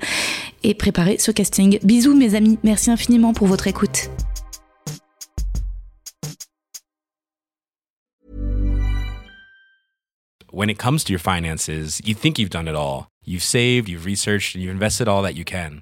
[0.63, 1.77] et préparer ce casting.
[1.83, 4.09] Bisous mes amis, merci infiniment pour votre écoute.
[10.51, 13.07] When it comes to your finances, you think you've done it all.
[13.23, 15.81] You've saved, you've researched, and you've invested all that you can.